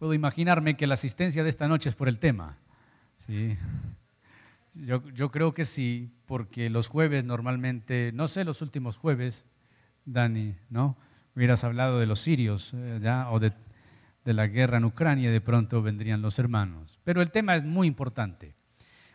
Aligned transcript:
puedo 0.00 0.14
imaginarme 0.14 0.78
que 0.78 0.86
la 0.86 0.94
asistencia 0.94 1.44
de 1.44 1.50
esta 1.50 1.68
noche 1.68 1.90
es 1.90 1.94
por 1.94 2.08
el 2.08 2.18
tema. 2.18 2.56
¿sí? 3.18 3.58
Yo, 4.72 5.06
yo, 5.10 5.30
creo 5.30 5.52
que 5.52 5.66
sí, 5.66 6.10
porque 6.24 6.70
los 6.70 6.88
jueves 6.88 7.22
normalmente, 7.22 8.10
no 8.14 8.26
sé 8.26 8.44
los 8.44 8.62
últimos 8.62 8.96
jueves, 8.96 9.44
Dani, 10.06 10.54
¿no? 10.70 10.96
Hubieras 11.36 11.64
hablado 11.64 12.00
de 12.00 12.06
los 12.06 12.20
sirios 12.20 12.72
eh, 12.74 12.98
ya, 13.02 13.30
o 13.30 13.38
de, 13.40 13.52
de 14.24 14.32
la 14.32 14.46
guerra 14.46 14.78
en 14.78 14.86
Ucrania 14.86 15.28
y 15.28 15.32
de 15.32 15.40
pronto 15.42 15.82
vendrían 15.82 16.22
los 16.22 16.38
hermanos. 16.38 16.98
Pero 17.04 17.20
el 17.20 17.30
tema 17.30 17.54
es 17.54 17.64
muy 17.64 17.86
importante, 17.86 18.54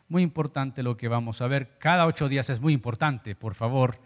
muy 0.07 0.21
importante 0.21 0.83
lo 0.83 0.97
que 0.97 1.07
vamos 1.07 1.41
a 1.41 1.47
ver. 1.47 1.79
Cada 1.79 2.05
ocho 2.05 2.29
días 2.29 2.51
es 2.51 2.61
muy 2.61 2.73
importante, 2.73 3.33
por 3.33 3.55
favor, 3.55 3.97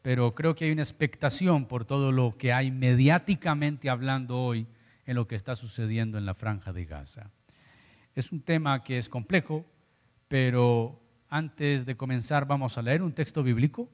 pero 0.00 0.32
creo 0.36 0.54
que 0.54 0.66
hay 0.66 0.70
una 0.70 0.82
expectación 0.82 1.66
por 1.66 1.84
todo 1.84 2.12
lo 2.12 2.38
que 2.38 2.52
hay 2.52 2.70
mediáticamente 2.70 3.90
hablando 3.90 4.40
hoy 4.40 4.68
en 5.06 5.16
lo 5.16 5.26
que 5.26 5.36
está 5.36 5.54
sucediendo 5.54 6.18
en 6.18 6.26
la 6.26 6.34
franja 6.34 6.72
de 6.72 6.84
Gaza. 6.84 7.30
Es 8.14 8.32
un 8.32 8.42
tema 8.42 8.82
que 8.82 8.98
es 8.98 9.08
complejo, 9.08 9.66
pero 10.28 11.00
antes 11.28 11.86
de 11.86 11.96
comenzar 11.96 12.46
vamos 12.46 12.76
a 12.76 12.82
leer 12.82 13.02
un 13.02 13.12
texto 13.12 13.42
bíblico 13.42 13.88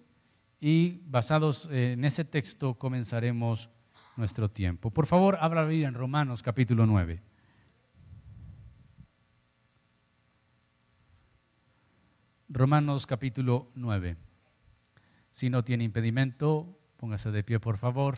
y 0.61 1.03
basados 1.07 1.69
en 1.71 2.05
ese 2.05 2.25
texto 2.25 2.75
comenzaremos 2.75 3.69
nuestro 4.17 4.51
tiempo. 4.51 4.91
Por 4.91 5.07
favor, 5.07 5.37
abra 5.41 5.65
la 5.65 5.73
en 5.73 5.95
Romanos 5.95 6.43
capítulo 6.43 6.87
9. 6.87 7.23
Romanos 12.49 13.07
capítulo 13.07 13.71
9. 13.75 14.17
Si 15.31 15.51
no 15.51 15.65
tiene 15.65 15.85
impedimento, 15.85 16.79
póngase 16.97 17.31
de 17.31 17.45
pie, 17.45 17.61
por 17.61 17.77
favor. 17.77 18.17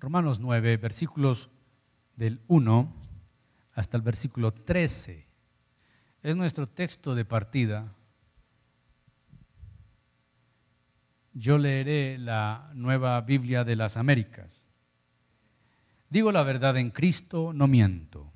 Romanos 0.00 0.38
9, 0.38 0.76
versículos 0.76 1.50
del 2.14 2.40
1 2.46 2.94
hasta 3.74 3.96
el 3.96 4.02
versículo 4.02 4.52
13. 4.52 5.26
Es 6.22 6.36
nuestro 6.36 6.68
texto 6.68 7.16
de 7.16 7.24
partida. 7.24 7.92
Yo 11.32 11.58
leeré 11.58 12.16
la 12.18 12.70
nueva 12.74 13.20
Biblia 13.22 13.64
de 13.64 13.74
las 13.74 13.96
Américas. 13.96 14.66
Digo 16.10 16.30
la 16.30 16.44
verdad 16.44 16.76
en 16.76 16.90
Cristo, 16.90 17.52
no 17.52 17.66
miento, 17.66 18.32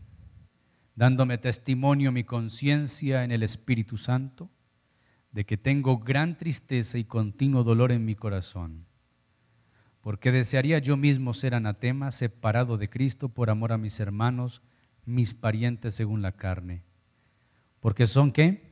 dándome 0.97 1.39
testimonio 1.39 2.11
mi 2.11 2.25
conciencia 2.25 3.23
en 3.23 3.31
el 3.31 3.43
Espíritu 3.45 3.97
Santo 3.97 4.51
de 5.31 5.47
que 5.47 5.57
tengo 5.57 5.99
gran 5.99 6.37
tristeza 6.37 6.99
y 6.99 7.05
continuo 7.05 7.63
dolor 7.63 7.93
en 7.93 8.05
mi 8.05 8.15
corazón 8.15 8.92
porque 10.03 10.33
desearía 10.33 10.79
yo 10.81 10.97
mismo 10.97 11.33
ser 11.33 11.55
anatema, 11.55 12.11
separado 12.11 12.77
de 12.77 12.91
Cristo 12.91 13.29
por 13.29 13.51
amor 13.51 13.73
a 13.73 13.79
mis 13.79 14.01
hermanos, 14.01 14.61
mis 15.07 15.33
parientes 15.33 15.95
según 15.95 16.23
la 16.23 16.33
carne. 16.33 16.83
Porque 17.81 18.09
son 18.09 18.33
qué? 18.33 18.71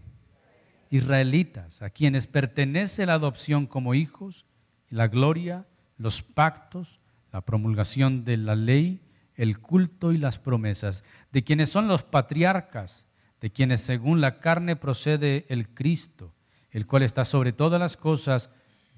Israelitas, 0.91 1.83
a 1.83 1.91
quienes 1.91 2.27
pertenece 2.27 3.07
la 3.07 3.15
adopción 3.15 3.67
como 3.67 3.95
hijos, 3.95 4.45
la 4.89 5.07
gloria, 5.07 5.67
los 5.99 6.21
pactos, 6.23 6.99
la 7.33 7.43
promulgación 7.43 8.25
de 8.25 8.37
la 8.37 8.57
ley, 8.57 9.01
el 9.37 9.61
culto 9.61 10.13
y 10.13 10.19
las 10.19 10.41
promesas, 10.41 11.05
de 11.31 11.45
quienes 11.45 11.71
son 11.71 11.87
los 11.87 12.03
patriarcas, 12.03 13.07
de 13.41 13.51
quienes 13.51 13.81
según 13.81 14.21
la 14.21 14.41
carne 14.41 14.75
procede 14.75 15.47
el 15.49 15.69
Cristo, 15.69 16.35
el 16.73 16.87
cual 16.87 17.05
está 17.05 17.25
sobre 17.25 17.53
todas 17.53 17.79
las 17.81 17.97
cosas, 17.97 18.51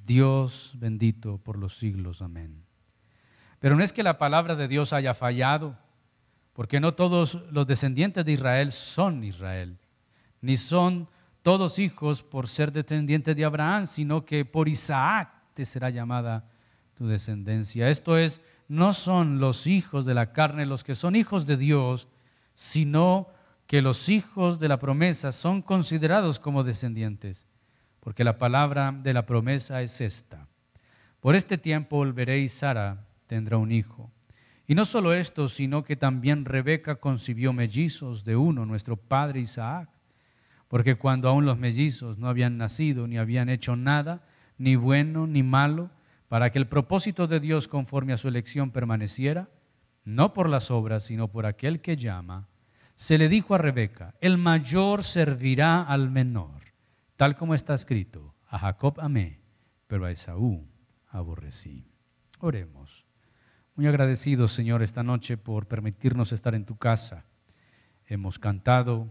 Dios 0.05 0.73
bendito 0.77 1.39
por 1.39 1.59
los 1.59 1.77
siglos. 1.77 2.23
Amén. 2.23 2.65
Pero 3.59 3.77
no 3.77 3.85
es 3.85 3.93
que 3.93 4.03
la 4.03 4.19
palabra 4.19 4.57
de 4.57 4.69
Dios 4.69 4.93
haya 4.93 5.15
fallado, 5.15 5.79
porque 6.53 6.81
no 6.81 6.95
todos 6.95 7.39
los 7.51 7.67
descendientes 7.67 8.25
de 8.25 8.33
Israel 8.33 8.73
son 8.73 9.23
Israel, 9.25 9.79
ni 10.41 10.57
son 10.57 11.09
todos 11.43 11.79
hijos 11.79 12.23
por 12.23 12.49
ser 12.49 12.73
descendientes 12.73 13.37
de 13.37 13.45
Abraham, 13.45 13.87
sino 13.87 14.25
que 14.25 14.45
por 14.45 14.69
Isaac 14.69 15.33
te 15.55 15.65
será 15.65 15.91
llamada 15.91 16.49
tu 16.95 17.07
descendencia. 17.07 17.89
Esto 17.89 18.17
es, 18.17 18.41
no 18.69 18.93
son 18.93 19.39
los 19.39 19.67
hijos 19.67 20.05
de 20.05 20.15
la 20.15 20.33
carne 20.33 20.67
los 20.67 20.85
que 20.85 20.95
son 20.95 21.17
hijos 21.17 21.47
de 21.47 21.57
Dios, 21.57 22.09
sino 22.55 23.29
que 23.67 23.81
los 23.81 24.09
hijos 24.09 24.59
de 24.59 24.69
la 24.69 24.79
promesa 24.79 25.33
son 25.33 25.63
considerados 25.63 26.39
como 26.39 26.65
descendientes 26.65 27.47
porque 28.03 28.25
la 28.25 28.37
palabra 28.37 28.91
de 28.91 29.15
la 29.15 29.27
promesa 29.27 29.81
es 29.81 30.01
esta. 30.01 30.49
Por 31.21 31.37
este 31.37 31.57
tiempo 31.57 31.99
volveréis, 31.99 32.53
Sara 32.53 33.07
tendrá 33.29 33.59
un 33.59 33.71
hijo. 33.71 34.11
Y 34.67 34.75
no 34.75 34.85
solo 34.85 35.13
esto, 35.13 35.49
sino 35.49 35.85
que 35.85 35.95
también 35.95 36.45
Rebeca 36.45 36.97
concibió 36.97 37.53
mellizos 37.53 38.25
de 38.25 38.35
uno, 38.35 38.67
nuestro 38.67 38.97
padre 38.97 39.39
Isaac. 39.39 39.89
Porque 40.67 40.97
cuando 40.97 41.29
aún 41.29 41.45
los 41.47 41.59
mellizos 41.59 42.19
no 42.19 42.29
habían 42.29 42.59
nacido, 42.59 43.07
ni 43.07 43.19
habían 43.19 43.49
hecho 43.49 43.77
nada, 43.77 44.27
ni 44.59 44.75
bueno 44.75 45.29
ni 45.29 45.45
malo, 45.45 45.89
para 46.27 46.51
que 46.51 46.59
el 46.59 46.67
propósito 46.67 47.29
de 47.29 47.39
Dios 47.39 47.69
conforme 47.69 48.15
a 48.15 48.19
su 48.19 48.27
elección 48.27 48.73
permaneciera, 48.73 49.49
no 50.05 50.33
por 50.33 50.49
las 50.49 50.73
obras, 50.73 51.05
sino 51.05 51.29
por 51.29 51.47
aquel 51.47 51.81
que 51.81 51.97
llama, 51.97 52.49
se 52.97 53.17
le 53.17 53.29
dijo 53.29 53.55
a 53.55 53.59
Rebeca, 53.59 54.17
el 54.21 54.39
mayor 54.39 55.05
servirá 55.05 55.83
al 55.83 56.11
menor 56.11 56.62
tal 57.23 57.37
como 57.37 57.55
está 57.55 57.73
escrito, 57.73 58.35
a 58.49 58.59
Jacob 58.59 58.99
amé, 59.01 59.39
pero 59.87 60.07
a 60.07 60.11
Esaú 60.11 60.67
aborrecí. 61.07 61.87
Oremos. 62.41 63.07
Muy 63.77 63.87
agradecidos, 63.87 64.51
Señor, 64.51 64.83
esta 64.83 65.05
noche 65.05 65.37
por 65.37 65.69
permitirnos 65.69 66.33
estar 66.33 66.57
en 66.57 66.65
tu 66.65 66.79
casa. 66.79 67.25
Hemos 68.07 68.41
cantado, 68.41 69.07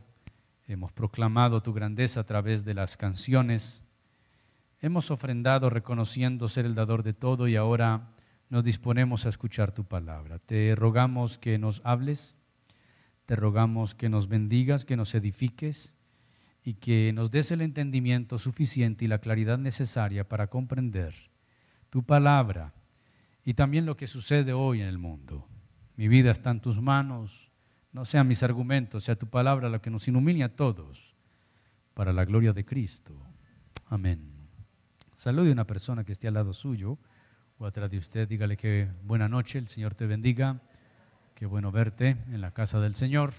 hemos 0.68 0.92
proclamado 0.92 1.64
tu 1.64 1.72
grandeza 1.72 2.20
a 2.20 2.26
través 2.26 2.66
de 2.66 2.74
las 2.74 2.98
canciones, 2.98 3.82
hemos 4.82 5.10
ofrendado 5.10 5.70
reconociendo 5.70 6.50
ser 6.50 6.66
el 6.66 6.76
dador 6.76 7.04
de 7.04 7.14
todo 7.14 7.48
y 7.48 7.56
ahora 7.56 8.10
nos 8.50 8.66
disponemos 8.66 9.26
a 9.26 9.30
escuchar 9.30 9.72
tu 9.72 9.86
palabra. 9.86 10.38
Te 10.38 10.76
rogamos 10.76 11.38
que 11.38 11.58
nos 11.58 11.82
hables, 11.86 12.36
te 13.26 13.38
rogamos 13.38 13.96
que 13.96 14.10
nos 14.10 14.28
bendigas, 14.28 14.84
que 14.84 14.98
nos 14.98 15.16
edifiques 15.16 15.96
y 16.64 16.76
que 16.76 17.12
nos 17.14 17.32
des 17.32 17.52
el 17.52 17.62
entendimiento 17.62 18.38
suficiente 18.38 19.06
y 19.06 19.08
la 19.08 19.20
claridad 19.20 19.58
necesaria 19.58 20.28
para 20.28 20.48
comprender 20.48 21.16
tu 21.90 22.04
palabra 22.04 22.74
y 23.44 23.56
también 23.56 23.86
lo 23.86 23.98
que 23.98 24.08
sucede 24.08 24.54
hoy 24.54 24.82
en 24.82 24.88
el 24.88 24.98
mundo. 24.98 25.48
Mi 25.96 26.08
vida 26.08 26.32
está 26.32 26.52
en 26.52 26.62
tus 26.62 26.82
manos, 26.82 27.52
no 27.92 28.06
sean 28.06 28.28
mis 28.28 28.44
argumentos, 28.44 29.04
sea 29.04 29.16
tu 29.16 29.28
palabra 29.28 29.70
la 29.70 29.82
que 29.82 29.90
nos 29.90 30.08
ilumine 30.08 30.44
a 30.44 30.56
todos 30.56 31.16
para 31.94 32.14
la 32.14 32.26
gloria 32.26 32.54
de 32.54 32.64
Cristo. 32.64 33.16
Amén. 33.88 34.32
Salude 35.16 35.50
a 35.50 35.54
una 35.54 35.68
persona 35.68 36.04
que 36.04 36.14
esté 36.14 36.28
al 36.28 36.36
lado 36.36 36.54
suyo 36.54 36.98
o 37.58 37.66
atrás 37.66 37.92
de 37.92 37.98
usted, 37.98 38.28
dígale 38.28 38.58
que 38.58 38.88
buena 39.04 39.28
noche, 39.28 39.60
el 39.60 39.68
Señor 39.68 39.94
te 39.94 40.08
bendiga, 40.08 40.62
qué 41.36 41.46
bueno 41.46 41.72
verte 41.72 42.18
en 42.32 42.42
la 42.42 42.52
casa 42.52 42.80
del 42.80 42.96
Señor. 42.96 43.34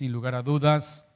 Sin 0.00 0.12
lugar 0.12 0.34
a 0.34 0.42
dudas, 0.42 1.06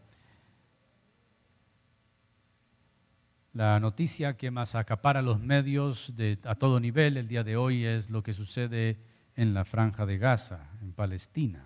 la 3.54 3.80
noticia 3.80 4.36
que 4.36 4.50
más 4.50 4.74
acapara 4.74 5.22
los 5.22 5.40
medios 5.40 6.12
a 6.44 6.54
todo 6.54 6.78
nivel 6.78 7.16
el 7.16 7.26
día 7.26 7.42
de 7.42 7.56
hoy 7.56 7.86
es 7.86 8.10
lo 8.10 8.22
que 8.22 8.34
sucede 8.34 8.98
en 9.36 9.54
la 9.54 9.64
franja 9.64 10.04
de 10.04 10.18
Gaza, 10.18 10.68
en 10.82 10.92
Palestina. 10.92 11.64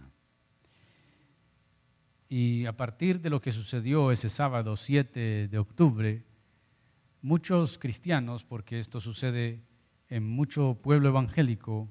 Y 2.28 2.66
a 2.66 2.76
partir 2.76 3.20
de 3.20 3.30
lo 3.30 3.40
que 3.40 3.50
sucedió 3.50 4.12
ese 4.12 4.28
sábado 4.28 4.76
7 4.76 5.48
de 5.48 5.58
octubre, 5.58 6.24
muchos 7.20 7.78
cristianos, 7.78 8.44
porque 8.44 8.78
esto 8.78 9.00
sucede 9.00 9.64
en 10.08 10.24
mucho 10.24 10.78
pueblo 10.80 11.08
evangélico, 11.08 11.88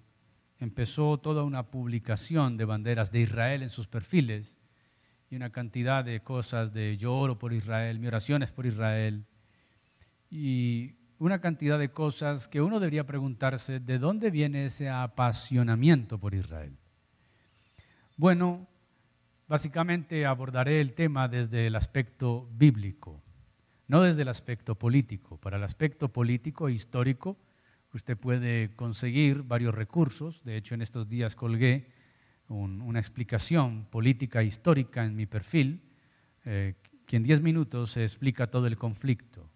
empezó 0.58 1.18
toda 1.18 1.44
una 1.44 1.64
publicación 1.64 2.56
de 2.56 2.64
banderas 2.64 3.12
de 3.12 3.20
Israel 3.20 3.62
en 3.62 3.70
sus 3.70 3.90
perfiles 3.90 4.58
y 5.30 5.36
una 5.36 5.52
cantidad 5.52 6.06
de 6.06 6.22
cosas 6.22 6.74
de 6.74 6.96
yo 6.98 7.14
oro 7.14 7.38
por 7.38 7.54
Israel, 7.54 8.00
mi 8.00 8.08
oración 8.08 8.44
es 8.44 8.52
por 8.52 8.66
Israel, 8.66 9.26
y 10.30 10.96
una 11.20 11.40
cantidad 11.40 11.80
de 11.80 11.90
cosas 11.90 12.48
que 12.48 12.62
uno 12.62 12.80
debería 12.80 13.06
preguntarse, 13.06 13.80
¿de 13.80 14.00
dónde 14.00 14.30
viene 14.30 14.66
ese 14.66 14.90
apasionamiento 14.90 16.18
por 16.18 16.34
Israel? 16.34 16.78
Bueno, 18.16 18.68
básicamente 19.48 20.26
abordaré 20.26 20.80
el 20.80 20.94
tema 20.94 21.28
desde 21.28 21.68
el 21.68 21.76
aspecto 21.76 22.50
bíblico, 22.54 23.22
no 23.88 24.02
desde 24.02 24.22
el 24.22 24.28
aspecto 24.28 24.76
político. 24.76 25.38
Para 25.38 25.58
el 25.58 25.64
aspecto 25.64 26.10
político 26.10 26.68
e 26.68 26.74
histórico, 26.74 27.38
usted 27.94 28.18
puede 28.18 28.76
conseguir 28.76 29.44
varios 29.44 29.74
recursos. 29.74 30.44
De 30.44 30.58
hecho, 30.58 30.76
en 30.76 30.82
estos 30.82 31.10
días 31.10 31.36
colgué 31.36 31.88
una 32.50 33.00
explicación 33.00 33.86
política 33.86 34.44
histórica 34.44 35.04
en 35.04 35.16
mi 35.16 35.26
perfil, 35.26 35.82
eh, 36.46 36.76
que 37.06 37.18
en 37.18 37.24
10 37.24 37.42
minutos 37.42 37.92
se 37.92 38.04
explica 38.04 38.48
todo 38.48 38.68
el 38.68 38.78
conflicto. 38.78 39.50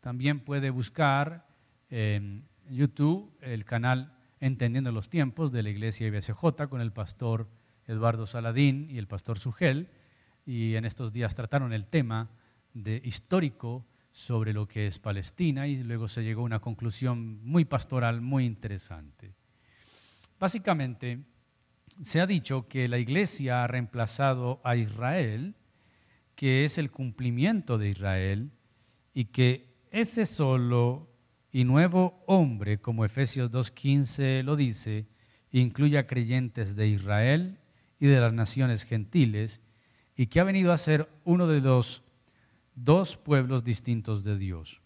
También 0.00 0.40
puede 0.40 0.70
buscar 0.70 1.46
en 1.90 2.46
YouTube 2.70 3.36
el 3.40 3.64
canal 3.64 4.12
Entendiendo 4.38 4.92
los 4.92 5.08
Tiempos 5.08 5.50
de 5.50 5.62
la 5.62 5.70
Iglesia 5.70 6.06
IBCJ 6.08 6.68
con 6.68 6.80
el 6.80 6.92
pastor 6.92 7.48
Eduardo 7.86 8.26
Saladín 8.26 8.88
y 8.90 8.98
el 8.98 9.06
pastor 9.06 9.38
Sugel, 9.38 9.88
y 10.44 10.74
en 10.74 10.84
estos 10.84 11.12
días 11.12 11.34
trataron 11.34 11.72
el 11.72 11.86
tema 11.86 12.30
de 12.74 13.00
histórico 13.04 13.86
sobre 14.12 14.52
lo 14.52 14.66
que 14.66 14.86
es 14.86 14.98
Palestina 14.98 15.66
y 15.66 15.82
luego 15.82 16.08
se 16.08 16.22
llegó 16.22 16.42
a 16.42 16.44
una 16.44 16.60
conclusión 16.60 17.42
muy 17.44 17.64
pastoral, 17.64 18.20
muy 18.20 18.44
interesante. 18.44 19.34
Básicamente, 20.38 21.24
se 22.02 22.20
ha 22.20 22.26
dicho 22.26 22.68
que 22.68 22.88
la 22.88 22.98
iglesia 22.98 23.64
ha 23.64 23.66
reemplazado 23.66 24.60
a 24.64 24.76
Israel, 24.76 25.54
que 26.34 26.64
es 26.64 26.78
el 26.78 26.90
cumplimiento 26.90 27.78
de 27.78 27.88
Israel, 27.88 28.50
y 29.14 29.26
que 29.26 29.74
ese 29.90 30.26
solo 30.26 31.08
y 31.52 31.64
nuevo 31.64 32.22
hombre, 32.26 32.78
como 32.78 33.04
Efesios 33.04 33.50
2.15 33.50 34.42
lo 34.42 34.56
dice, 34.56 35.06
incluye 35.52 35.96
a 35.96 36.06
creyentes 36.06 36.76
de 36.76 36.88
Israel 36.88 37.58
y 37.98 38.06
de 38.06 38.20
las 38.20 38.32
naciones 38.32 38.84
gentiles, 38.84 39.62
y 40.16 40.26
que 40.26 40.40
ha 40.40 40.44
venido 40.44 40.72
a 40.72 40.78
ser 40.78 41.08
uno 41.24 41.46
de 41.46 41.60
los 41.60 42.02
dos 42.74 43.16
pueblos 43.16 43.64
distintos 43.64 44.22
de 44.22 44.36
Dios. 44.36 44.82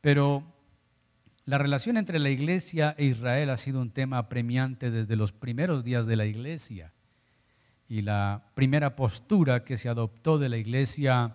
Pero 0.00 0.44
la 1.50 1.58
relación 1.58 1.96
entre 1.96 2.20
la 2.20 2.30
iglesia 2.30 2.94
e 2.96 3.06
Israel 3.06 3.50
ha 3.50 3.56
sido 3.56 3.80
un 3.80 3.90
tema 3.90 4.18
apremiante 4.18 4.92
desde 4.92 5.16
los 5.16 5.32
primeros 5.32 5.82
días 5.82 6.06
de 6.06 6.14
la 6.14 6.24
iglesia. 6.24 6.92
Y 7.88 8.02
la 8.02 8.52
primera 8.54 8.94
postura 8.94 9.64
que 9.64 9.76
se 9.76 9.88
adoptó 9.88 10.38
de 10.38 10.48
la 10.48 10.58
iglesia 10.58 11.34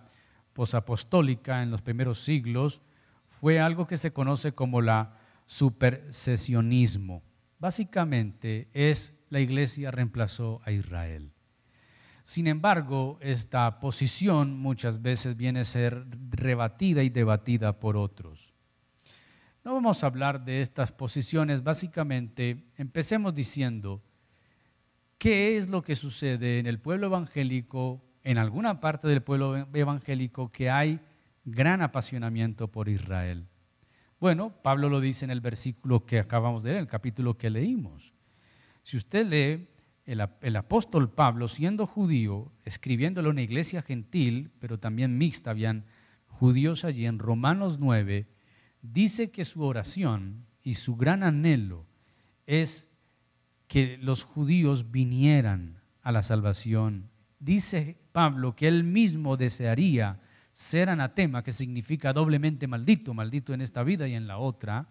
posapostólica 0.54 1.62
en 1.62 1.70
los 1.70 1.82
primeros 1.82 2.20
siglos 2.20 2.80
fue 3.28 3.60
algo 3.60 3.86
que 3.86 3.98
se 3.98 4.14
conoce 4.14 4.52
como 4.52 4.80
la 4.80 5.18
supersesionismo. 5.44 7.22
Básicamente 7.58 8.70
es 8.72 9.12
la 9.28 9.40
iglesia 9.40 9.90
reemplazó 9.90 10.62
a 10.64 10.72
Israel. 10.72 11.30
Sin 12.22 12.46
embargo, 12.46 13.18
esta 13.20 13.80
posición 13.80 14.58
muchas 14.58 15.02
veces 15.02 15.36
viene 15.36 15.60
a 15.60 15.64
ser 15.64 16.06
rebatida 16.30 17.02
y 17.02 17.10
debatida 17.10 17.78
por 17.78 17.98
otros. 17.98 18.55
No 19.66 19.74
vamos 19.74 20.04
a 20.04 20.06
hablar 20.06 20.44
de 20.44 20.60
estas 20.60 20.92
posiciones, 20.92 21.64
básicamente 21.64 22.68
empecemos 22.76 23.34
diciendo 23.34 24.00
qué 25.18 25.56
es 25.56 25.68
lo 25.68 25.82
que 25.82 25.96
sucede 25.96 26.60
en 26.60 26.66
el 26.66 26.78
pueblo 26.78 27.08
evangélico, 27.08 28.00
en 28.22 28.38
alguna 28.38 28.78
parte 28.78 29.08
del 29.08 29.24
pueblo 29.24 29.66
evangélico 29.74 30.52
que 30.52 30.70
hay 30.70 31.00
gran 31.44 31.82
apasionamiento 31.82 32.68
por 32.68 32.88
Israel. 32.88 33.48
Bueno, 34.20 34.54
Pablo 34.62 34.88
lo 34.88 35.00
dice 35.00 35.24
en 35.24 35.32
el 35.32 35.40
versículo 35.40 36.06
que 36.06 36.20
acabamos 36.20 36.62
de 36.62 36.70
leer, 36.70 36.82
el 36.82 36.88
capítulo 36.88 37.36
que 37.36 37.50
leímos. 37.50 38.14
Si 38.84 38.96
usted 38.96 39.26
lee 39.26 39.66
el, 40.04 40.54
apóstol 40.54 41.10
Pablo, 41.10 41.48
siendo 41.48 41.88
judío, 41.88 42.52
escribiéndolo 42.64 43.30
en 43.30 43.34
una 43.34 43.42
iglesia 43.42 43.82
gentil, 43.82 44.52
pero 44.60 44.78
también 44.78 45.18
mixta, 45.18 45.50
habían 45.50 45.86
judíos 46.28 46.84
allí, 46.84 47.04
en 47.04 47.18
Romanos 47.18 47.80
9, 47.80 48.28
dice 48.82 49.30
que 49.30 49.44
su 49.44 49.62
oración 49.62 50.46
y 50.62 50.74
su 50.74 50.96
gran 50.96 51.22
anhelo 51.22 51.86
es 52.46 52.88
que 53.68 53.98
los 53.98 54.24
judíos 54.24 54.90
vinieran 54.90 55.80
a 56.02 56.12
la 56.12 56.22
salvación. 56.22 57.10
Dice 57.38 57.98
Pablo 58.12 58.54
que 58.54 58.68
él 58.68 58.84
mismo 58.84 59.36
desearía 59.36 60.14
ser 60.52 60.88
anatema, 60.88 61.42
que 61.42 61.52
significa 61.52 62.12
doblemente 62.12 62.66
maldito, 62.66 63.12
maldito 63.12 63.52
en 63.52 63.60
esta 63.60 63.82
vida 63.82 64.08
y 64.08 64.14
en 64.14 64.26
la 64.26 64.38
otra, 64.38 64.88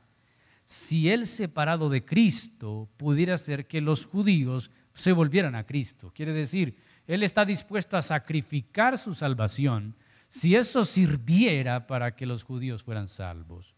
si 0.63 1.09
él 1.09 1.25
separado 1.25 1.89
de 1.89 2.05
Cristo 2.05 2.89
pudiera 2.97 3.37
ser 3.37 3.67
que 3.67 3.81
los 3.81 4.05
judíos 4.05 4.71
se 4.93 5.11
volvieran 5.11 5.55
a 5.55 5.65
Cristo. 5.65 6.11
Quiere 6.13 6.33
decir, 6.33 6.77
él 7.07 7.23
está 7.23 7.45
dispuesto 7.45 7.97
a 7.97 8.01
sacrificar 8.01 8.97
su 8.97 9.13
salvación 9.13 9.95
si 10.29 10.55
eso 10.55 10.85
sirviera 10.85 11.87
para 11.87 12.15
que 12.15 12.25
los 12.25 12.43
judíos 12.43 12.83
fueran 12.83 13.07
salvos. 13.07 13.75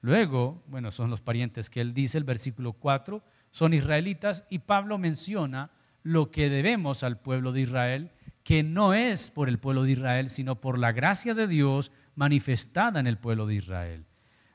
Luego, 0.00 0.62
bueno, 0.66 0.90
son 0.90 1.10
los 1.10 1.20
parientes 1.20 1.70
que 1.70 1.80
él 1.80 1.94
dice, 1.94 2.18
el 2.18 2.24
versículo 2.24 2.72
4, 2.74 3.22
son 3.50 3.74
israelitas 3.74 4.44
y 4.50 4.60
Pablo 4.60 4.98
menciona 4.98 5.70
lo 6.02 6.30
que 6.30 6.48
debemos 6.48 7.02
al 7.02 7.18
pueblo 7.18 7.52
de 7.52 7.62
Israel 7.62 8.12
que 8.48 8.62
no 8.62 8.94
es 8.94 9.30
por 9.30 9.50
el 9.50 9.58
pueblo 9.58 9.82
de 9.82 9.90
Israel, 9.90 10.30
sino 10.30 10.58
por 10.58 10.78
la 10.78 10.92
gracia 10.92 11.34
de 11.34 11.46
Dios 11.46 11.92
manifestada 12.14 12.98
en 12.98 13.06
el 13.06 13.18
pueblo 13.18 13.46
de 13.46 13.56
Israel. 13.56 14.06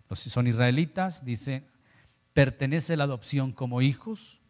Los 0.10 0.18
son 0.18 0.48
israelitas, 0.48 1.24
dice, 1.24 1.68
pertenece 2.34 2.98
la 2.98 3.04
adopción 3.04 3.52
como 3.52 3.84
hijos. 3.84 4.42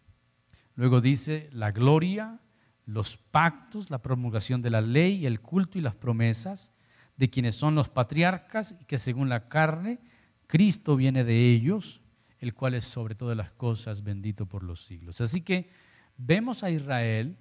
Luego 0.76 1.02
dice 1.02 1.50
la 1.52 1.72
gloria, 1.72 2.40
los 2.86 3.18
pactos, 3.18 3.90
la 3.90 4.02
promulgación 4.02 4.62
de 4.62 4.70
la 4.70 4.82
ley, 4.82 5.26
el 5.26 5.42
culto 5.42 5.78
y 5.78 5.82
las 5.82 5.96
promesas 5.96 6.72
de 7.16 7.30
quienes 7.30 7.56
son 7.56 7.76
los 7.76 7.90
patriarcas 7.90 8.76
y 8.80 8.86
que 8.86 8.98
según 8.98 9.30
la 9.30 9.48
carne, 9.48 10.00
Cristo 10.48 10.96
viene 10.96 11.24
de 11.24 11.52
ellos, 11.52 12.02
el 12.40 12.54
cual 12.54 12.74
es 12.74 12.86
sobre 12.86 13.16
todas 13.16 13.38
las 13.38 13.52
cosas 13.52 14.04
bendito 14.04 14.46
por 14.46 14.64
los 14.64 14.84
siglos. 14.84 15.22
Así 15.22 15.42
que 15.42 15.70
vemos 16.18 16.64
a 16.64 16.72
Israel 16.72 17.38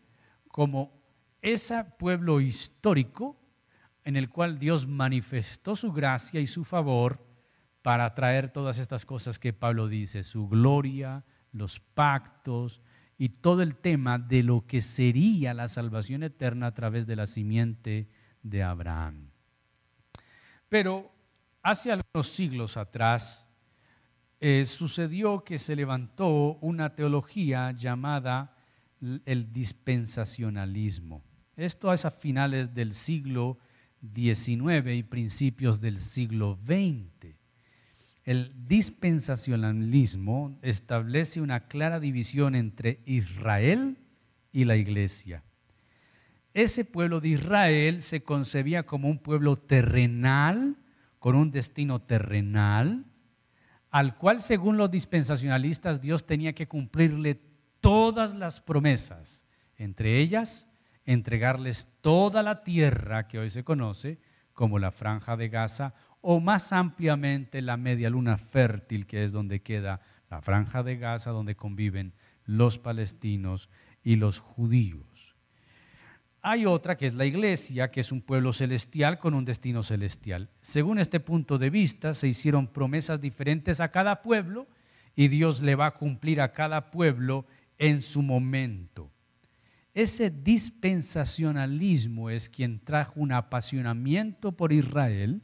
como 0.49 1.03
ese 1.41 1.83
pueblo 1.99 2.41
histórico 2.41 3.37
en 4.05 4.17
el 4.17 4.29
cual 4.29 4.59
Dios 4.59 4.87
manifestó 4.87 5.77
su 5.77 5.93
gracia 5.93 6.41
y 6.41 6.47
su 6.47 6.65
favor 6.65 7.27
para 7.83 8.15
traer 8.15 8.51
todas 8.51 8.79
estas 8.79 9.05
cosas 9.05 9.39
que 9.39 9.53
Pablo 9.53 9.89
dice, 9.89 10.23
su 10.23 10.49
gloria, 10.49 11.25
los 11.53 11.81
pactos 11.81 12.81
y 13.23 13.29
todo 13.29 13.63
el 13.63 13.77
tema 13.77 14.19
de 14.19 14.43
lo 14.43 14.67
que 14.67 14.83
sería 14.83 15.55
la 15.55 15.69
salvación 15.69 16.25
eterna 16.25 16.67
a 16.67 16.75
través 16.75 17.07
de 17.07 17.15
la 17.15 17.29
simiente 17.29 18.09
de 18.43 18.65
Abraham. 18.65 19.31
Pero 20.69 21.09
hace 21.63 21.93
algunos 21.93 22.27
siglos 22.27 22.77
atrás 22.77 23.47
eh, 24.41 24.65
sucedió 24.65 25.45
que 25.45 25.61
se 25.61 25.77
levantó 25.77 26.59
una 26.63 26.97
teología 26.97 27.71
llamada 27.71 28.57
el 29.25 29.53
dispensacionalismo. 29.53 31.23
Esto 31.55 31.93
es 31.93 32.05
a 32.05 32.11
finales 32.11 32.75
del 32.75 32.93
siglo 32.93 33.57
XIX 34.01 34.97
y 34.97 35.05
principios 35.05 35.81
del 35.81 36.01
siglo 36.01 36.59
XX. 36.67 37.37
El 38.25 38.53
dispensacionalismo 38.69 40.57
establece 40.63 41.41
una 41.41 41.67
clara 41.67 41.99
división 41.99 42.55
entre 42.55 43.01
Israel 43.05 43.99
y 44.53 44.65
la 44.65 44.77
iglesia. 44.77 45.43
Ese 46.55 46.85
pueblo 46.85 47.21
de 47.21 47.29
Israel 47.29 48.03
se 48.03 48.23
concebía 48.23 48.85
como 48.85 49.09
un 49.09 49.19
pueblo 49.19 49.57
terrenal, 49.57 50.77
con 51.19 51.35
un 51.35 51.51
destino 51.51 52.03
terrenal, 52.03 53.07
al 53.91 54.17
cual 54.17 54.41
según 54.41 54.77
los 54.77 54.91
dispensacionalistas 54.91 56.01
Dios 56.01 56.27
tenía 56.27 56.53
que 56.53 56.69
cumplirle 56.69 57.41
todas 57.81 58.35
las 58.35 58.61
promesas, 58.61 59.45
entre 59.77 60.19
ellas 60.19 60.69
entregarles 61.05 61.89
toda 62.01 62.43
la 62.43 62.63
tierra 62.63 63.27
que 63.27 63.39
hoy 63.39 63.51
se 63.51 63.65
conoce 63.65 64.21
como 64.53 64.79
la 64.79 64.93
franja 64.93 65.37
de 65.37 65.49
Gaza 65.49 65.95
o 66.23 66.41
más 66.41 66.73
ampliamente 66.73 67.61
la 67.61 67.77
media 67.77 68.09
luna 68.09 68.39
fértil 68.39 69.07
que 69.07 69.25
es 69.25 69.33
donde 69.33 69.61
queda 69.61 70.01
la 70.31 70.41
franja 70.41 70.83
de 70.83 70.97
Gaza 70.97 71.33
donde 71.33 71.57
conviven 71.57 72.15
los 72.47 72.79
palestinos 72.79 73.69
y 74.03 74.17
los 74.17 74.39
judíos. 74.39 75.37
Hay 76.41 76.67
otra 76.67 76.97
que 76.97 77.07
es 77.07 77.15
la 77.15 77.25
iglesia, 77.25 77.91
que 77.91 78.01
es 78.01 78.11
un 78.11 78.21
pueblo 78.21 78.53
celestial 78.53 79.19
con 79.19 79.35
un 79.35 79.45
destino 79.45 79.85
celestial. 79.85 80.51
Según 80.61 80.99
este 80.99 81.21
punto 81.21 81.59
de 81.59 81.71
vista, 81.71 82.15
se 82.15 82.27
hicieron 82.27 82.67
promesas 82.67 83.21
diferentes 83.21 83.81
a 83.81 83.93
cada 83.93 84.23
pueblo 84.23 84.67
y 85.15 85.29
Dios 85.29 85.61
le 85.61 85.77
va 85.77 85.87
a 85.87 85.95
cumplir 85.95 86.41
a 86.41 86.53
cada 86.53 86.91
pueblo 86.91 87.47
en 87.79 88.03
su 88.03 88.23
momento. 88.23 89.11
Ese 89.95 90.31
dispensacionalismo 90.31 92.31
es 92.31 92.49
quien 92.49 92.81
trajo 92.81 93.21
un 93.21 93.33
apasionamiento 93.33 94.53
por 94.53 94.73
Israel 94.73 95.43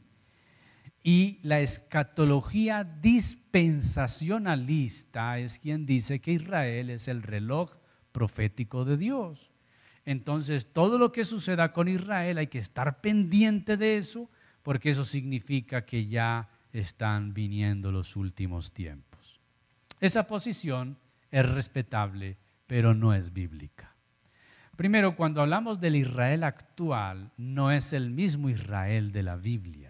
y 1.03 1.39
la 1.43 1.59
escatología 1.61 2.83
dispensacionalista 2.83 5.39
es 5.39 5.59
quien 5.59 5.85
dice 5.85 6.19
que 6.19 6.33
Israel 6.33 6.89
es 6.89 7.07
el 7.07 7.23
reloj 7.23 7.71
profético 8.11 8.83
de 8.85 8.97
Dios. 8.97 9.51
Entonces, 10.05 10.73
todo 10.73 10.97
lo 10.97 11.11
que 11.11 11.25
suceda 11.25 11.71
con 11.71 11.87
Israel 11.87 12.37
hay 12.37 12.47
que 12.47 12.59
estar 12.59 13.01
pendiente 13.01 13.77
de 13.77 13.97
eso 13.97 14.29
porque 14.63 14.89
eso 14.89 15.05
significa 15.05 15.85
que 15.85 16.07
ya 16.07 16.49
están 16.73 17.33
viniendo 17.33 17.91
los 17.91 18.15
últimos 18.15 18.71
tiempos. 18.71 19.39
Esa 19.99 20.27
posición 20.27 20.97
es 21.31 21.47
respetable, 21.47 22.37
pero 22.67 22.93
no 22.93 23.13
es 23.13 23.33
bíblica. 23.33 23.95
Primero, 24.75 25.15
cuando 25.15 25.41
hablamos 25.41 25.79
del 25.79 25.97
Israel 25.97 26.43
actual, 26.43 27.31
no 27.37 27.71
es 27.71 27.91
el 27.91 28.11
mismo 28.11 28.49
Israel 28.49 29.11
de 29.11 29.23
la 29.23 29.35
Biblia, 29.35 29.88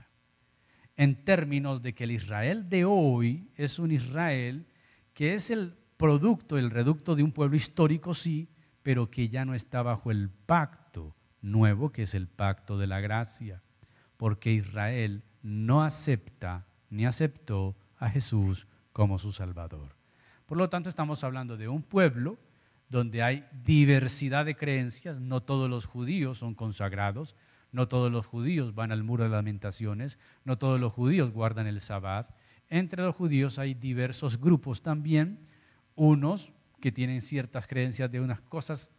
en 0.99 1.15
términos 1.23 1.81
de 1.81 1.95
que 1.95 2.03
el 2.03 2.11
Israel 2.11 2.67
de 2.67 2.83
hoy 2.83 3.47
es 3.55 3.79
un 3.79 3.89
Israel 3.89 4.67
que 5.13 5.33
es 5.33 5.49
el 5.49 5.73
producto, 5.95 6.57
el 6.57 6.69
reducto 6.69 7.15
de 7.15 7.23
un 7.23 7.31
pueblo 7.31 7.55
histórico, 7.55 8.13
sí, 8.13 8.49
pero 8.83 9.09
que 9.09 9.29
ya 9.29 9.45
no 9.45 9.53
está 9.53 9.81
bajo 9.81 10.11
el 10.11 10.29
pacto 10.29 11.15
nuevo, 11.41 11.93
que 11.93 12.03
es 12.03 12.15
el 12.15 12.27
pacto 12.27 12.77
de 12.77 12.87
la 12.87 12.99
gracia, 12.99 13.63
porque 14.17 14.51
Israel 14.51 15.23
no 15.41 15.83
acepta 15.83 16.67
ni 16.89 17.05
aceptó 17.05 17.77
a 17.97 18.09
Jesús 18.09 18.67
como 18.91 19.19
su 19.19 19.31
Salvador. 19.31 19.95
Por 20.45 20.57
lo 20.57 20.67
tanto, 20.67 20.89
estamos 20.89 21.23
hablando 21.23 21.55
de 21.55 21.69
un 21.69 21.81
pueblo 21.81 22.37
donde 22.89 23.23
hay 23.23 23.45
diversidad 23.63 24.45
de 24.45 24.57
creencias, 24.57 25.21
no 25.21 25.43
todos 25.43 25.69
los 25.69 25.85
judíos 25.85 26.39
son 26.39 26.55
consagrados, 26.55 27.37
no 27.71 27.87
todos 27.87 28.11
los 28.11 28.25
judíos 28.25 28.73
van 28.73 28.91
al 28.91 29.03
muro 29.03 29.23
de 29.23 29.29
lamentaciones, 29.29 30.19
no 30.43 30.57
todos 30.57 30.79
los 30.79 30.93
judíos 30.93 31.31
guardan 31.31 31.67
el 31.67 31.81
sabbat. 31.81 32.31
Entre 32.69 33.03
los 33.03 33.15
judíos 33.15 33.59
hay 33.59 33.73
diversos 33.73 34.39
grupos 34.39 34.81
también, 34.81 35.39
unos 35.95 36.53
que 36.79 36.91
tienen 36.91 37.21
ciertas 37.21 37.67
creencias 37.67 38.11
de 38.11 38.21
unas 38.21 38.41
cosas 38.41 38.93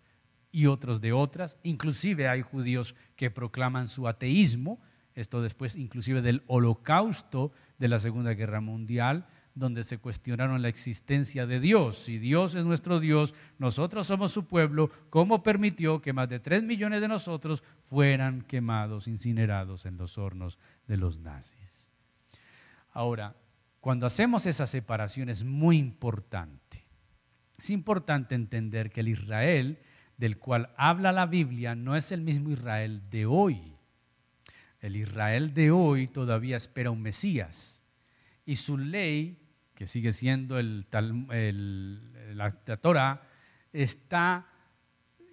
y 0.53 0.67
otros 0.67 1.01
de 1.01 1.13
otras. 1.13 1.59
Inclusive 1.63 2.29
hay 2.29 2.43
judíos 2.43 2.95
que 3.17 3.31
proclaman 3.31 3.89
su 3.89 4.09
ateísmo, 4.09 4.81
esto 5.15 5.43
después 5.43 5.77
inclusive 5.77 6.23
del 6.23 6.43
holocausto 6.47 7.53
de 7.79 7.89
la 7.89 7.99
Segunda 7.99 8.35
Guerra 8.35 8.61
Mundial, 8.61 9.27
donde 9.55 9.83
se 9.85 9.99
cuestionaron 9.99 10.63
la 10.63 10.69
existencia 10.69 11.47
de 11.47 11.61
Dios. 11.61 11.99
Si 11.99 12.19
Dios 12.19 12.55
es 12.55 12.65
nuestro 12.65 13.01
Dios, 13.01 13.35
nosotros 13.59 14.07
somos 14.07 14.33
su 14.33 14.47
pueblo, 14.47 14.91
¿cómo 15.11 15.43
permitió 15.43 16.01
que 16.01 16.13
más 16.13 16.29
de 16.29 16.41
tres 16.41 16.63
millones 16.63 17.01
de 17.01 17.09
nosotros 17.09 17.65
fueran 17.89 18.43
quemados, 18.43 19.09
incinerados 19.09 19.87
en 19.87 19.97
los 19.97 20.19
hornos 20.19 20.59
de 20.87 20.97
los 20.97 21.19
nazis? 21.19 21.91
Ahora, 22.93 23.35
cuando 23.81 24.07
hacemos 24.07 24.47
esa 24.47 24.67
separación 24.67 25.29
es 25.29 25.45
muy 25.45 25.79
importante. 25.79 26.85
Es 27.59 27.71
importante 27.71 28.35
entender 28.35 28.91
que 28.91 29.01
el 29.01 29.09
Israel 29.09 29.79
del 30.17 30.39
cual 30.39 30.71
habla 30.77 31.13
la 31.13 31.27
Biblia 31.27 31.75
no 31.75 31.97
es 31.97 32.13
el 32.13 32.21
mismo 32.21 32.51
Israel 32.51 33.03
de 33.11 33.27
hoy. 33.27 33.75
El 34.81 34.97
Israel 34.97 35.55
de 35.55 35.71
hoy 35.71 36.09
todavía 36.09 36.57
espera 36.57 36.91
un 36.91 37.03
Mesías 37.03 37.80
y 38.51 38.57
su 38.57 38.77
ley, 38.77 39.39
que 39.77 39.87
sigue 39.87 40.13
siendo 40.13 40.59
el, 40.59 40.85
la, 42.35 42.51
Torah, 42.81 43.23
está 43.73 44.49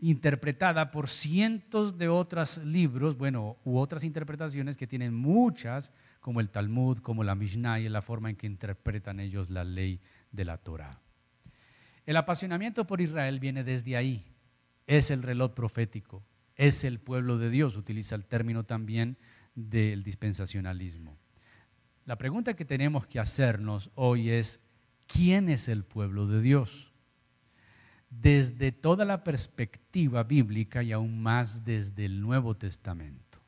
interpretada 0.02 0.92
por 0.92 1.10
cientos 1.10 1.98
de 1.98 2.10
otros 2.10 2.60
libros, 2.60 3.18
bueno, 3.18 3.58
u 3.64 3.80
otras 3.80 4.04
interpretaciones 4.04 4.78
que 4.78 4.86
tienen 4.86 5.16
muchas, 5.16 5.92
como 6.20 6.42
el 6.42 6.52
Talmud, 6.52 7.00
como 7.00 7.24
la 7.24 7.34
Mishnah 7.34 7.80
y 7.80 7.90
la 7.90 8.04
forma 8.04 8.30
en 8.30 8.36
que 8.36 8.46
interpretan 8.46 9.20
ellos 9.20 9.50
la 9.50 9.64
ley 9.64 10.00
de 10.32 10.46
la 10.46 10.60
Torah. 10.60 11.02
El 12.06 12.18
apasionamiento 12.18 12.86
por 12.86 13.02
Israel 13.02 13.40
viene 13.40 13.64
desde 13.64 13.98
ahí, 13.98 14.28
es 14.86 15.10
el 15.10 15.24
reloj 15.24 15.56
profético, 15.56 16.24
es 16.56 16.84
el 16.84 17.00
pueblo 17.00 17.40
de 17.40 17.50
Dios, 17.50 17.78
utiliza 17.78 18.14
el 18.14 18.26
término 18.26 18.64
también 18.64 19.18
del 19.56 20.04
dispensacionalismo. 20.04 21.18
La 22.08 22.18
pregunta 22.18 22.54
que 22.54 22.64
tenemos 22.64 23.06
que 23.06 23.20
hacernos 23.20 23.92
hoy 23.96 24.30
es, 24.30 24.62
¿quién 25.08 25.50
es 25.50 25.68
el 25.68 25.84
pueblo 25.84 26.26
de 26.26 26.40
Dios? 26.40 26.94
Desde 28.10 28.72
toda 28.72 29.04
la 29.04 29.26
perspectiva 29.26 30.24
bíblica 30.24 30.82
y 30.84 30.94
aún 30.94 31.22
más 31.22 31.66
desde 31.66 32.06
el 32.06 32.22
Nuevo 32.22 32.56
Testamento. 32.56 33.40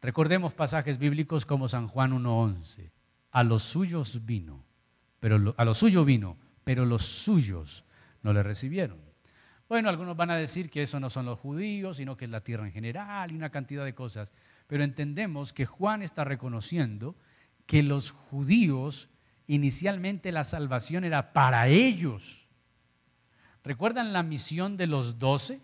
Recordemos 0.00 0.54
pasajes 0.54 0.96
bíblicos 0.96 1.44
como 1.44 1.66
San 1.66 1.88
Juan 1.88 2.12
1.11. 2.12 2.92
A 3.32 3.42
los 3.42 3.64
suyos 3.64 4.24
vino, 4.24 4.64
pero 5.18 5.52
a 5.56 5.64
los 5.64 5.78
suyos 5.78 6.06
vino, 6.06 6.36
pero 6.62 6.86
los 6.86 7.02
suyos 7.02 7.84
no 8.22 8.32
le 8.32 8.44
recibieron. 8.44 9.00
Bueno, 9.68 9.88
algunos 9.88 10.16
van 10.16 10.30
a 10.30 10.36
decir 10.36 10.70
que 10.70 10.82
eso 10.82 11.00
no 11.00 11.10
son 11.10 11.26
los 11.26 11.40
judíos, 11.40 11.96
sino 11.96 12.16
que 12.16 12.26
es 12.26 12.30
la 12.30 12.44
tierra 12.44 12.64
en 12.64 12.72
general 12.72 13.32
y 13.32 13.34
una 13.34 13.50
cantidad 13.50 13.84
de 13.84 13.94
cosas. 13.96 14.32
Pero 14.68 14.84
entendemos 14.84 15.52
que 15.52 15.66
Juan 15.66 16.02
está 16.02 16.22
reconociendo 16.22 17.16
que 17.72 17.82
los 17.82 18.10
judíos 18.10 19.08
inicialmente 19.46 20.30
la 20.30 20.44
salvación 20.44 21.04
era 21.04 21.32
para 21.32 21.68
ellos. 21.68 22.50
¿Recuerdan 23.64 24.12
la 24.12 24.22
misión 24.22 24.76
de 24.76 24.86
los 24.86 25.18
doce? 25.18 25.58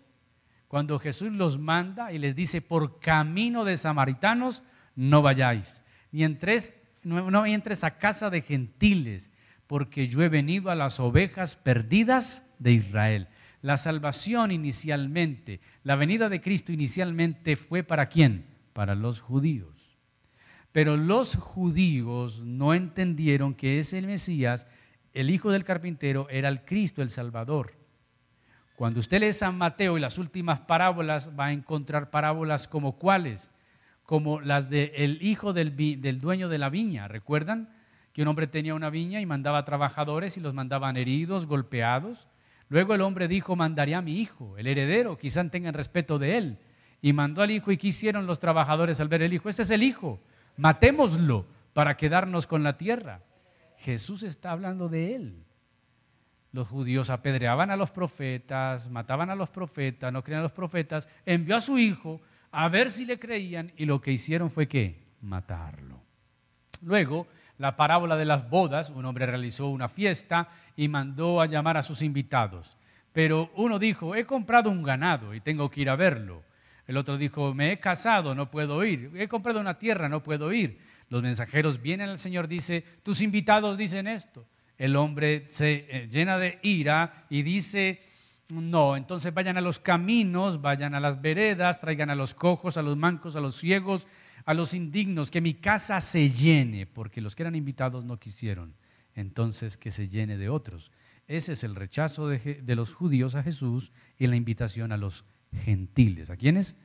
Cuando 0.67 0.97
Jesús 0.97 1.33
los 1.33 1.59
manda 1.59 2.11
y 2.11 2.17
les 2.17 2.35
dice, 2.35 2.61
por 2.61 2.99
camino 2.99 3.63
de 3.63 3.77
samaritanos 3.77 4.63
no 4.95 5.21
vayáis, 5.21 5.83
ni 6.11 6.23
entres, 6.23 6.73
no, 7.03 7.29
no 7.29 7.45
entres 7.45 7.83
a 7.83 7.99
casa 7.99 8.31
de 8.31 8.41
gentiles, 8.41 9.29
porque 9.67 10.07
yo 10.07 10.23
he 10.23 10.29
venido 10.29 10.71
a 10.71 10.75
las 10.75 10.99
ovejas 10.99 11.57
perdidas 11.57 12.43
de 12.57 12.71
Israel. 12.71 13.27
La 13.61 13.77
salvación 13.77 14.51
inicialmente, 14.51 15.59
la 15.83 15.95
venida 15.95 16.27
de 16.27 16.41
Cristo 16.41 16.71
inicialmente 16.71 17.55
fue 17.55 17.83
para 17.83 18.09
quién? 18.09 18.47
Para 18.73 18.95
los 18.95 19.21
judíos. 19.21 19.78
Pero 20.71 20.97
los 20.97 21.35
judíos 21.35 22.43
no 22.43 22.73
entendieron 22.73 23.55
que 23.55 23.79
ese 23.79 24.01
Mesías, 24.01 24.67
el 25.13 25.29
hijo 25.29 25.51
del 25.51 25.63
carpintero, 25.63 26.27
era 26.29 26.47
el 26.47 26.63
Cristo, 26.63 27.01
el 27.01 27.09
Salvador. 27.09 27.73
Cuando 28.75 28.99
usted 28.99 29.19
lee 29.19 29.33
San 29.33 29.57
Mateo 29.57 29.97
y 29.97 30.01
las 30.01 30.17
últimas 30.17 30.61
parábolas, 30.61 31.31
va 31.37 31.47
a 31.47 31.51
encontrar 31.51 32.11
parábolas 32.11 32.67
como 32.67 32.97
cuáles, 32.97 33.51
como 34.03 34.41
las 34.41 34.69
del 34.69 35.17
hijo 35.21 35.53
del, 35.53 35.75
del 35.75 36.21
dueño 36.21 36.49
de 36.49 36.59
la 36.59 36.69
viña. 36.69 37.07
¿Recuerdan? 37.07 37.69
Que 38.13 38.21
un 38.21 38.27
hombre 38.27 38.47
tenía 38.47 38.75
una 38.75 38.89
viña 38.89 39.19
y 39.21 39.25
mandaba 39.25 39.65
trabajadores 39.65 40.37
y 40.37 40.39
los 40.39 40.53
mandaban 40.53 40.97
heridos, 40.97 41.47
golpeados. 41.47 42.27
Luego 42.69 42.93
el 42.93 43.01
hombre 43.01 43.27
dijo, 43.27 43.55
mandaré 43.55 43.95
a 43.95 44.01
mi 44.01 44.19
hijo, 44.19 44.55
el 44.57 44.67
heredero, 44.67 45.17
quizás 45.17 45.49
tengan 45.49 45.73
respeto 45.73 46.19
de 46.19 46.37
él. 46.37 46.59
Y 47.01 47.13
mandó 47.13 47.41
al 47.41 47.51
hijo 47.51 47.71
y 47.71 47.77
quisieron 47.77 48.27
los 48.27 48.39
trabajadores 48.39 48.99
al 48.99 49.07
ver 49.07 49.23
el 49.23 49.33
hijo, 49.33 49.49
ese 49.49 49.63
es 49.63 49.71
el 49.71 49.81
hijo 49.81 50.19
matémoslo 50.59 51.45
para 51.73 51.95
quedarnos 51.95 52.45
con 52.45 52.63
la 52.63 52.77
tierra. 52.77 53.21
Jesús 53.77 54.23
está 54.23 54.51
hablando 54.51 54.89
de 54.89 55.15
él. 55.15 55.45
Los 56.51 56.67
judíos 56.67 57.09
apedreaban 57.09 57.71
a 57.71 57.77
los 57.77 57.91
profetas, 57.91 58.89
mataban 58.89 59.29
a 59.29 59.35
los 59.35 59.49
profetas, 59.49 60.11
no 60.11 60.21
creían 60.21 60.41
a 60.41 60.43
los 60.43 60.51
profetas, 60.51 61.07
envió 61.25 61.55
a 61.55 61.61
su 61.61 61.77
hijo 61.77 62.19
a 62.51 62.67
ver 62.67 62.91
si 62.91 63.05
le 63.05 63.19
creían 63.19 63.71
y 63.77 63.85
lo 63.85 64.01
que 64.01 64.11
hicieron 64.11 64.51
fue 64.51 64.67
que 64.67 65.07
matarlo. 65.21 66.01
Luego, 66.81 67.27
la 67.57 67.77
parábola 67.77 68.17
de 68.17 68.25
las 68.25 68.49
bodas, 68.49 68.89
un 68.89 69.05
hombre 69.05 69.27
realizó 69.27 69.69
una 69.69 69.87
fiesta 69.87 70.49
y 70.75 70.89
mandó 70.89 71.39
a 71.39 71.45
llamar 71.45 71.77
a 71.77 71.83
sus 71.83 72.01
invitados. 72.01 72.77
Pero 73.13 73.49
uno 73.55 73.79
dijo, 73.79 74.13
he 74.13 74.25
comprado 74.25 74.69
un 74.69 74.83
ganado 74.83 75.33
y 75.33 75.39
tengo 75.39 75.69
que 75.69 75.81
ir 75.81 75.89
a 75.89 75.95
verlo. 75.95 76.43
El 76.89 76.97
otro 76.97 77.19
dijo, 77.19 77.53
me 77.53 77.71
he 77.71 77.79
casado, 77.79 78.33
no 78.33 78.49
puedo 78.49 78.83
ir. 78.83 79.11
He 79.15 79.27
comprado 79.27 79.59
una 79.59 79.77
tierra, 79.77 80.09
no 80.09 80.23
puedo 80.23 80.51
ir. 80.51 80.79
Los 81.09 81.21
mensajeros 81.21 81.83
vienen 81.83 82.09
al 82.09 82.17
Señor, 82.17 82.47
dice, 82.47 82.83
tus 83.03 83.21
invitados 83.21 83.77
dicen 83.77 84.07
esto. 84.07 84.47
El 84.75 84.95
hombre 84.95 85.45
se 85.49 85.85
eh, 85.87 86.07
llena 86.09 86.39
de 86.39 86.57
ira 86.63 87.27
y 87.29 87.43
dice, 87.43 88.01
no, 88.49 88.97
entonces 88.97 89.31
vayan 89.31 89.55
a 89.55 89.61
los 89.61 89.77
caminos, 89.77 90.63
vayan 90.63 90.95
a 90.95 90.99
las 90.99 91.21
veredas, 91.21 91.79
traigan 91.79 92.09
a 92.09 92.15
los 92.15 92.33
cojos, 92.33 92.75
a 92.75 92.81
los 92.81 92.97
mancos, 92.97 93.35
a 93.35 93.39
los 93.39 93.55
ciegos, 93.57 94.07
a 94.43 94.55
los 94.55 94.73
indignos, 94.73 95.29
que 95.29 95.41
mi 95.41 95.53
casa 95.53 96.01
se 96.01 96.31
llene, 96.31 96.87
porque 96.87 97.21
los 97.21 97.35
que 97.35 97.43
eran 97.43 97.53
invitados 97.53 98.03
no 98.03 98.17
quisieron. 98.17 98.73
Entonces 99.13 99.77
que 99.77 99.91
se 99.91 100.07
llene 100.07 100.37
de 100.37 100.49
otros. 100.49 100.91
Ese 101.27 101.53
es 101.53 101.63
el 101.63 101.75
rechazo 101.75 102.27
de, 102.27 102.63
de 102.63 102.75
los 102.75 102.95
judíos 102.95 103.35
a 103.35 103.43
Jesús 103.43 103.91
y 104.17 104.25
la 104.25 104.35
invitación 104.35 104.91
a 104.91 104.97
los 104.97 105.23
gentiles. 105.53 106.29
¿A 106.29 106.37
quiénes? 106.37 106.75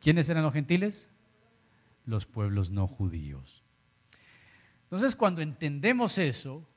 ¿Quiénes 0.00 0.28
eran 0.28 0.42
los 0.42 0.52
gentiles? 0.52 1.08
Los 2.04 2.26
pueblos 2.26 2.70
no 2.70 2.86
judíos. 2.86 3.64
Entonces, 4.84 5.16
cuando 5.16 5.40
entendemos 5.40 6.18
eso, 6.18 6.68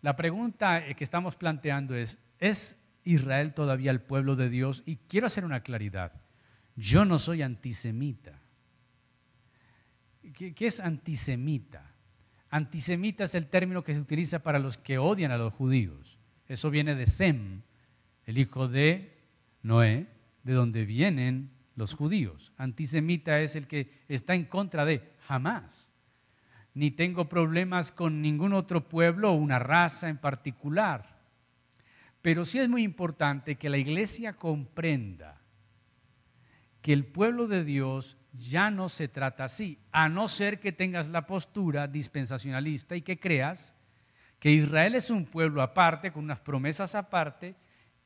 la 0.00 0.16
pregunta 0.16 0.82
que 0.94 1.04
estamos 1.04 1.36
planteando 1.36 1.94
es, 1.94 2.18
¿es 2.38 2.76
Israel 3.04 3.54
todavía 3.54 3.90
el 3.90 4.00
pueblo 4.00 4.34
de 4.34 4.48
Dios? 4.48 4.82
Y 4.86 4.96
quiero 4.96 5.28
hacer 5.28 5.44
una 5.44 5.62
claridad. 5.62 6.12
Yo 6.74 7.04
no 7.04 7.18
soy 7.18 7.42
antisemita. 7.42 8.40
¿Qué, 10.34 10.54
es 10.58 10.80
antisemita? 10.80 11.94
Antisemita 12.50 13.24
es 13.24 13.34
el 13.34 13.46
término 13.46 13.84
que 13.84 13.92
se 13.92 14.00
utiliza 14.00 14.42
para 14.42 14.58
los 14.58 14.78
que 14.78 14.98
odian 14.98 15.30
a 15.30 15.36
los 15.36 15.54
judíos. 15.54 16.18
Eso 16.48 16.70
viene 16.70 16.94
de 16.94 17.06
Sem, 17.06 17.62
el 18.24 18.38
hijo 18.38 18.68
de 18.68 19.11
Noé, 19.62 20.06
de 20.42 20.52
donde 20.52 20.84
vienen 20.84 21.50
los 21.76 21.94
judíos. 21.94 22.52
Antisemita 22.56 23.40
es 23.40 23.56
el 23.56 23.66
que 23.66 24.04
está 24.08 24.34
en 24.34 24.44
contra 24.44 24.84
de 24.84 25.12
jamás. 25.26 25.90
ni 26.74 26.90
tengo 26.90 27.28
problemas 27.28 27.92
con 27.92 28.22
ningún 28.22 28.54
otro 28.54 28.88
pueblo 28.88 29.30
o 29.30 29.34
una 29.34 29.58
raza 29.58 30.08
en 30.08 30.16
particular. 30.16 31.20
Pero 32.22 32.46
sí 32.46 32.60
es 32.60 32.68
muy 32.68 32.82
importante 32.82 33.56
que 33.56 33.68
la 33.68 33.76
iglesia 33.76 34.32
comprenda 34.32 35.42
que 36.80 36.94
el 36.94 37.04
pueblo 37.04 37.46
de 37.46 37.64
Dios 37.64 38.16
ya 38.32 38.70
no 38.70 38.88
se 38.88 39.08
trata 39.08 39.44
así, 39.44 39.78
a 39.92 40.08
no 40.08 40.28
ser 40.28 40.60
que 40.60 40.72
tengas 40.72 41.10
la 41.10 41.26
postura 41.26 41.86
dispensacionalista 41.86 42.96
y 42.96 43.02
que 43.02 43.20
creas 43.20 43.74
que 44.38 44.50
Israel 44.50 44.94
es 44.94 45.10
un 45.10 45.26
pueblo 45.26 45.62
aparte, 45.62 46.10
con 46.10 46.24
unas 46.24 46.40
promesas 46.40 46.94
aparte, 46.94 47.54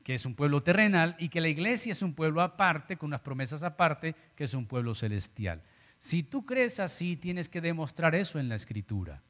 que 0.06 0.14
es 0.14 0.24
un 0.24 0.36
pueblo 0.36 0.62
terrenal, 0.62 1.16
y 1.18 1.30
que 1.30 1.40
la 1.40 1.48
iglesia 1.48 1.90
es 1.90 2.00
un 2.00 2.14
pueblo 2.14 2.40
aparte, 2.40 2.96
con 2.96 3.08
unas 3.08 3.22
promesas 3.22 3.64
aparte, 3.64 4.14
que 4.36 4.44
es 4.44 4.54
un 4.54 4.64
pueblo 4.64 4.94
celestial. 4.94 5.64
Si 5.98 6.22
tú 6.22 6.46
crees 6.46 6.78
así, 6.78 7.16
tienes 7.16 7.48
que 7.48 7.60
demostrar 7.60 8.14
eso 8.14 8.38
en 8.38 8.48
la 8.48 8.54
escritura. 8.54 9.20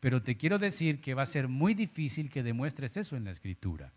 Pero 0.00 0.22
te 0.22 0.38
quiero 0.38 0.56
decir 0.56 1.02
que 1.02 1.12
va 1.12 1.24
a 1.24 1.26
ser 1.26 1.46
muy 1.46 1.74
difícil 1.74 2.30
que 2.30 2.42
demuestres 2.42 2.96
eso 2.96 3.16
en 3.16 3.24
la 3.26 3.32
escritura. 3.32 3.92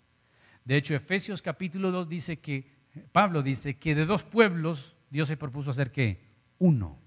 De 0.65 0.75
hecho, 0.75 0.95
Efesios 0.95 1.41
capítulo 1.41 1.91
2 1.91 2.09
dice 2.09 2.39
que, 2.39 2.69
Pablo 3.13 3.41
dice 3.41 3.77
que 3.77 3.95
de 3.95 4.05
dos 4.05 4.25
pueblos 4.25 4.97
Dios 5.09 5.29
se 5.29 5.37
propuso 5.37 5.71
hacer 5.71 5.93
qué? 5.93 6.19
Uno. 6.59 6.99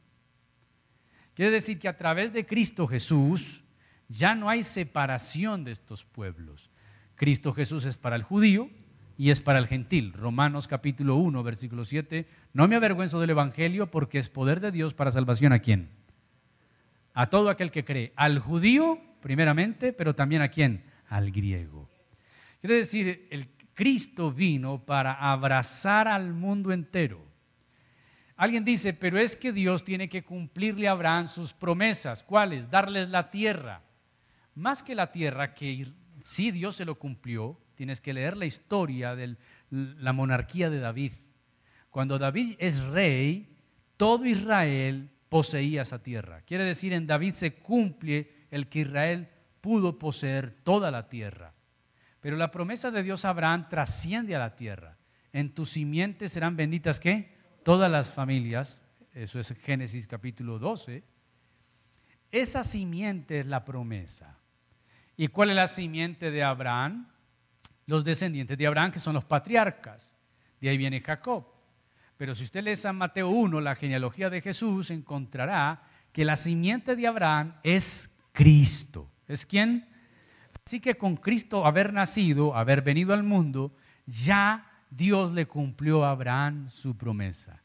Quiere 1.34 1.50
decir 1.50 1.78
que 1.78 1.88
a 1.88 1.96
través 1.98 2.32
de 2.32 2.46
Cristo 2.46 2.86
Jesús 2.86 3.64
ya 4.08 4.34
no 4.34 4.48
hay 4.48 4.62
separación 4.62 5.62
de 5.62 5.72
estos 5.72 6.06
pueblos. 6.06 6.70
Cristo 7.16 7.52
Jesús 7.52 7.84
es 7.84 7.98
para 7.98 8.16
el 8.16 8.22
judío 8.22 8.70
y 9.16 9.30
es 9.30 9.40
para 9.40 9.58
el 9.58 9.66
gentil. 9.66 10.12
Romanos 10.12 10.68
capítulo 10.68 11.16
1, 11.16 11.42
versículo 11.42 11.84
7. 11.84 12.26
No 12.52 12.66
me 12.68 12.76
avergüenzo 12.76 13.20
del 13.20 13.30
Evangelio 13.30 13.90
porque 13.90 14.18
es 14.18 14.28
poder 14.28 14.60
de 14.60 14.72
Dios 14.72 14.94
para 14.94 15.12
salvación 15.12 15.52
a 15.52 15.60
quién? 15.60 15.90
A 17.12 17.28
todo 17.30 17.48
aquel 17.48 17.70
que 17.70 17.84
cree. 17.84 18.12
Al 18.16 18.38
judío, 18.38 18.98
primeramente, 19.20 19.92
pero 19.92 20.14
también 20.14 20.42
a 20.42 20.48
quién? 20.48 20.84
Al 21.08 21.30
griego. 21.30 21.88
Quiere 22.60 22.76
decir, 22.76 23.28
el 23.30 23.48
Cristo 23.74 24.32
vino 24.32 24.84
para 24.84 25.12
abrazar 25.12 26.08
al 26.08 26.32
mundo 26.32 26.72
entero. 26.72 27.24
Alguien 28.36 28.64
dice, 28.64 28.92
pero 28.94 29.18
es 29.18 29.36
que 29.36 29.52
Dios 29.52 29.84
tiene 29.84 30.08
que 30.08 30.24
cumplirle 30.24 30.88
a 30.88 30.92
Abraham 30.92 31.28
sus 31.28 31.52
promesas. 31.52 32.24
¿Cuáles? 32.24 32.68
Darles 32.68 33.10
la 33.10 33.30
tierra. 33.30 33.82
Más 34.56 34.82
que 34.82 34.94
la 34.96 35.12
tierra, 35.12 35.54
que 35.54 35.86
sí 36.20 36.50
Dios 36.50 36.76
se 36.76 36.84
lo 36.84 36.96
cumplió, 36.96 37.60
tienes 37.74 38.00
que 38.00 38.14
leer 38.14 38.36
la 38.36 38.46
historia 38.46 39.14
de 39.14 39.36
la 39.70 40.12
monarquía 40.12 40.70
de 40.70 40.80
David. 40.80 41.12
Cuando 41.90 42.18
David 42.18 42.56
es 42.58 42.82
rey, 42.82 43.56
todo 43.96 44.24
Israel 44.24 45.10
poseía 45.28 45.82
esa 45.82 46.02
tierra. 46.02 46.42
Quiere 46.42 46.64
decir, 46.64 46.92
en 46.92 47.06
David 47.06 47.32
se 47.32 47.54
cumple 47.54 48.46
el 48.50 48.68
que 48.68 48.80
Israel 48.80 49.28
pudo 49.60 49.98
poseer 49.98 50.50
toda 50.62 50.90
la 50.90 51.08
tierra. 51.08 51.54
Pero 52.20 52.36
la 52.36 52.50
promesa 52.50 52.90
de 52.90 53.02
Dios 53.02 53.24
a 53.24 53.30
Abraham 53.30 53.68
trasciende 53.68 54.34
a 54.34 54.38
la 54.38 54.54
tierra. 54.54 54.96
En 55.32 55.52
tus 55.52 55.70
simientes 55.70 56.32
serán 56.32 56.56
benditas, 56.56 57.00
¿qué? 57.00 57.34
todas 57.64 57.90
las 57.90 58.12
familias, 58.12 58.82
eso 59.14 59.40
es 59.40 59.52
Génesis 59.62 60.06
capítulo 60.06 60.58
12, 60.58 61.02
esa 62.30 62.62
simiente 62.62 63.40
es 63.40 63.46
la 63.46 63.64
promesa. 63.64 64.38
¿Y 65.16 65.28
cuál 65.28 65.50
es 65.50 65.56
la 65.56 65.66
simiente 65.66 66.30
de 66.30 66.44
Abraham? 66.44 67.08
Los 67.86 68.04
descendientes 68.04 68.56
de 68.56 68.66
Abraham, 68.66 68.92
que 68.92 68.98
son 68.98 69.14
los 69.14 69.24
patriarcas. 69.24 70.16
De 70.60 70.68
ahí 70.68 70.78
viene 70.78 71.00
Jacob. 71.00 71.46
Pero 72.16 72.34
si 72.34 72.44
usted 72.44 72.62
lee 72.62 72.76
San 72.76 72.96
Mateo 72.96 73.28
1, 73.28 73.60
la 73.60 73.74
genealogía 73.74 74.30
de 74.30 74.40
Jesús, 74.40 74.90
encontrará 74.90 75.82
que 76.12 76.24
la 76.24 76.36
simiente 76.36 76.96
de 76.96 77.06
Abraham 77.06 77.54
es 77.62 78.10
Cristo. 78.32 79.10
¿Es 79.26 79.44
quién? 79.44 79.88
Así 80.64 80.80
que 80.80 80.96
con 80.96 81.16
Cristo 81.16 81.66
haber 81.66 81.92
nacido, 81.92 82.56
haber 82.56 82.82
venido 82.82 83.12
al 83.12 83.22
mundo, 83.22 83.74
ya 84.06 84.70
Dios 84.90 85.32
le 85.32 85.46
cumplió 85.46 86.04
a 86.04 86.10
Abraham 86.10 86.68
su 86.68 86.96
promesa. 86.96 87.62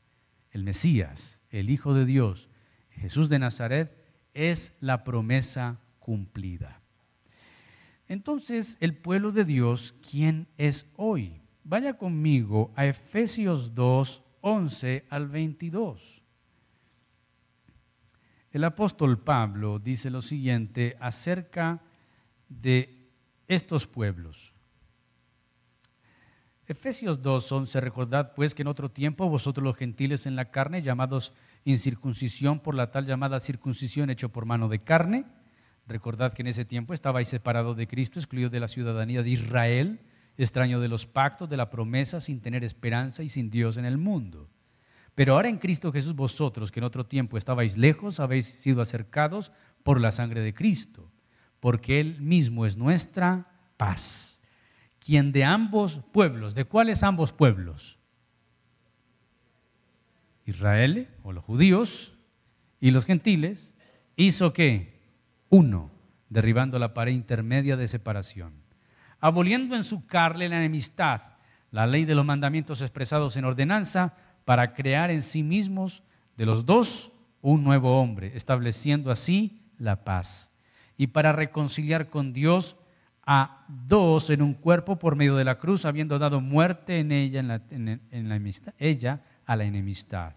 El 0.51 0.63
Mesías, 0.63 1.39
el 1.51 1.69
Hijo 1.69 1.93
de 1.93 2.05
Dios, 2.05 2.49
Jesús 2.89 3.29
de 3.29 3.39
Nazaret, 3.39 3.95
es 4.33 4.73
la 4.79 5.03
promesa 5.03 5.79
cumplida. 5.99 6.81
Entonces, 8.09 8.75
el 8.81 8.97
pueblo 8.97 9.31
de 9.31 9.45
Dios, 9.45 9.95
¿quién 10.09 10.47
es 10.57 10.91
hoy? 10.97 11.41
Vaya 11.63 11.95
conmigo 11.95 12.73
a 12.75 12.87
Efesios 12.87 13.75
2, 13.75 14.23
11 14.41 15.05
al 15.09 15.27
22. 15.27 16.23
El 18.51 18.63
apóstol 18.63 19.19
Pablo 19.19 19.77
dice 19.77 20.09
lo 20.09 20.23
siguiente 20.23 20.97
acerca 20.99 21.83
de 22.47 23.11
estos 23.47 23.85
pueblos. 23.85 24.55
Efesios 26.65 27.21
2.11, 27.21 27.79
recordad 27.79 28.33
pues 28.33 28.55
que 28.55 28.63
en 28.63 28.69
otro 28.69 28.89
tiempo 28.89 29.29
vosotros 29.29 29.63
los 29.63 29.75
gentiles 29.75 30.25
en 30.25 30.35
la 30.35 30.49
carne, 30.49 30.81
llamados 30.81 31.33
incircuncisión 31.63 32.59
por 32.59 32.73
la 32.73 32.89
tal 32.89 33.05
llamada 33.05 33.39
circuncisión 33.39 34.09
hecho 34.09 34.29
por 34.29 34.45
mano 34.45 34.67
de 34.67 34.83
carne, 34.83 35.25
recordad 35.89 36.33
que 36.33 36.41
en 36.41 36.47
ese 36.47 36.65
tiempo 36.65 36.93
estabais 36.93 37.27
separados 37.27 37.75
de 37.75 37.87
Cristo, 37.87 38.19
excluidos 38.19 38.51
de 38.51 38.59
la 38.59 38.67
ciudadanía 38.67 39.23
de 39.23 39.31
Israel, 39.31 39.99
extraño 40.37 40.79
de 40.79 40.87
los 40.87 41.05
pactos, 41.05 41.49
de 41.49 41.57
la 41.57 41.69
promesa, 41.69 42.21
sin 42.21 42.39
tener 42.39 42.63
esperanza 42.63 43.23
y 43.23 43.29
sin 43.29 43.49
Dios 43.49 43.75
en 43.75 43.85
el 43.85 43.97
mundo. 43.97 44.49
Pero 45.15 45.33
ahora 45.33 45.49
en 45.49 45.57
Cristo 45.57 45.91
Jesús 45.91 46.15
vosotros, 46.15 46.71
que 46.71 46.79
en 46.79 46.85
otro 46.85 47.05
tiempo 47.05 47.37
estabais 47.37 47.77
lejos, 47.77 48.21
habéis 48.21 48.45
sido 48.45 48.81
acercados 48.81 49.51
por 49.83 49.99
la 49.99 50.13
sangre 50.13 50.39
de 50.39 50.53
Cristo, 50.53 51.11
porque 51.59 51.99
Él 51.99 52.21
mismo 52.21 52.65
es 52.65 52.77
nuestra 52.77 53.51
paz. 53.75 54.39
Quien 54.99 55.31
de 55.31 55.43
ambos 55.43 56.01
pueblos, 56.13 56.55
¿de 56.55 56.65
cuáles 56.65 57.03
ambos 57.03 57.33
pueblos? 57.33 57.99
Israel 60.45 61.09
o 61.23 61.33
los 61.33 61.43
judíos 61.43 62.13
y 62.79 62.91
los 62.91 63.05
gentiles, 63.05 63.75
hizo 64.15 64.53
que 64.53 64.98
uno, 65.49 65.91
derribando 66.29 66.79
la 66.79 66.93
pared 66.93 67.13
intermedia 67.13 67.75
de 67.77 67.87
separación, 67.87 68.53
aboliendo 69.19 69.75
en 69.75 69.83
su 69.83 70.05
carne 70.05 70.49
la 70.49 70.57
enemistad, 70.57 71.21
la 71.71 71.87
ley 71.87 72.05
de 72.05 72.15
los 72.15 72.25
mandamientos 72.25 72.81
expresados 72.81 73.37
en 73.37 73.45
ordenanza, 73.45 74.15
para 74.45 74.73
crear 74.73 75.11
en 75.11 75.21
sí 75.21 75.43
mismos 75.43 76.03
de 76.37 76.45
los 76.45 76.65
dos 76.65 77.11
un 77.41 77.63
nuevo 77.63 77.99
hombre, 77.99 78.31
estableciendo 78.35 79.11
así 79.11 79.61
la 79.77 80.03
paz, 80.03 80.51
y 80.97 81.07
para 81.07 81.31
reconciliar 81.31 82.09
con 82.09 82.33
Dios 82.33 82.75
a 83.31 83.63
dos 83.67 84.31
en 84.31 84.41
un 84.41 84.55
cuerpo 84.55 84.97
por 84.97 85.15
medio 85.15 85.35
de 85.35 85.43
la 85.43 85.59
cruz, 85.59 85.85
habiendo 85.85 86.17
dado 86.17 86.41
muerte 86.41 86.99
en 86.99 87.11
ella, 87.11 87.39
en 87.39 87.47
la, 88.27 88.71
ella 88.79 89.21
a 89.45 89.55
la 89.55 89.65
enemistad. 89.65 90.33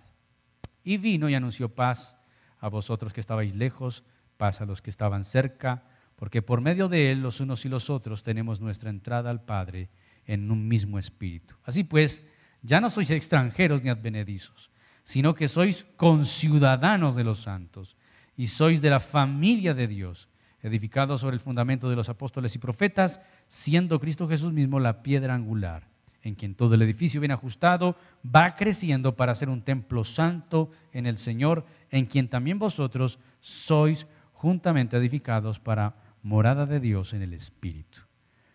Y 0.84 0.98
vino 0.98 1.28
y 1.28 1.34
anunció 1.34 1.68
paz 1.68 2.16
a 2.60 2.68
vosotros 2.68 3.14
que 3.14 3.20
estabais 3.20 3.54
lejos, 3.54 4.04
a 4.42 4.66
los 4.66 4.82
que 4.82 4.90
estaban 4.90 5.24
cerca, 5.24 5.84
porque 6.16 6.42
por 6.42 6.60
medio 6.60 6.88
de 6.88 7.12
él 7.12 7.22
los 7.22 7.40
unos 7.40 7.64
y 7.64 7.68
los 7.68 7.90
otros 7.90 8.22
tenemos 8.22 8.60
nuestra 8.60 8.90
entrada 8.90 9.30
al 9.30 9.42
Padre 9.42 9.88
en 10.26 10.50
un 10.50 10.68
mismo 10.68 10.98
espíritu. 10.98 11.54
Así 11.64 11.84
pues, 11.84 12.22
ya 12.62 12.80
no 12.80 12.90
sois 12.90 13.10
extranjeros 13.10 13.82
ni 13.82 13.90
advenedizos, 13.90 14.70
sino 15.04 15.34
que 15.34 15.48
sois 15.48 15.86
conciudadanos 15.96 17.14
de 17.14 17.24
los 17.24 17.40
santos 17.40 17.96
y 18.36 18.48
sois 18.48 18.82
de 18.82 18.90
la 18.90 19.00
familia 19.00 19.74
de 19.74 19.88
Dios 19.88 20.28
edificado 20.62 21.18
sobre 21.18 21.34
el 21.34 21.40
fundamento 21.40 21.90
de 21.90 21.96
los 21.96 22.08
apóstoles 22.08 22.54
y 22.54 22.58
profetas, 22.58 23.20
siendo 23.48 23.98
Cristo 23.98 24.28
Jesús 24.28 24.52
mismo 24.52 24.78
la 24.78 25.02
piedra 25.02 25.34
angular, 25.34 25.88
en 26.22 26.36
quien 26.36 26.54
todo 26.54 26.74
el 26.74 26.82
edificio 26.82 27.20
bien 27.20 27.32
ajustado 27.32 27.96
va 28.24 28.54
creciendo 28.54 29.16
para 29.16 29.34
ser 29.34 29.48
un 29.48 29.62
templo 29.62 30.04
santo 30.04 30.70
en 30.92 31.06
el 31.06 31.18
Señor, 31.18 31.66
en 31.90 32.06
quien 32.06 32.28
también 32.28 32.60
vosotros 32.60 33.18
sois 33.40 34.06
juntamente 34.42 34.96
edificados 34.96 35.58
para 35.58 35.94
morada 36.22 36.66
de 36.66 36.80
Dios 36.80 37.14
en 37.14 37.22
el 37.22 37.32
Espíritu. 37.32 38.00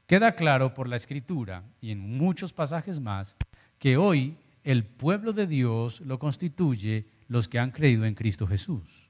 Queda 0.06 0.34
claro 0.34 0.74
por 0.74 0.88
la 0.88 0.98
Escritura 0.98 1.64
y 1.82 1.92
en 1.92 2.18
muchos 2.18 2.54
pasajes 2.54 3.00
más 3.00 3.38
que 3.80 3.98
hoy 3.98 4.38
el 4.64 4.84
pueblo 4.84 5.34
de 5.34 5.48
Dios 5.48 6.02
lo 6.02 6.20
constituye 6.20 7.08
los 7.28 7.48
que 7.48 7.58
han 7.58 7.72
creído 7.72 8.06
en 8.06 8.16
Cristo 8.16 8.46
Jesús 8.46 9.08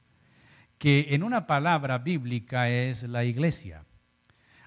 que 0.78 1.08
en 1.10 1.24
una 1.24 1.48
palabra 1.48 1.98
bíblica 1.98 2.70
es 2.70 3.04
la 3.04 3.24
iglesia. 3.24 3.84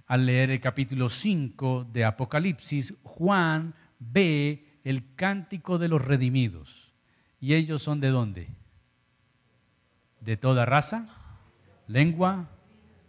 Al 0.07 0.27
leer 0.27 0.51
el 0.51 0.61
capítulo 0.61 1.09
5 1.09 1.87
de 1.93 2.05
Apocalipsis, 2.05 2.97
Juan 3.05 3.75
ve 4.01 4.81
el 4.83 5.15
cántico 5.15 5.79
de 5.79 5.89
los 5.89 6.05
redimidos. 6.05 6.93
¿Y 7.39 7.55
ellos 7.55 7.83
son 7.83 8.01
de 8.01 8.09
dónde? 8.09 8.49
De 10.21 10.37
toda 10.37 10.67
raza, 10.67 11.07
lengua, 11.91 12.49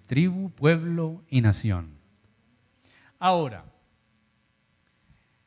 tribu, 0.07 0.49
pueblo 0.49 1.23
y 1.29 1.41
nación. 1.41 1.91
Ahora, 3.19 3.65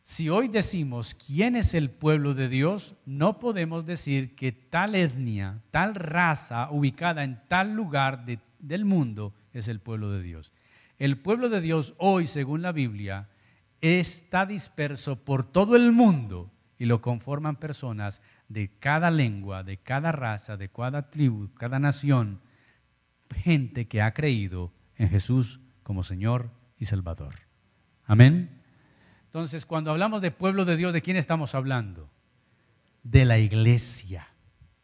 si 0.03 0.29
hoy 0.29 0.49
decimos 0.49 1.15
quién 1.15 1.57
es 1.57 1.75
el 1.75 1.91
pueblo 1.91 2.35
de 2.35 2.49
Dios, 2.49 2.95
no 3.07 3.39
podemos 3.39 3.87
decir 3.87 4.37
que 4.37 4.53
tal 4.53 4.95
etnia, 4.95 5.61
tal 5.71 5.95
raza 5.95 6.71
ubicada 6.71 7.25
en 7.25 7.41
tal 7.49 7.75
lugar 7.75 8.25
del 8.25 8.85
mundo 8.85 9.35
es 9.53 9.67
el 9.67 9.81
pueblo 9.81 10.11
de 10.11 10.23
Dios. 10.23 10.53
El 10.99 11.19
pueblo 11.19 11.49
de 11.49 11.61
Dios 11.61 11.95
hoy, 11.99 12.29
según 12.29 12.63
la 12.63 12.71
Biblia, 12.71 13.29
está 13.81 14.47
disperso 14.47 15.17
por 15.25 15.43
todo 15.43 15.75
el 15.75 15.91
mundo 15.91 16.51
y 16.79 16.85
lo 16.85 17.01
conforman 17.01 17.57
personas 17.57 18.23
de 18.49 18.71
cada 18.79 19.11
lengua, 19.11 19.65
de 19.65 19.79
cada 19.79 20.13
raza, 20.13 20.57
de 20.57 20.69
cada 20.69 21.11
tribu, 21.11 21.49
cada 21.55 21.79
nación, 21.81 22.41
gente 23.35 23.87
que 23.87 24.01
ha 24.03 24.15
creído 24.15 24.73
en 24.97 25.09
Jesús 25.11 25.61
como 25.83 26.03
Señor 26.03 26.51
y 26.79 26.87
Salvador. 26.87 27.35
Amén. 28.05 28.63
Entonces, 29.27 29.67
cuando 29.67 29.91
hablamos 29.91 30.23
de 30.23 30.31
pueblo 30.31 30.65
de 30.65 30.77
Dios, 30.77 30.93
¿de 30.93 31.03
quién 31.03 31.17
estamos 31.17 31.55
hablando? 31.55 32.11
De 33.03 33.25
la 33.25 33.39
iglesia, 33.39 34.29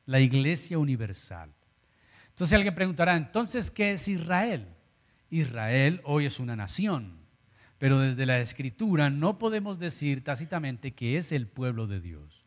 la 0.06 0.20
iglesia 0.20 0.78
universal. 0.78 1.54
Entonces 2.28 2.56
alguien 2.56 2.74
preguntará, 2.74 3.16
entonces, 3.16 3.70
¿qué 3.70 3.92
es 3.92 4.08
Israel? 4.08 4.66
Israel 5.30 6.00
hoy 6.04 6.26
es 6.26 6.40
una 6.40 6.56
nación, 6.56 7.20
pero 7.78 8.00
desde 8.00 8.26
la 8.26 8.40
escritura 8.40 9.10
no 9.10 9.38
podemos 9.38 9.78
decir 9.78 10.24
tácitamente 10.24 10.92
que 10.92 11.16
es 11.16 11.32
el 11.32 11.46
pueblo 11.46 11.86
de 11.86 12.00
Dios. 12.00 12.44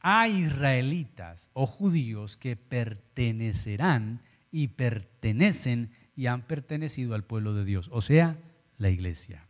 Hay 0.00 0.44
israelitas 0.44 1.50
o 1.52 1.66
judíos 1.66 2.36
que 2.36 2.56
pertenecerán 2.56 4.22
y 4.50 4.68
pertenecen 4.68 5.92
y 6.14 6.26
han 6.26 6.42
pertenecido 6.42 7.14
al 7.14 7.24
pueblo 7.24 7.54
de 7.54 7.64
Dios, 7.64 7.90
o 7.92 8.00
sea, 8.00 8.38
la 8.78 8.88
iglesia. 8.88 9.46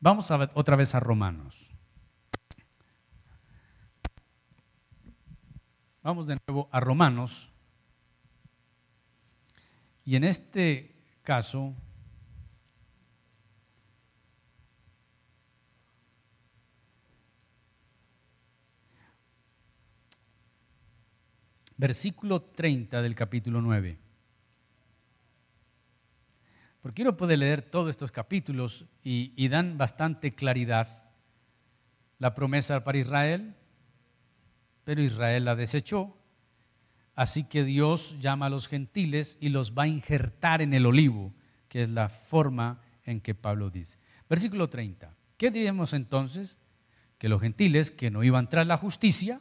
Vamos 0.00 0.30
a 0.30 0.50
otra 0.54 0.76
vez 0.76 0.94
a 0.94 1.00
Romanos. 1.00 1.70
Vamos 6.02 6.26
de 6.26 6.38
nuevo 6.46 6.68
a 6.72 6.80
Romanos. 6.80 7.52
Y 10.04 10.16
en 10.16 10.24
este 10.24 10.94
caso, 11.22 11.74
versículo 21.78 22.42
30 22.42 23.00
del 23.00 23.14
capítulo 23.14 23.62
9. 23.62 23.98
Porque 26.82 27.02
uno 27.02 27.16
puede 27.16 27.36
leer 27.36 27.62
todos 27.62 27.88
estos 27.88 28.12
capítulos 28.12 28.84
y, 29.02 29.32
y, 29.36 29.48
dan 29.48 29.78
bastante 29.78 30.34
claridad. 30.34 31.04
La 32.18 32.34
promesa 32.34 32.84
para 32.84 32.98
Israel, 32.98 33.54
pero 34.84 35.00
Israel 35.00 35.44
la 35.44 35.56
desechó. 35.56 36.16
Así 37.14 37.44
que 37.44 37.64
Dios 37.64 38.16
llama 38.20 38.46
a 38.46 38.50
los 38.50 38.68
gentiles 38.68 39.38
y 39.40 39.48
los 39.48 39.76
va 39.76 39.84
a 39.84 39.88
injertar 39.88 40.62
en 40.62 40.74
el 40.74 40.86
olivo, 40.86 41.32
que 41.68 41.82
es 41.82 41.88
la 41.88 42.08
forma 42.08 42.80
en 43.04 43.20
que 43.20 43.34
Pablo 43.34 43.70
dice. 43.70 43.98
Versículo 44.28 44.68
30. 44.68 45.14
¿Qué 45.36 45.50
diríamos 45.50 45.92
entonces? 45.94 46.58
Que 47.18 47.28
los 47.28 47.40
gentiles 47.40 47.90
que 47.90 48.10
no 48.10 48.22
iban 48.22 48.48
tras 48.48 48.66
la 48.66 48.76
justicia, 48.76 49.40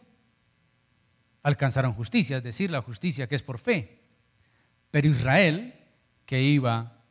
alcanzaron 1.48 1.94
justicia, 1.94 2.38
es 2.38 2.44
decir, 2.44 2.70
la 2.70 2.82
justicia 2.82 3.28
que 3.28 3.36
es 3.36 3.42
por 3.42 3.58
fe. 3.58 4.02
Pero 4.92 5.08
Israel, 5.08 5.74
que 6.26 6.42
iba 6.42 7.06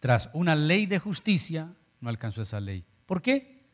tras 0.00 0.30
una 0.32 0.56
ley 0.56 0.86
de 0.86 0.98
justicia, 0.98 1.70
no 2.00 2.08
alcanzó 2.08 2.40
esa 2.40 2.60
ley. 2.60 2.86
¿Por 3.04 3.20
qué? 3.20 3.66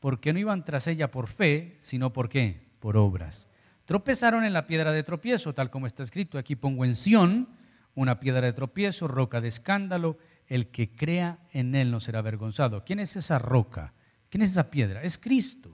Porque 0.00 0.34
no 0.34 0.38
iban 0.38 0.66
tras 0.66 0.86
ella 0.86 1.10
por 1.10 1.28
fe, 1.28 1.76
sino 1.78 2.12
por 2.12 2.28
qué? 2.28 2.68
Por 2.78 2.98
obras. 2.98 3.48
Tropezaron 3.86 4.44
en 4.44 4.52
la 4.52 4.66
piedra 4.66 4.92
de 4.92 5.02
tropiezo, 5.02 5.54
tal 5.54 5.70
como 5.70 5.86
está 5.86 6.02
escrito. 6.02 6.36
Aquí 6.36 6.54
pongo 6.54 6.84
en 6.84 6.94
Sión 6.94 7.48
una 7.94 8.20
piedra 8.20 8.42
de 8.42 8.52
tropiezo, 8.52 9.08
roca 9.08 9.40
de 9.40 9.48
escándalo. 9.48 10.18
El 10.46 10.66
que 10.66 10.90
crea 10.90 11.38
en 11.52 11.74
él 11.74 11.90
no 11.90 12.00
será 12.00 12.18
avergonzado. 12.18 12.84
¿Quién 12.84 13.00
es 13.00 13.16
esa 13.16 13.38
roca? 13.38 13.94
¿Quién 14.28 14.42
es 14.42 14.50
esa 14.50 14.70
piedra? 14.70 15.02
Es 15.02 15.16
Cristo. 15.16 15.70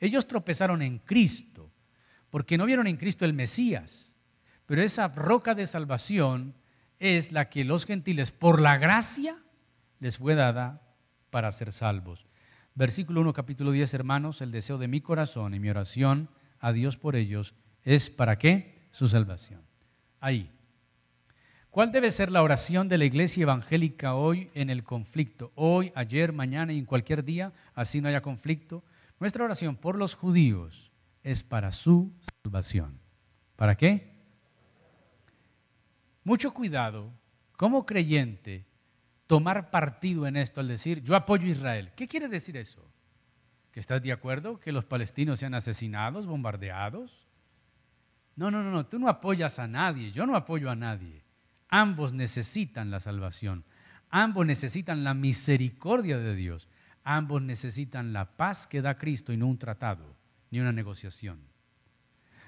Ellos 0.00 0.26
tropezaron 0.26 0.82
en 0.82 0.98
Cristo, 0.98 1.53
porque 2.34 2.58
no 2.58 2.66
vieron 2.66 2.88
en 2.88 2.96
Cristo 2.96 3.24
el 3.24 3.32
Mesías. 3.32 4.16
Pero 4.66 4.82
esa 4.82 5.06
roca 5.06 5.54
de 5.54 5.68
salvación 5.68 6.56
es 6.98 7.30
la 7.30 7.48
que 7.48 7.62
los 7.62 7.86
gentiles, 7.86 8.32
por 8.32 8.60
la 8.60 8.76
gracia, 8.76 9.38
les 10.00 10.18
fue 10.18 10.34
dada 10.34 10.82
para 11.30 11.52
ser 11.52 11.70
salvos. 11.70 12.26
Versículo 12.74 13.20
1, 13.20 13.32
capítulo 13.34 13.70
10, 13.70 13.94
hermanos, 13.94 14.40
el 14.40 14.50
deseo 14.50 14.78
de 14.78 14.88
mi 14.88 15.00
corazón 15.00 15.54
y 15.54 15.60
mi 15.60 15.70
oración 15.70 16.28
a 16.58 16.72
Dios 16.72 16.96
por 16.96 17.14
ellos 17.14 17.54
es 17.84 18.10
para 18.10 18.36
qué? 18.36 18.88
Su 18.90 19.06
salvación. 19.06 19.62
Ahí. 20.18 20.50
¿Cuál 21.70 21.92
debe 21.92 22.10
ser 22.10 22.32
la 22.32 22.42
oración 22.42 22.88
de 22.88 22.98
la 22.98 23.04
iglesia 23.04 23.44
evangélica 23.44 24.16
hoy 24.16 24.50
en 24.54 24.70
el 24.70 24.82
conflicto? 24.82 25.52
Hoy, 25.54 25.92
ayer, 25.94 26.32
mañana 26.32 26.72
y 26.72 26.80
en 26.80 26.84
cualquier 26.84 27.24
día, 27.24 27.52
así 27.76 28.00
no 28.00 28.08
haya 28.08 28.22
conflicto. 28.22 28.82
Nuestra 29.20 29.44
oración 29.44 29.76
por 29.76 29.96
los 29.96 30.16
judíos 30.16 30.90
es 31.24 31.42
para 31.42 31.72
su 31.72 32.12
salvación. 32.44 33.00
¿Para 33.56 33.76
qué? 33.76 34.14
Mucho 36.22 36.52
cuidado, 36.52 37.12
como 37.56 37.84
creyente, 37.86 38.66
tomar 39.26 39.70
partido 39.70 40.26
en 40.26 40.36
esto 40.36 40.60
al 40.60 40.68
decir, 40.68 41.02
yo 41.02 41.16
apoyo 41.16 41.48
a 41.48 41.50
Israel. 41.50 41.92
¿Qué 41.96 42.06
quiere 42.06 42.28
decir 42.28 42.56
eso? 42.56 42.86
¿Que 43.72 43.80
estás 43.80 44.02
de 44.02 44.12
acuerdo 44.12 44.60
que 44.60 44.70
los 44.70 44.84
palestinos 44.84 45.40
sean 45.40 45.54
asesinados, 45.54 46.26
bombardeados? 46.26 47.26
No, 48.36 48.50
no, 48.50 48.62
no, 48.62 48.70
no, 48.70 48.86
tú 48.86 48.98
no 48.98 49.08
apoyas 49.08 49.58
a 49.58 49.66
nadie, 49.66 50.10
yo 50.10 50.26
no 50.26 50.36
apoyo 50.36 50.70
a 50.70 50.76
nadie. 50.76 51.24
Ambos 51.68 52.12
necesitan 52.12 52.90
la 52.90 53.00
salvación, 53.00 53.64
ambos 54.10 54.44
necesitan 54.44 55.04
la 55.04 55.14
misericordia 55.14 56.18
de 56.18 56.34
Dios, 56.34 56.68
ambos 57.02 57.40
necesitan 57.42 58.12
la 58.12 58.36
paz 58.36 58.66
que 58.66 58.82
da 58.82 58.98
Cristo 58.98 59.32
y 59.32 59.36
no 59.36 59.46
un 59.46 59.58
tratado 59.58 60.13
ni 60.54 60.60
una 60.60 60.70
negociación. 60.70 61.40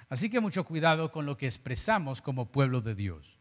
Así 0.09 0.31
que 0.31 0.39
mucho 0.39 0.65
cuidado 0.65 1.11
con 1.11 1.27
lo 1.27 1.37
que 1.37 1.47
expresamos 1.47 2.23
como 2.23 2.53
pueblo 2.53 2.81
de 2.81 2.95
Dios. 2.95 3.41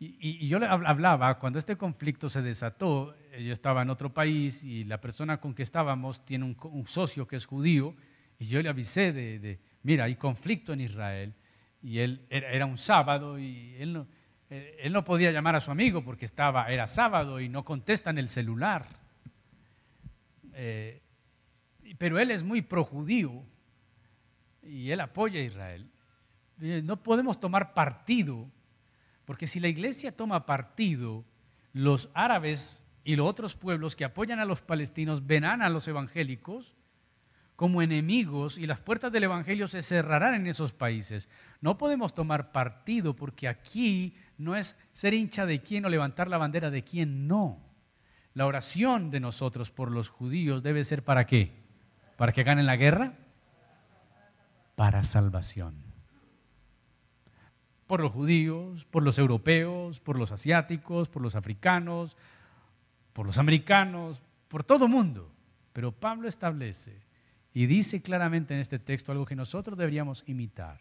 Y, 0.00 0.48
yo 0.48 0.58
le 0.58 0.66
hablaba, 0.66 1.38
cuando 1.38 1.60
este 1.60 1.76
conflicto 1.76 2.28
se 2.28 2.42
desató, 2.42 3.14
eh, 3.30 3.44
yo 3.44 3.52
estaba 3.52 3.82
en 3.82 3.90
otro 3.90 4.12
país 4.12 4.64
y 4.64 4.82
la 4.82 5.00
persona 5.00 5.40
con 5.40 5.54
que 5.54 5.62
estábamos 5.62 6.24
tiene 6.24 6.44
un, 6.44 6.86
socio 6.86 7.28
que 7.28 7.36
es 7.36 7.46
judío, 7.46 7.94
y 8.36 8.48
yo 8.48 8.60
le 8.60 8.68
avisé 8.68 9.12
de, 9.12 9.60
mira, 9.84 10.04
hay 10.04 10.16
conflicto 10.16 10.72
en 10.72 10.80
Israel, 10.80 11.34
y 11.80 12.00
él 12.00 12.26
era, 12.30 12.66
un 12.66 12.78
sábado 12.78 13.38
y 13.38 13.76
él 13.78 13.92
no, 13.92 14.08
eh, 14.50 14.76
él 14.80 14.92
no 14.92 15.04
podía 15.04 15.30
llamar 15.30 15.54
a 15.54 15.60
su 15.60 15.70
amigo 15.70 16.02
porque 16.02 16.24
estaba, 16.24 16.66
era 16.66 16.88
sábado 16.88 17.38
y 17.38 17.48
no 17.48 17.64
contesta 17.64 18.10
en 18.10 18.18
el 18.18 18.28
celular. 18.28 18.86
Eh, 20.54 21.00
pero 21.96 22.18
él 22.18 22.30
es 22.30 22.42
muy 22.42 22.62
projudío 22.62 23.44
y 24.62 24.90
él 24.90 25.00
apoya 25.00 25.40
a 25.40 25.44
Israel. 25.44 25.90
No 26.58 27.02
podemos 27.02 27.40
tomar 27.40 27.74
partido 27.74 28.50
porque 29.24 29.46
si 29.46 29.60
la 29.60 29.68
iglesia 29.68 30.16
toma 30.16 30.46
partido, 30.46 31.24
los 31.72 32.08
árabes 32.14 32.82
y 33.04 33.14
los 33.14 33.28
otros 33.28 33.54
pueblos 33.54 33.94
que 33.94 34.04
apoyan 34.04 34.40
a 34.40 34.44
los 34.44 34.62
palestinos 34.62 35.26
verán 35.26 35.62
a 35.62 35.68
los 35.68 35.86
evangélicos 35.86 36.74
como 37.54 37.82
enemigos 37.82 38.56
y 38.56 38.66
las 38.66 38.80
puertas 38.80 39.10
del 39.10 39.24
Evangelio 39.24 39.66
se 39.66 39.82
cerrarán 39.82 40.34
en 40.34 40.46
esos 40.46 40.72
países. 40.72 41.28
No 41.60 41.76
podemos 41.76 42.14
tomar 42.14 42.52
partido 42.52 43.16
porque 43.16 43.48
aquí 43.48 44.14
no 44.36 44.54
es 44.54 44.76
ser 44.92 45.12
hincha 45.12 45.44
de 45.44 45.60
quién 45.60 45.84
o 45.84 45.88
levantar 45.88 46.28
la 46.28 46.38
bandera 46.38 46.70
de 46.70 46.84
quién, 46.84 47.26
no. 47.26 47.60
La 48.32 48.46
oración 48.46 49.10
de 49.10 49.18
nosotros 49.20 49.72
por 49.72 49.90
los 49.90 50.08
judíos 50.08 50.62
debe 50.62 50.84
ser 50.84 51.04
para 51.04 51.26
qué? 51.26 51.57
¿Para 52.18 52.32
que 52.32 52.42
ganen 52.42 52.66
la 52.66 52.76
guerra? 52.76 53.14
Para 54.76 55.02
salvación 55.02 55.88
por 57.88 58.00
los 58.00 58.12
judíos, 58.12 58.84
por 58.84 59.02
los 59.02 59.18
europeos, 59.18 59.98
por 59.98 60.18
los 60.18 60.30
asiáticos, 60.30 61.08
por 61.08 61.22
los 61.22 61.34
africanos, 61.34 62.18
por 63.14 63.24
los 63.24 63.38
americanos, 63.38 64.22
por 64.46 64.62
todo 64.62 64.86
mundo. 64.86 65.32
Pero 65.72 65.90
Pablo 65.90 66.28
establece 66.28 67.00
y 67.54 67.64
dice 67.64 68.02
claramente 68.02 68.52
en 68.52 68.60
este 68.60 68.78
texto 68.78 69.10
algo 69.10 69.24
que 69.24 69.34
nosotros 69.34 69.78
deberíamos 69.78 70.22
imitar. 70.26 70.78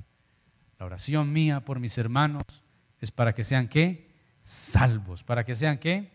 La 0.77 0.85
oración 0.85 1.31
mía 1.31 1.61
por 1.61 1.79
mis 1.79 1.97
hermanos 1.97 2.43
es 2.99 3.09
para 3.09 3.33
que 3.33 3.45
sean 3.45 3.69
qué? 3.69 4.11
Salvos. 4.41 5.23
¿Para 5.23 5.45
que 5.45 5.55
sean 5.55 5.77
qué? 5.77 6.11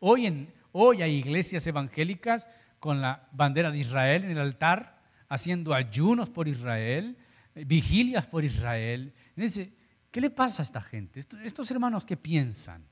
Hoy, 0.00 0.26
en, 0.26 0.54
hoy 0.72 1.02
hay 1.02 1.16
iglesias 1.16 1.66
evangélicas 1.66 2.48
con 2.82 3.00
la 3.00 3.28
bandera 3.30 3.70
de 3.70 3.78
Israel 3.78 4.24
en 4.24 4.32
el 4.32 4.40
altar, 4.40 4.98
haciendo 5.28 5.72
ayunos 5.72 6.28
por 6.28 6.48
Israel, 6.48 7.16
vigilias 7.54 8.26
por 8.26 8.42
Israel. 8.42 9.14
Dice, 9.36 9.72
¿Qué 10.12 10.20
le 10.20 10.28
pasa 10.30 10.62
a 10.62 10.66
esta 10.66 10.82
gente? 10.82 11.20
Estos 11.20 11.70
hermanos 11.70 12.04
que 12.04 12.18
piensan, 12.18 12.84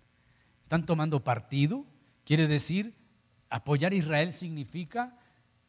¿están 0.62 0.86
tomando 0.86 1.22
partido? 1.22 1.84
Quiere 2.24 2.48
decir, 2.48 2.94
apoyar 3.50 3.92
a 3.92 3.96
Israel 3.96 4.32
significa 4.32 5.18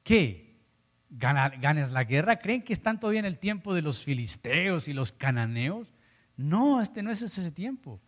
que 0.02 0.62
ganes 1.10 1.92
la 1.92 2.06
guerra. 2.06 2.40
¿Creen 2.40 2.64
que 2.64 2.72
están 2.72 3.02
todavía 3.02 3.20
en 3.20 3.26
el 3.26 3.38
tiempo 3.38 3.74
de 3.74 3.82
los 3.82 4.02
filisteos 4.06 4.88
y 4.88 4.94
los 4.94 5.12
cananeos? 5.12 5.94
No, 6.38 6.80
este 6.80 7.04
no 7.04 7.12
es 7.12 7.22
ese 7.22 7.52
tiempo. 7.52 8.00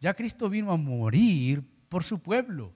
Ya 0.00 0.14
Cristo 0.14 0.48
vino 0.48 0.72
a 0.72 0.78
morir 0.78 1.62
por 1.90 2.02
su 2.02 2.20
pueblo 2.20 2.72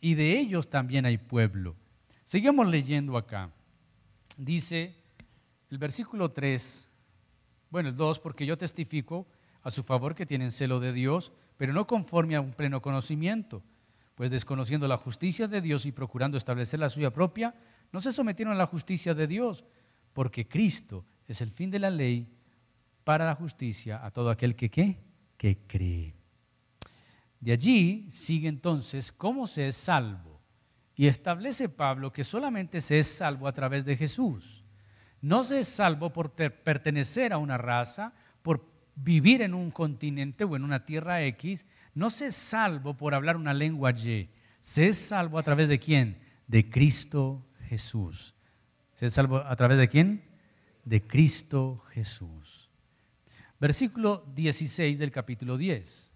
y 0.00 0.14
de 0.14 0.38
ellos 0.38 0.70
también 0.70 1.04
hay 1.04 1.18
pueblo. 1.18 1.76
Seguimos 2.24 2.66
leyendo 2.66 3.16
acá. 3.16 3.50
Dice 4.36 4.96
el 5.70 5.78
versículo 5.78 6.30
3, 6.30 6.88
bueno, 7.70 7.90
el 7.90 7.96
2, 7.96 8.18
porque 8.18 8.46
yo 8.46 8.56
testifico 8.56 9.26
a 9.62 9.70
su 9.70 9.82
favor 9.82 10.14
que 10.14 10.26
tienen 10.26 10.50
celo 10.50 10.80
de 10.80 10.92
Dios, 10.92 11.32
pero 11.56 11.72
no 11.72 11.86
conforme 11.86 12.36
a 12.36 12.40
un 12.40 12.52
pleno 12.52 12.80
conocimiento, 12.80 13.62
pues 14.14 14.30
desconociendo 14.30 14.88
la 14.88 14.96
justicia 14.96 15.48
de 15.48 15.60
Dios 15.60 15.86
y 15.86 15.92
procurando 15.92 16.36
establecer 16.36 16.80
la 16.80 16.90
suya 16.90 17.12
propia, 17.12 17.54
no 17.92 18.00
se 18.00 18.12
sometieron 18.12 18.54
a 18.54 18.58
la 18.58 18.66
justicia 18.66 19.14
de 19.14 19.26
Dios, 19.26 19.64
porque 20.12 20.48
Cristo 20.48 21.04
es 21.26 21.40
el 21.40 21.50
fin 21.50 21.70
de 21.70 21.78
la 21.78 21.90
ley 21.90 22.28
para 23.04 23.26
la 23.26 23.34
justicia 23.34 24.04
a 24.04 24.10
todo 24.10 24.30
aquel 24.30 24.56
que 24.56 24.70
¿qué? 24.70 24.98
que 25.36 25.58
cree. 25.66 26.14
De 27.40 27.52
allí 27.52 28.06
sigue 28.10 28.48
entonces 28.48 29.12
cómo 29.12 29.46
se 29.46 29.68
es 29.68 29.76
salvo. 29.76 30.33
Y 30.96 31.06
establece 31.06 31.68
Pablo 31.68 32.12
que 32.12 32.24
solamente 32.24 32.80
se 32.80 32.98
es 32.98 33.08
salvo 33.08 33.48
a 33.48 33.52
través 33.52 33.84
de 33.84 33.96
Jesús. 33.96 34.64
No 35.20 35.42
se 35.42 35.60
es 35.60 35.68
salvo 35.68 36.12
por 36.12 36.32
pertenecer 36.32 37.32
a 37.32 37.38
una 37.38 37.58
raza, 37.58 38.12
por 38.42 38.64
vivir 38.94 39.42
en 39.42 39.54
un 39.54 39.70
continente 39.70 40.44
o 40.44 40.54
en 40.54 40.62
una 40.62 40.84
tierra 40.84 41.22
X. 41.24 41.66
No 41.94 42.10
se 42.10 42.26
es 42.26 42.36
salvo 42.36 42.96
por 42.96 43.14
hablar 43.14 43.36
una 43.36 43.54
lengua 43.54 43.90
Y. 43.90 44.28
Se 44.60 44.88
es 44.88 44.98
salvo 44.98 45.38
a 45.38 45.42
través 45.42 45.68
de 45.68 45.78
quién? 45.78 46.20
De 46.46 46.68
Cristo 46.68 47.46
Jesús. 47.68 48.34
¿Se 48.92 49.06
es 49.06 49.14
salvo 49.14 49.38
a 49.38 49.56
través 49.56 49.78
de 49.78 49.88
quién? 49.88 50.24
De 50.84 51.06
Cristo 51.06 51.82
Jesús. 51.90 52.70
Versículo 53.58 54.24
16 54.34 54.98
del 54.98 55.10
capítulo 55.10 55.56
10. 55.56 56.12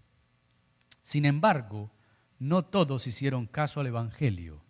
Sin 1.01 1.25
embargo, 1.25 1.91
no 2.37 2.63
todos 2.63 3.07
hicieron 3.07 3.47
caso 3.47 3.79
al 3.79 3.87
Evangelio. 3.87 4.61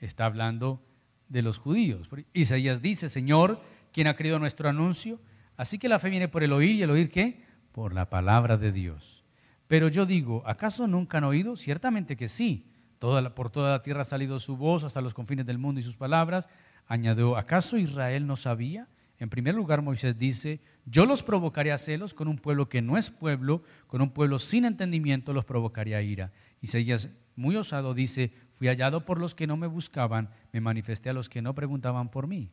Está 0.00 0.24
hablando 0.24 0.82
de 1.28 1.42
los 1.42 1.58
judíos. 1.58 2.08
Isaías 2.32 2.82
dice, 2.82 3.08
Señor, 3.08 3.60
¿quién 3.92 4.06
ha 4.06 4.16
creído 4.16 4.38
nuestro 4.38 4.68
anuncio? 4.68 5.20
Así 5.56 5.78
que 5.78 5.88
la 5.88 5.98
fe 5.98 6.10
viene 6.10 6.28
por 6.28 6.42
el 6.42 6.52
oír 6.52 6.76
y 6.76 6.82
el 6.82 6.90
oír 6.90 7.10
qué? 7.10 7.36
Por 7.72 7.94
la 7.94 8.10
palabra 8.10 8.56
de 8.56 8.72
Dios. 8.72 9.24
Pero 9.68 9.88
yo 9.88 10.06
digo, 10.06 10.42
¿acaso 10.46 10.86
nunca 10.86 11.18
han 11.18 11.24
oído? 11.24 11.54
Ciertamente 11.56 12.16
que 12.16 12.28
sí. 12.28 12.66
Por 12.98 13.50
toda 13.50 13.70
la 13.70 13.82
tierra 13.82 14.02
ha 14.02 14.04
salido 14.04 14.38
su 14.38 14.56
voz 14.56 14.84
hasta 14.84 15.00
los 15.00 15.14
confines 15.14 15.46
del 15.46 15.58
mundo 15.58 15.80
y 15.80 15.84
sus 15.84 15.96
palabras. 15.96 16.48
Añadió, 16.86 17.36
¿acaso 17.36 17.78
Israel 17.78 18.26
no 18.26 18.36
sabía? 18.36 18.88
En 19.18 19.30
primer 19.30 19.54
lugar, 19.54 19.82
Moisés 19.82 20.18
dice, 20.18 20.60
yo 20.86 21.04
los 21.06 21.22
provocaré 21.22 21.72
a 21.72 21.78
celos 21.78 22.14
con 22.14 22.26
un 22.26 22.38
pueblo 22.38 22.68
que 22.68 22.82
no 22.82 22.96
es 22.96 23.10
pueblo, 23.10 23.62
con 23.86 24.00
un 24.00 24.10
pueblo 24.10 24.38
sin 24.38 24.64
entendimiento 24.64 25.34
los 25.34 25.44
provocaré 25.44 25.94
a 25.94 26.02
ira. 26.02 26.32
Isaías, 26.62 27.10
muy 27.36 27.54
osado, 27.56 27.94
dice, 27.94 28.32
fui 28.60 28.68
hallado 28.68 29.06
por 29.06 29.18
los 29.18 29.34
que 29.34 29.46
no 29.46 29.56
me 29.56 29.66
buscaban, 29.66 30.28
me 30.52 30.60
manifesté 30.60 31.08
a 31.08 31.14
los 31.14 31.30
que 31.30 31.40
no 31.40 31.54
preguntaban 31.54 32.10
por 32.10 32.26
mí. 32.26 32.50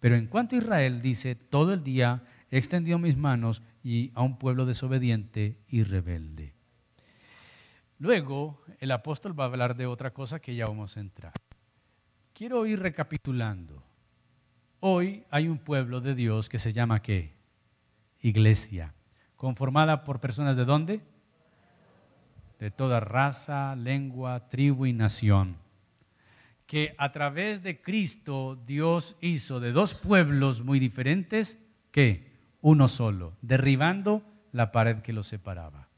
Pero 0.00 0.16
en 0.16 0.26
cuanto 0.26 0.56
a 0.56 0.58
Israel, 0.58 1.00
dice, 1.00 1.36
todo 1.36 1.72
el 1.72 1.84
día 1.84 2.24
he 2.50 2.58
extendido 2.58 2.98
mis 2.98 3.16
manos 3.16 3.62
y 3.80 4.10
a 4.16 4.22
un 4.22 4.36
pueblo 4.36 4.66
desobediente 4.66 5.60
y 5.68 5.84
rebelde. 5.84 6.54
Luego, 8.00 8.64
el 8.80 8.90
apóstol 8.90 9.38
va 9.38 9.44
a 9.44 9.46
hablar 9.46 9.76
de 9.76 9.86
otra 9.86 10.12
cosa 10.12 10.40
que 10.40 10.56
ya 10.56 10.66
vamos 10.66 10.96
a 10.96 11.00
entrar. 11.00 11.32
Quiero 12.32 12.66
ir 12.66 12.80
recapitulando. 12.80 13.80
Hoy 14.80 15.24
hay 15.30 15.46
un 15.46 15.58
pueblo 15.58 16.00
de 16.00 16.16
Dios 16.16 16.48
que 16.48 16.58
se 16.58 16.72
llama 16.72 17.00
¿qué? 17.00 17.36
Iglesia, 18.18 18.92
conformada 19.36 20.02
por 20.02 20.18
personas 20.18 20.56
de 20.56 20.64
dónde? 20.64 21.13
De 22.64 22.70
toda 22.70 22.98
raza, 22.98 23.76
lengua, 23.76 24.48
tribu 24.48 24.86
y 24.86 24.94
nación. 24.94 25.58
Que 26.64 26.94
a 26.96 27.12
través 27.12 27.62
de 27.62 27.82
Cristo 27.82 28.58
Dios 28.64 29.18
hizo 29.20 29.60
de 29.60 29.70
dos 29.70 29.92
pueblos 29.92 30.64
muy 30.64 30.78
diferentes, 30.78 31.58
¿qué? 31.90 32.32
Uno 32.62 32.88
solo, 32.88 33.36
derribando 33.42 34.22
la 34.50 34.72
pared 34.72 35.02
que 35.02 35.12
los 35.12 35.26
separaba. 35.26 35.90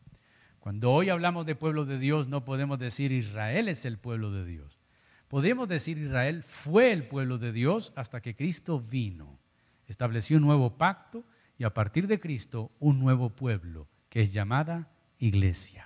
Cuando 0.59 0.91
hoy 0.91 1.09
hablamos 1.09 1.47
de 1.47 1.55
pueblo 1.55 1.85
de 1.85 2.01
Dios, 2.01 2.27
no 2.27 2.45
podemos 2.45 2.81
decir 2.81 3.13
Israel 3.13 3.69
es 3.69 3.85
el 3.85 3.97
pueblo 3.97 4.33
de 4.33 4.45
Dios. 4.45 4.81
Podemos 5.29 5.69
decir 5.69 5.99
Israel 5.99 6.43
fue 6.43 6.91
el 6.91 7.07
pueblo 7.07 7.39
de 7.39 7.53
Dios 7.53 7.93
hasta 7.95 8.21
que 8.21 8.35
Cristo 8.35 8.81
vino, 8.81 9.39
estableció 9.87 10.37
un 10.39 10.43
nuevo 10.43 10.77
pacto 10.77 11.23
y 11.59 11.63
a 11.63 11.73
partir 11.73 12.09
de 12.09 12.19
Cristo 12.19 12.73
un 12.81 12.99
nuevo 12.99 13.31
pueblo 13.31 13.87
que 14.09 14.21
es 14.21 14.33
llamada 14.33 14.91
iglesia. 15.21 15.86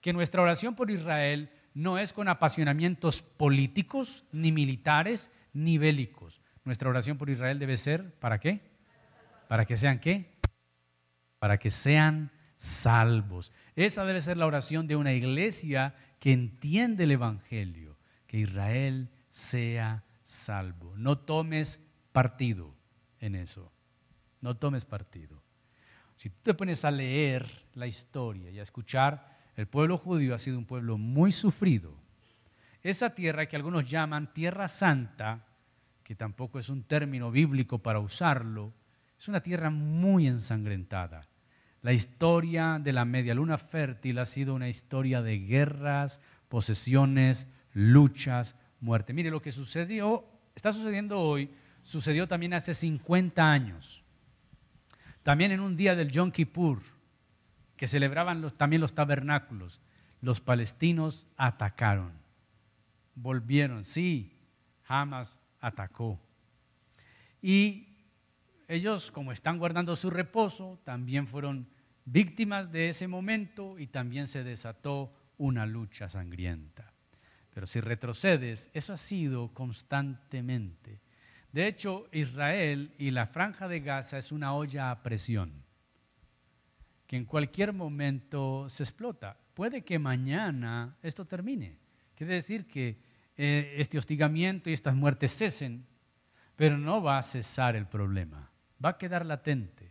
Que 0.00 0.12
nuestra 0.12 0.42
oración 0.42 0.74
por 0.74 0.90
Israel 0.90 1.50
no 1.74 1.98
es 1.98 2.12
con 2.12 2.28
apasionamientos 2.28 3.22
políticos, 3.22 4.24
ni 4.32 4.52
militares, 4.52 5.30
ni 5.52 5.78
bélicos. 5.78 6.40
Nuestra 6.64 6.88
oración 6.88 7.18
por 7.18 7.30
Israel 7.30 7.58
debe 7.58 7.76
ser, 7.76 8.14
¿para 8.18 8.38
qué? 8.38 8.60
¿Para 9.48 9.64
que 9.64 9.76
sean 9.76 9.98
qué? 9.98 10.38
Para 11.38 11.58
que 11.58 11.70
sean 11.70 12.30
salvos. 12.56 13.52
Esa 13.76 14.04
debe 14.04 14.20
ser 14.20 14.36
la 14.36 14.46
oración 14.46 14.86
de 14.86 14.96
una 14.96 15.12
iglesia 15.12 15.94
que 16.18 16.32
entiende 16.32 17.04
el 17.04 17.12
Evangelio 17.12 17.96
que 18.26 18.38
Israel 18.38 19.10
sea 19.28 20.04
salvo. 20.22 20.94
No 20.96 21.18
tomes 21.18 21.80
partido 22.12 22.76
en 23.18 23.34
eso. 23.34 23.72
No 24.40 24.56
tomes 24.56 24.84
partido. 24.84 25.42
Si 26.16 26.30
tú 26.30 26.36
te 26.42 26.54
pones 26.54 26.84
a 26.84 26.90
leer 26.90 27.66
la 27.74 27.86
historia 27.86 28.50
y 28.50 28.60
a 28.60 28.62
escuchar, 28.62 29.29
el 29.60 29.66
pueblo 29.66 29.98
judío 29.98 30.34
ha 30.34 30.38
sido 30.38 30.56
un 30.56 30.64
pueblo 30.64 30.96
muy 30.96 31.32
sufrido. 31.32 31.92
Esa 32.82 33.14
tierra 33.14 33.44
que 33.44 33.56
algunos 33.56 33.88
llaman 33.88 34.32
tierra 34.32 34.68
santa, 34.68 35.44
que 36.02 36.14
tampoco 36.14 36.58
es 36.58 36.70
un 36.70 36.84
término 36.84 37.30
bíblico 37.30 37.78
para 37.78 38.00
usarlo, 38.00 38.72
es 39.18 39.28
una 39.28 39.42
tierra 39.42 39.68
muy 39.68 40.26
ensangrentada. 40.26 41.28
La 41.82 41.92
historia 41.92 42.80
de 42.82 42.94
la 42.94 43.04
media 43.04 43.34
luna 43.34 43.58
fértil 43.58 44.18
ha 44.18 44.24
sido 44.24 44.54
una 44.54 44.70
historia 44.70 45.20
de 45.20 45.38
guerras, 45.40 46.22
posesiones, 46.48 47.46
luchas, 47.74 48.56
muerte. 48.80 49.12
Mire, 49.12 49.30
lo 49.30 49.42
que 49.42 49.52
sucedió, 49.52 50.24
está 50.54 50.72
sucediendo 50.72 51.20
hoy, 51.20 51.50
sucedió 51.82 52.26
también 52.26 52.54
hace 52.54 52.72
50 52.72 53.52
años. 53.52 54.02
También 55.22 55.52
en 55.52 55.60
un 55.60 55.76
día 55.76 55.94
del 55.94 56.10
Yom 56.10 56.30
Kippur, 56.30 56.80
que 57.80 57.88
celebraban 57.88 58.46
también 58.58 58.82
los 58.82 58.94
tabernáculos, 58.94 59.80
los 60.20 60.42
palestinos 60.42 61.26
atacaron. 61.38 62.12
Volvieron, 63.14 63.86
sí, 63.86 64.38
Hamas 64.84 65.40
atacó. 65.60 66.20
Y 67.40 67.88
ellos, 68.68 69.10
como 69.10 69.32
están 69.32 69.56
guardando 69.56 69.96
su 69.96 70.10
reposo, 70.10 70.78
también 70.84 71.26
fueron 71.26 71.70
víctimas 72.04 72.70
de 72.70 72.90
ese 72.90 73.08
momento 73.08 73.78
y 73.78 73.86
también 73.86 74.26
se 74.26 74.44
desató 74.44 75.14
una 75.38 75.64
lucha 75.64 76.06
sangrienta. 76.10 76.92
Pero 77.54 77.66
si 77.66 77.80
retrocedes, 77.80 78.68
eso 78.74 78.92
ha 78.92 78.98
sido 78.98 79.54
constantemente. 79.54 81.00
De 81.50 81.66
hecho, 81.66 82.08
Israel 82.12 82.92
y 82.98 83.10
la 83.10 83.26
franja 83.26 83.68
de 83.68 83.80
Gaza 83.80 84.18
es 84.18 84.32
una 84.32 84.52
olla 84.52 84.90
a 84.90 85.02
presión, 85.02 85.64
que 87.10 87.16
en 87.16 87.24
cualquier 87.24 87.72
momento 87.72 88.68
se 88.68 88.84
explota. 88.84 89.36
Puede 89.52 89.82
que 89.82 89.98
mañana 89.98 90.96
esto 91.02 91.24
termine. 91.24 91.76
Quiere 92.14 92.34
decir 92.34 92.68
que 92.68 93.00
eh, 93.36 93.74
este 93.78 93.98
hostigamiento 93.98 94.70
y 94.70 94.74
estas 94.74 94.94
muertes 94.94 95.36
cesen, 95.36 95.88
pero 96.54 96.78
no 96.78 97.02
va 97.02 97.18
a 97.18 97.24
cesar 97.24 97.74
el 97.74 97.88
problema. 97.88 98.52
Va 98.84 98.90
a 98.90 98.98
quedar 98.98 99.26
latente. 99.26 99.90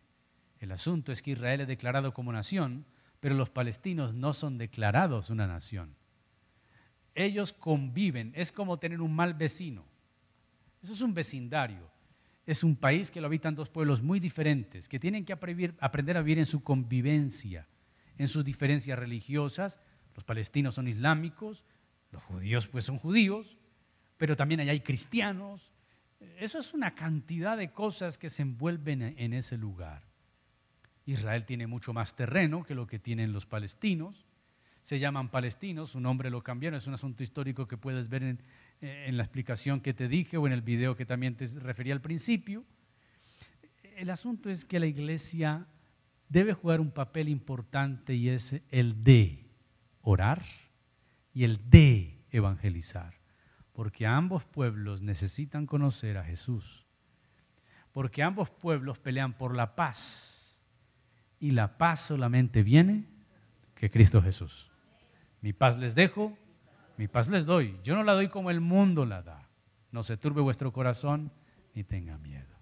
El 0.59 0.71
asunto 0.71 1.11
es 1.11 1.21
que 1.21 1.31
Israel 1.31 1.59
es 1.59 1.67
declarado 1.67 2.13
como 2.13 2.31
nación, 2.31 2.85
pero 3.19 3.35
los 3.35 3.49
palestinos 3.49 4.15
no 4.15 4.31
son 4.31 4.57
declarados 4.57 5.29
una 5.29 5.45
nación 5.45 5.99
ellos 7.19 7.53
conviven. 7.53 8.31
Es 8.35 8.51
como 8.51 8.79
tener 8.79 9.01
un 9.01 9.13
mal 9.13 9.33
vecino. 9.33 9.85
Eso 10.81 10.93
es 10.93 11.01
un 11.01 11.13
vecindario. 11.13 11.91
Es 12.49 12.63
un 12.63 12.75
país 12.75 13.11
que 13.11 13.21
lo 13.21 13.27
habitan 13.27 13.53
dos 13.53 13.69
pueblos 13.69 14.01
muy 14.01 14.19
diferentes, 14.19 14.89
que 14.89 14.99
tienen 14.99 15.23
que 15.23 15.33
aprender 15.33 16.17
a 16.17 16.21
vivir 16.23 16.39
en 16.39 16.47
su 16.47 16.63
convivencia, 16.63 17.67
en 18.17 18.27
sus 18.27 18.43
diferencias 18.43 18.97
religiosas. 18.97 19.79
Los 20.15 20.23
palestinos 20.23 20.73
son 20.73 20.87
islámicos, 20.87 21.63
los 22.11 22.23
judíos 22.23 22.65
pues 22.65 22.85
son 22.85 22.97
judíos, 22.97 23.59
pero 24.17 24.35
también 24.35 24.61
hay 24.61 24.79
cristianos. 24.79 25.71
Eso 26.39 26.57
es 26.57 26.73
una 26.73 26.95
cantidad 26.95 27.55
de 27.55 27.71
cosas 27.71 28.17
que 28.17 28.31
se 28.31 28.41
envuelven 28.41 29.03
en 29.03 29.33
ese 29.35 29.55
lugar. 29.55 30.01
Israel 31.05 31.45
tiene 31.45 31.67
mucho 31.67 31.93
más 31.93 32.15
terreno 32.15 32.63
que 32.63 32.73
lo 32.73 32.87
que 32.87 32.97
tienen 32.97 33.31
los 33.31 33.45
palestinos 33.45 34.25
se 34.81 34.99
llaman 34.99 35.29
palestinos, 35.29 35.91
su 35.91 35.99
nombre 35.99 36.29
lo 36.29 36.41
cambiaron, 36.41 36.77
es 36.77 36.87
un 36.87 36.93
asunto 36.93 37.21
histórico 37.21 37.67
que 37.67 37.77
puedes 37.77 38.09
ver 38.09 38.23
en, 38.23 38.41
en, 38.81 39.17
la 39.17 39.23
explicación 39.23 39.81
que 39.81 39.93
te 39.93 40.07
dije 40.07 40.37
o 40.37 40.47
en 40.47 40.53
el 40.53 40.61
video 40.61 40.95
que 40.95 41.05
también 41.05 41.35
te 41.35 41.45
refería 41.59 41.93
al 41.93 42.01
principio. 42.01 42.63
El 43.95 44.09
asunto 44.09 44.49
es 44.49 44.65
que 44.65 44.79
la 44.79 44.87
iglesia 44.87 45.67
debe 46.29 46.53
jugar 46.53 46.79
un 46.79 46.91
papel 46.91 47.27
importante 47.27 48.13
y 48.13 48.29
es 48.29 48.61
el 48.69 49.03
de 49.03 49.45
orar 50.01 50.41
y 51.33 51.43
el 51.43 51.69
de 51.69 52.23
evangelizar. 52.31 53.15
Porque 53.73 54.05
ambos 54.05 54.45
pueblos 54.45 55.01
necesitan 55.01 55.65
conocer 55.65 56.17
a 56.17 56.23
Jesús. 56.23 56.85
Porque 57.91 58.23
ambos 58.23 58.49
pueblos 58.49 58.99
pelean 58.99 59.33
por 59.33 59.55
la 59.55 59.75
paz. 59.75 60.59
Y 61.39 61.51
la 61.51 61.77
paz 61.77 62.01
solamente 62.01 62.63
viene 62.63 63.05
que 63.75 63.89
Cristo 63.89 64.21
Jesús. 64.21 64.69
Mi 65.41 65.53
paz 65.53 65.79
les 65.79 65.95
dejo, 65.95 66.37
mi 66.99 67.07
paz 67.07 67.29
les 67.29 67.45
doy. 67.45 67.79
Yo 67.81 67.95
no 67.95 68.03
la 68.03 68.11
doy 68.11 68.27
como 68.27 68.51
el 68.51 68.59
mundo 68.59 69.05
la 69.05 69.21
da. 69.21 69.47
No 69.89 70.03
se 70.03 70.17
turbe 70.17 70.41
vuestro 70.41 70.73
corazón 70.73 71.31
ni 71.73 71.85
tenga 71.85 72.17
miedo. 72.17 72.57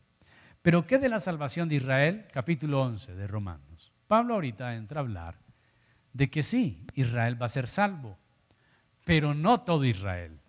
Pero 0.62 0.86
¿qué 0.86 1.00
de 1.00 1.10
la 1.10 1.20
salvación 1.20 1.68
de 1.68 1.78
Israel? 1.78 2.28
Capítulo 2.32 2.84
11 2.84 3.16
de 3.16 3.26
Romanos. 3.26 3.92
Pablo 4.08 4.36
ahorita 4.36 4.76
entra 4.76 5.00
a 5.00 5.04
hablar 5.04 5.40
de 6.14 6.30
que 6.30 6.44
sí, 6.44 6.86
Israel 6.94 7.42
va 7.42 7.48
a 7.48 7.50
ser 7.50 7.66
salvo, 7.66 8.16
pero 9.06 9.34
no 9.34 9.62
todo 9.62 9.86
Israel. 9.86 10.40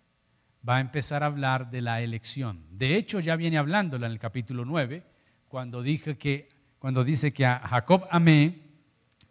Va 0.67 0.77
a 0.77 0.81
empezar 0.81 1.23
a 1.23 1.25
hablar 1.25 1.71
de 1.71 1.81
la 1.81 1.99
elección. 2.03 2.67
De 2.69 2.95
hecho, 2.95 3.19
ya 3.19 3.35
viene 3.37 3.57
hablándola 3.57 4.05
en 4.05 4.11
el 4.11 4.19
capítulo 4.19 4.65
9, 4.65 5.03
cuando, 5.47 5.81
dice 5.81 6.15
que 6.15 6.47
a 7.43 7.67
Jacob 7.67 8.05
amé 8.11 8.67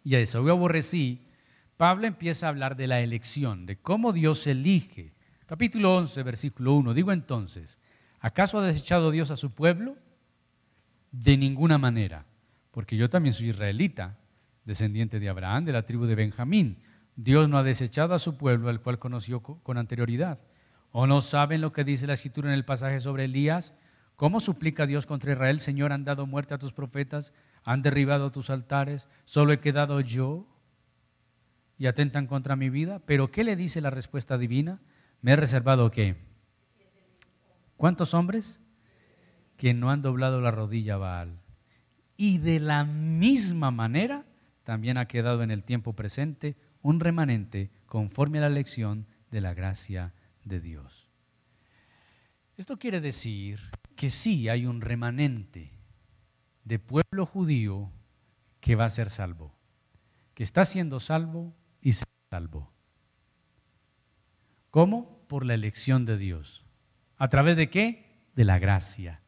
y 0.03 0.15
a 0.15 0.19
Esaú 0.19 0.49
aborrecí, 0.49 1.28
Pablo 1.79 2.07
empieza 2.07 2.45
a 2.45 2.49
hablar 2.49 2.75
de 2.75 2.87
la 2.87 2.99
elección, 2.99 3.65
de 3.65 3.77
cómo 3.77 4.11
Dios 4.11 4.45
elige. 4.47 5.13
Capítulo 5.45 5.95
11, 5.95 6.23
versículo 6.23 6.73
1. 6.73 6.93
Digo 6.93 7.13
entonces, 7.13 7.79
¿acaso 8.19 8.59
ha 8.59 8.67
desechado 8.67 9.11
Dios 9.11 9.31
a 9.31 9.37
su 9.37 9.51
pueblo? 9.51 9.95
De 11.13 11.37
ninguna 11.37 11.77
manera, 11.77 12.25
porque 12.71 12.97
yo 12.97 13.09
también 13.09 13.31
soy 13.31 13.51
israelita, 13.51 14.17
descendiente 14.65 15.21
de 15.21 15.29
Abraham, 15.29 15.63
de 15.63 15.71
la 15.71 15.85
tribu 15.85 16.05
de 16.05 16.15
Benjamín. 16.15 16.83
Dios 17.15 17.47
no 17.47 17.57
ha 17.57 17.63
desechado 17.63 18.13
a 18.13 18.19
su 18.19 18.35
pueblo, 18.35 18.67
al 18.67 18.81
cual 18.81 18.99
conoció 18.99 19.39
con 19.39 19.77
anterioridad. 19.77 20.37
¿O 20.91 21.07
no 21.07 21.21
saben 21.21 21.61
lo 21.61 21.71
que 21.71 21.85
dice 21.85 22.07
la 22.07 22.15
escritura 22.15 22.49
en 22.49 22.55
el 22.55 22.65
pasaje 22.65 22.99
sobre 22.99 23.23
Elías? 23.23 23.73
¿Cómo 24.17 24.41
suplica 24.41 24.85
Dios 24.85 25.05
contra 25.05 25.31
Israel? 25.31 25.61
Señor, 25.61 25.93
han 25.93 26.03
dado 26.03 26.27
muerte 26.27 26.53
a 26.53 26.59
tus 26.59 26.73
profetas, 26.73 27.31
han 27.63 27.81
derribado 27.81 28.33
tus 28.33 28.49
altares, 28.49 29.07
solo 29.23 29.53
he 29.53 29.61
quedado 29.61 30.01
yo 30.01 30.45
y 31.79 31.87
atentan 31.87 32.27
contra 32.27 32.57
mi 32.57 32.69
vida. 32.69 32.99
Pero 32.99 33.31
¿qué 33.31 33.43
le 33.43 33.55
dice 33.55 33.81
la 33.81 33.89
respuesta 33.89 34.37
divina? 34.37 34.81
Me 35.21 35.31
he 35.31 35.35
reservado 35.37 35.89
qué? 35.89 36.17
¿Cuántos 37.77 38.13
hombres? 38.13 38.59
Que 39.55 39.73
no 39.73 39.89
han 39.89 40.01
doblado 40.01 40.41
la 40.41 40.51
rodilla 40.51 40.95
a 40.95 40.97
Baal. 40.97 41.39
Y 42.17 42.37
de 42.39 42.59
la 42.59 42.83
misma 42.83 43.71
manera 43.71 44.25
también 44.65 44.97
ha 44.97 45.07
quedado 45.07 45.41
en 45.41 45.51
el 45.51 45.63
tiempo 45.63 45.93
presente 45.93 46.57
un 46.81 46.99
remanente 46.99 47.71
conforme 47.85 48.39
a 48.39 48.41
la 48.41 48.49
lección 48.49 49.07
de 49.31 49.39
la 49.39 49.53
gracia 49.53 50.13
de 50.43 50.59
Dios. 50.59 51.07
Esto 52.57 52.77
quiere 52.77 52.99
decir 52.99 53.61
que 53.95 54.09
sí 54.09 54.49
hay 54.49 54.65
un 54.65 54.81
remanente 54.81 55.71
de 56.65 56.77
pueblo 56.77 57.25
judío 57.25 57.89
que 58.59 58.75
va 58.75 58.83
a 58.83 58.89
ser 58.89 59.09
salvo, 59.09 59.55
que 60.33 60.43
está 60.43 60.65
siendo 60.65 60.99
salvo 60.99 61.55
y 61.81 61.93
se 61.93 62.03
salvó. 62.29 62.71
¿Cómo? 64.69 65.25
Por 65.27 65.45
la 65.45 65.53
elección 65.53 66.05
de 66.05 66.17
Dios. 66.17 66.65
¿A 67.17 67.27
través 67.27 67.55
de 67.55 67.69
qué? 67.69 68.27
De 68.35 68.45
la 68.45 68.59
gracia. 68.59 69.21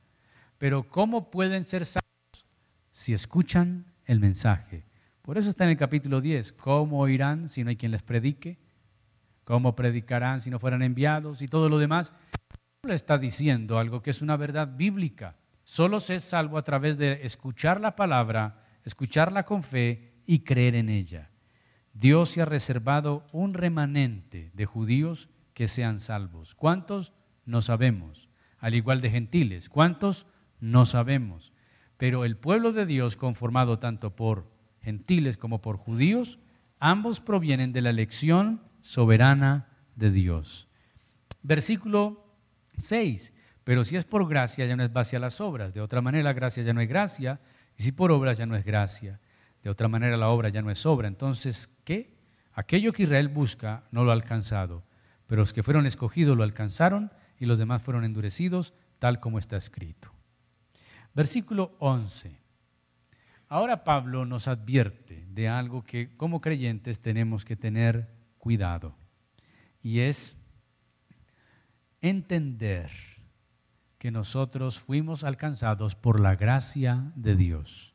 Pero 0.58 0.88
¿cómo 0.88 1.32
pueden 1.32 1.66
ser 1.66 1.86
salvos? 1.86 2.46
Si 2.92 3.14
escuchan 3.14 3.94
el 4.06 4.20
mensaje. 4.20 4.86
Por 5.22 5.38
eso 5.38 5.50
está 5.50 5.64
en 5.64 5.72
el 5.72 5.78
capítulo 5.78 6.22
10. 6.22 6.54
¿Cómo 6.54 7.00
oirán 7.00 7.50
si 7.50 7.64
no 7.64 7.70
hay 7.70 7.76
quien 7.76 7.92
les 7.92 8.04
predique? 8.04 8.60
¿Cómo 9.44 9.76
predicarán 9.76 10.42
si 10.42 10.50
no 10.50 10.60
fueran 10.60 10.84
enviados? 10.84 11.42
Y 11.42 11.48
todo 11.48 11.70
lo 11.70 11.78
demás. 11.80 12.14
Le 12.84 12.94
está 12.94 13.18
diciendo 13.18 13.80
algo 13.80 14.02
que 14.02 14.12
es 14.12 14.22
una 14.22 14.38
verdad 14.38 14.76
bíblica. 14.76 15.36
Solo 15.64 16.00
se 16.00 16.16
es 16.16 16.24
salvo 16.24 16.58
a 16.58 16.64
través 16.64 16.98
de 16.98 17.26
escuchar 17.26 17.82
la 17.82 17.96
palabra, 17.96 18.66
escucharla 18.84 19.44
con 19.44 19.64
fe 19.64 20.22
y 20.26 20.40
creer 20.40 20.76
en 20.76 20.90
ella. 20.90 21.31
Dios 21.94 22.30
se 22.30 22.42
ha 22.42 22.46
reservado 22.46 23.26
un 23.32 23.54
remanente 23.54 24.52
de 24.54 24.66
judíos 24.66 25.30
que 25.54 25.68
sean 25.68 26.00
salvos. 26.00 26.56
¿Cuántos? 26.56 27.14
No 27.46 27.62
sabemos. 27.62 28.30
Al 28.60 28.76
igual 28.76 29.02
de 29.02 29.12
gentiles. 29.12 29.70
¿Cuántos? 29.70 30.26
No 30.60 30.86
sabemos. 30.86 31.54
Pero 31.98 32.26
el 32.26 32.38
pueblo 32.38 32.72
de 32.72 32.86
Dios, 32.86 33.16
conformado 33.16 33.80
tanto 33.80 34.16
por 34.16 34.50
gentiles 34.82 35.38
como 35.38 35.62
por 35.62 35.78
judíos, 35.78 36.40
ambos 36.80 37.20
provienen 37.20 37.74
de 37.74 37.82
la 37.82 37.90
elección 37.90 38.62
soberana 38.82 39.68
de 39.96 40.12
Dios. 40.12 40.68
Versículo 41.44 42.26
6. 42.78 43.34
Pero 43.64 43.84
si 43.84 43.98
es 43.98 44.06
por 44.06 44.28
gracia, 44.28 44.66
ya 44.66 44.76
no 44.76 44.84
es 44.84 44.92
base 44.92 45.16
a 45.16 45.20
las 45.20 45.40
obras. 45.42 45.74
De 45.74 45.82
otra 45.82 46.02
manera, 46.02 46.34
gracia 46.34 46.64
ya 46.64 46.74
no 46.74 46.82
es 46.82 46.90
gracia. 46.90 47.40
Y 47.78 47.84
si 47.84 47.92
por 47.92 48.12
obras, 48.12 48.38
ya 48.38 48.46
no 48.46 48.56
es 48.56 48.66
gracia. 48.66 49.20
De 49.64 49.70
otra 49.70 49.88
manera 49.88 50.18
la 50.18 50.30
obra 50.30 50.50
ya 50.50 50.62
no 50.62 50.72
es 50.72 50.86
obra. 50.86 51.08
Entonces, 51.08 51.68
¿qué? 51.84 52.18
Aquello 52.54 52.94
que 52.94 53.04
Israel 53.04 53.30
busca 53.30 53.84
no 53.92 54.04
lo 54.04 54.12
ha 54.12 54.14
alcanzado, 54.14 54.84
pero 55.28 55.42
los 55.42 55.54
que 55.54 55.64
fueron 55.64 55.86
escogidos 55.86 56.36
lo 56.36 56.44
alcanzaron 56.44 57.12
y 57.40 57.46
los 57.46 57.60
demás 57.60 57.82
fueron 57.82 58.04
endurecidos, 58.04 58.74
tal 59.00 59.20
como 59.20 59.40
está 59.40 59.58
escrito. 59.58 60.12
Versículo 61.14 61.76
11. 61.80 62.40
Ahora 63.48 63.84
Pablo 63.84 64.26
nos 64.26 64.48
advierte 64.48 65.26
de 65.30 65.50
algo 65.50 65.84
que 65.84 66.16
como 66.16 66.42
creyentes 66.42 67.02
tenemos 67.02 67.44
que 67.44 67.56
tener 67.56 68.10
cuidado 68.38 68.96
y 69.82 70.00
es 70.00 70.38
entender 72.02 72.90
que 73.98 74.10
nosotros 74.10 74.80
fuimos 74.80 75.24
alcanzados 75.24 75.96
por 75.96 76.20
la 76.20 76.36
gracia 76.36 77.12
de 77.16 77.36
Dios 77.36 77.94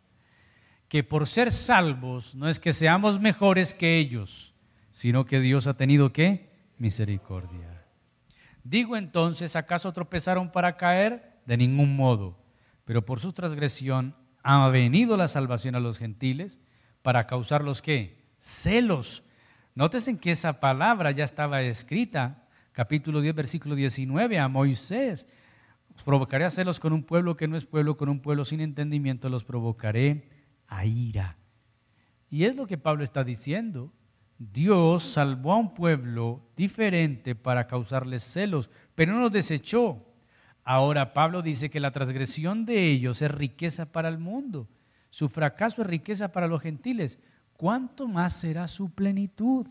que 0.88 1.02
por 1.02 1.26
ser 1.26 1.50
salvos 1.50 2.34
no 2.34 2.48
es 2.48 2.60
que 2.60 2.72
seamos 2.72 3.20
mejores 3.20 3.74
que 3.74 3.98
ellos, 3.98 4.54
sino 4.90 5.26
que 5.26 5.40
Dios 5.40 5.66
ha 5.66 5.74
tenido 5.74 6.12
qué? 6.12 6.50
Misericordia. 6.78 7.84
Digo 8.62 8.96
entonces, 8.96 9.56
¿acaso 9.56 9.92
tropezaron 9.92 10.50
para 10.50 10.76
caer? 10.76 11.36
De 11.46 11.56
ningún 11.56 11.96
modo. 11.96 12.38
Pero 12.84 13.04
por 13.04 13.20
su 13.20 13.32
transgresión 13.32 14.14
ha 14.42 14.68
venido 14.68 15.16
la 15.16 15.28
salvación 15.28 15.74
a 15.74 15.80
los 15.80 15.98
gentiles 15.98 16.60
para 17.02 17.26
causarlos 17.26 17.82
qué? 17.82 18.24
Celos. 18.38 19.22
Nótese 19.74 20.18
que 20.18 20.32
esa 20.32 20.60
palabra 20.60 21.10
ya 21.10 21.24
estaba 21.24 21.62
escrita, 21.62 22.44
capítulo 22.72 23.20
10, 23.20 23.34
versículo 23.34 23.74
19, 23.74 24.38
a 24.38 24.48
Moisés. 24.48 25.28
Provocaré 26.04 26.44
a 26.44 26.50
celos 26.50 26.80
con 26.80 26.92
un 26.92 27.02
pueblo 27.02 27.36
que 27.36 27.48
no 27.48 27.56
es 27.56 27.64
pueblo, 27.64 27.96
con 27.96 28.08
un 28.08 28.20
pueblo 28.20 28.44
sin 28.44 28.60
entendimiento, 28.60 29.28
los 29.28 29.44
provocaré 29.44 30.35
a 30.68 30.84
ira. 30.84 31.36
Y 32.30 32.44
es 32.44 32.56
lo 32.56 32.66
que 32.66 32.78
Pablo 32.78 33.04
está 33.04 33.24
diciendo. 33.24 33.92
Dios 34.38 35.04
salvó 35.04 35.52
a 35.52 35.56
un 35.56 35.74
pueblo 35.74 36.42
diferente 36.56 37.34
para 37.34 37.66
causarles 37.66 38.22
celos, 38.22 38.70
pero 38.94 39.12
no 39.12 39.20
los 39.20 39.32
desechó. 39.32 40.04
Ahora 40.64 41.14
Pablo 41.14 41.42
dice 41.42 41.70
que 41.70 41.80
la 41.80 41.92
transgresión 41.92 42.66
de 42.66 42.84
ellos 42.84 43.22
es 43.22 43.30
riqueza 43.30 43.92
para 43.92 44.08
el 44.08 44.18
mundo. 44.18 44.68
Su 45.10 45.28
fracaso 45.28 45.82
es 45.82 45.88
riqueza 45.88 46.32
para 46.32 46.48
los 46.48 46.60
gentiles. 46.60 47.18
¿Cuánto 47.56 48.06
más 48.06 48.34
será 48.34 48.68
su 48.68 48.90
plenitud? 48.90 49.66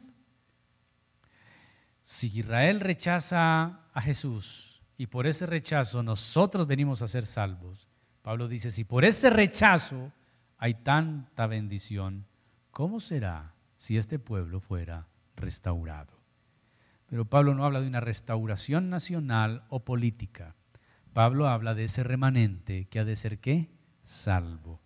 Si 2.01 2.27
Israel 2.27 2.79
rechaza 2.79 3.81
a 3.93 4.01
Jesús 4.01 4.81
y 4.97 5.07
por 5.07 5.27
ese 5.27 5.45
rechazo 5.45 6.01
nosotros 6.01 6.65
venimos 6.65 7.01
a 7.01 7.07
ser 7.07 7.25
salvos, 7.25 7.89
Pablo 8.21 8.47
dice, 8.47 8.71
si 8.71 8.83
por 8.83 9.05
ese 9.05 9.29
rechazo 9.29 10.11
hay 10.57 10.75
tanta 10.75 11.47
bendición, 11.47 12.25
¿cómo 12.71 12.99
será 12.99 13.55
si 13.77 13.97
este 13.97 14.19
pueblo 14.19 14.59
fuera 14.59 15.07
restaurado? 15.35 16.13
Pero 17.07 17.25
Pablo 17.25 17.53
no 17.53 17.65
habla 17.65 17.81
de 17.81 17.87
una 17.87 17.99
restauración 17.99 18.89
nacional 18.89 19.63
o 19.69 19.85
política. 19.85 20.55
Pablo 21.13 21.47
habla 21.47 21.75
de 21.75 21.85
ese 21.85 22.03
remanente 22.03 22.85
que 22.85 22.99
ha 22.99 23.05
de 23.05 23.15
ser 23.15 23.39
qué? 23.39 23.69
Salvo. 24.03 24.81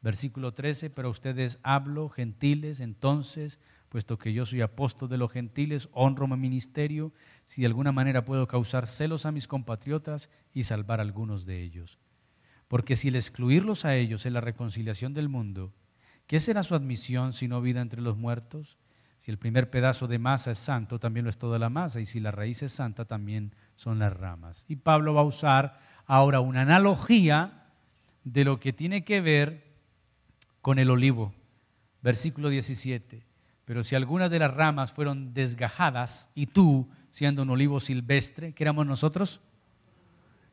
Versículo 0.00 0.54
13, 0.54 0.90
pero 0.90 1.10
ustedes 1.10 1.58
hablo, 1.62 2.08
gentiles, 2.08 2.80
entonces, 2.80 3.58
puesto 3.88 4.16
que 4.16 4.32
yo 4.32 4.46
soy 4.46 4.60
apóstol 4.60 5.08
de 5.08 5.18
los 5.18 5.32
gentiles, 5.32 5.88
honro 5.92 6.28
mi 6.28 6.36
ministerio, 6.36 7.12
si 7.44 7.62
de 7.62 7.66
alguna 7.66 7.90
manera 7.90 8.24
puedo 8.24 8.46
causar 8.46 8.86
celos 8.86 9.26
a 9.26 9.32
mis 9.32 9.48
compatriotas 9.48 10.30
y 10.54 10.62
salvar 10.62 11.00
a 11.00 11.02
algunos 11.02 11.46
de 11.46 11.62
ellos. 11.62 11.98
Porque 12.68 12.96
si 12.96 13.08
el 13.08 13.16
excluirlos 13.16 13.84
a 13.84 13.96
ellos 13.96 14.26
es 14.26 14.32
la 14.32 14.42
reconciliación 14.42 15.14
del 15.14 15.28
mundo, 15.28 15.72
¿qué 16.26 16.38
será 16.38 16.62
su 16.62 16.74
admisión 16.74 17.32
si 17.32 17.48
no 17.48 17.62
vida 17.62 17.80
entre 17.80 18.02
los 18.02 18.16
muertos? 18.16 18.76
Si 19.18 19.30
el 19.30 19.38
primer 19.38 19.70
pedazo 19.70 20.06
de 20.06 20.18
masa 20.18 20.52
es 20.52 20.58
santo, 20.58 21.00
también 21.00 21.24
lo 21.24 21.30
es 21.30 21.38
toda 21.38 21.58
la 21.58 21.70
masa, 21.70 22.00
y 22.00 22.06
si 22.06 22.20
la 22.20 22.30
raíz 22.30 22.62
es 22.62 22.72
santa, 22.72 23.04
también 23.04 23.54
son 23.74 23.98
las 23.98 24.12
ramas. 24.12 24.64
Y 24.68 24.76
Pablo 24.76 25.14
va 25.14 25.22
a 25.22 25.24
usar 25.24 25.80
ahora 26.06 26.40
una 26.40 26.62
analogía 26.62 27.66
de 28.22 28.44
lo 28.44 28.60
que 28.60 28.72
tiene 28.72 29.04
que 29.04 29.20
ver 29.20 29.64
con 30.60 30.78
el 30.78 30.90
olivo. 30.90 31.34
Versículo 32.02 32.48
17. 32.48 33.26
Pero 33.64 33.82
si 33.82 33.96
algunas 33.96 34.30
de 34.30 34.38
las 34.38 34.54
ramas 34.54 34.92
fueron 34.92 35.34
desgajadas 35.34 36.30
y 36.34 36.46
tú, 36.46 36.88
siendo 37.10 37.42
un 37.42 37.50
olivo 37.50 37.80
silvestre, 37.80 38.52
¿qué 38.52 38.64
éramos 38.64 38.86
nosotros? 38.86 39.40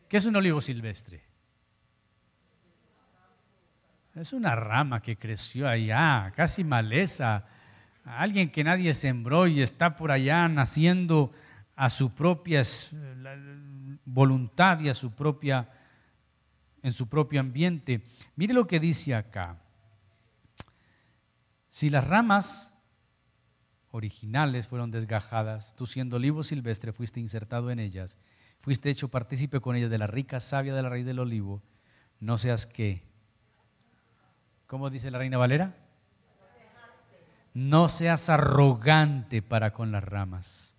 ¿Qué 0.10 0.18
es 0.18 0.26
un 0.26 0.36
olivo 0.36 0.60
silvestre? 0.60 1.35
Es 4.16 4.32
una 4.32 4.56
rama 4.56 5.02
que 5.02 5.18
creció 5.18 5.68
allá, 5.68 6.32
casi 6.36 6.64
maleza. 6.64 7.46
Alguien 8.06 8.50
que 8.50 8.64
nadie 8.64 8.94
sembró 8.94 9.46
y 9.46 9.62
está 9.62 9.98
por 9.98 10.10
allá 10.10 10.48
naciendo 10.48 11.34
a 11.76 11.90
su 11.90 12.16
propia 12.16 12.62
voluntad 14.06 14.80
y 14.80 14.88
a 14.88 14.94
su 14.94 15.12
propia 15.12 15.70
en 16.82 16.94
su 16.94 17.10
propio 17.10 17.42
ambiente. 17.42 18.04
Mire 18.36 18.54
lo 18.54 18.68
que 18.68 18.80
dice 18.80 19.16
acá. 19.16 19.60
Si 21.68 21.90
las 21.90 22.08
ramas 22.08 22.74
originales 23.90 24.68
fueron 24.68 24.92
desgajadas, 24.92 25.76
tú 25.76 25.88
siendo 25.88 26.18
olivo 26.18 26.44
silvestre 26.44 26.94
fuiste 26.94 27.20
insertado 27.20 27.72
en 27.72 27.80
ellas, 27.80 28.18
fuiste 28.62 28.90
hecho 28.90 29.10
partícipe 29.10 29.60
con 29.60 29.76
ellas 29.76 29.90
de 29.90 29.98
la 29.98 30.08
rica 30.08 30.40
savia 30.40 30.74
de 30.74 30.84
la 30.84 30.90
raíz 30.90 31.06
del 31.06 31.20
olivo, 31.20 31.64
no 32.20 32.38
seas 32.38 32.68
que, 32.68 33.15
¿cómo 34.68 34.90
dice 34.90 35.12
la 35.12 35.20
reina 35.20 35.38
Valera? 35.38 35.76
No 37.54 37.88
seas 37.88 38.30
arrogante 38.30 39.42
para 39.42 39.72
con 39.72 39.92
las 39.92 40.04
ramas. 40.04 40.76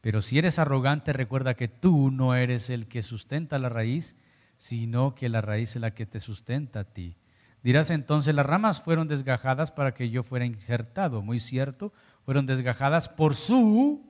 Pero 0.00 0.22
si 0.22 0.38
eres 0.38 0.58
arrogante, 0.58 1.12
recuerda 1.12 1.54
que 1.54 1.68
tú 1.68 2.10
no 2.10 2.34
eres 2.34 2.70
el 2.70 2.86
que 2.86 3.02
sustenta 3.02 3.58
la 3.58 3.68
raíz, 3.68 4.16
sino 4.56 5.14
que 5.14 5.28
la 5.28 5.40
raíz 5.40 5.76
es 5.76 5.82
la 5.82 5.94
que 5.94 6.06
te 6.06 6.20
sustenta 6.20 6.80
a 6.80 6.84
ti. 6.84 7.16
Dirás 7.62 7.90
entonces, 7.90 8.34
las 8.34 8.46
ramas 8.46 8.80
fueron 8.80 9.08
desgajadas 9.08 9.72
para 9.72 9.92
que 9.92 10.08
yo 10.08 10.22
fuera 10.22 10.44
injertado. 10.44 11.22
Muy 11.22 11.40
cierto, 11.40 11.92
fueron 12.24 12.46
desgajadas 12.46 13.08
por 13.08 13.34
su 13.34 14.06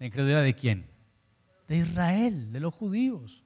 incredulidad 0.00 0.42
de 0.42 0.54
quién? 0.54 0.86
De 1.68 1.76
Israel, 1.76 2.52
de 2.52 2.60
los 2.60 2.74
judíos. 2.74 3.44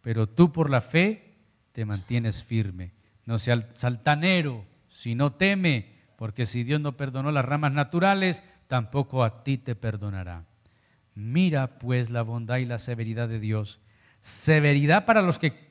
Pero 0.00 0.28
tú 0.28 0.52
por 0.52 0.68
la 0.68 0.80
fe 0.80 1.36
te 1.72 1.84
mantienes 1.84 2.42
firme. 2.42 2.92
No 3.26 3.38
seas 3.38 3.66
saltanero, 3.74 4.66
si 4.88 5.14
no 5.14 5.32
teme, 5.32 5.94
porque 6.16 6.46
si 6.46 6.64
Dios 6.64 6.80
no 6.80 6.96
perdonó 6.96 7.30
las 7.32 7.44
ramas 7.44 7.72
naturales, 7.72 8.42
tampoco 8.66 9.24
a 9.24 9.42
ti 9.42 9.58
te 9.58 9.74
perdonará. 9.74 10.44
Mira 11.14 11.78
pues 11.78 12.10
la 12.10 12.22
bondad 12.22 12.58
y 12.58 12.66
la 12.66 12.78
severidad 12.78 13.28
de 13.28 13.40
Dios. 13.40 13.80
Severidad 14.20 15.04
para 15.04 15.22
los 15.22 15.38
que, 15.38 15.70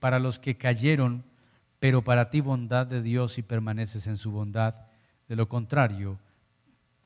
para 0.00 0.18
los 0.18 0.38
que 0.38 0.56
cayeron 0.56 1.24
pero 1.80 2.04
para 2.04 2.30
ti 2.30 2.40
bondad 2.40 2.86
de 2.86 3.02
Dios 3.02 3.38
y 3.38 3.42
permaneces 3.42 4.06
en 4.06 4.18
su 4.18 4.30
bondad. 4.30 4.74
De 5.28 5.34
lo 5.34 5.48
contrario, 5.48 6.20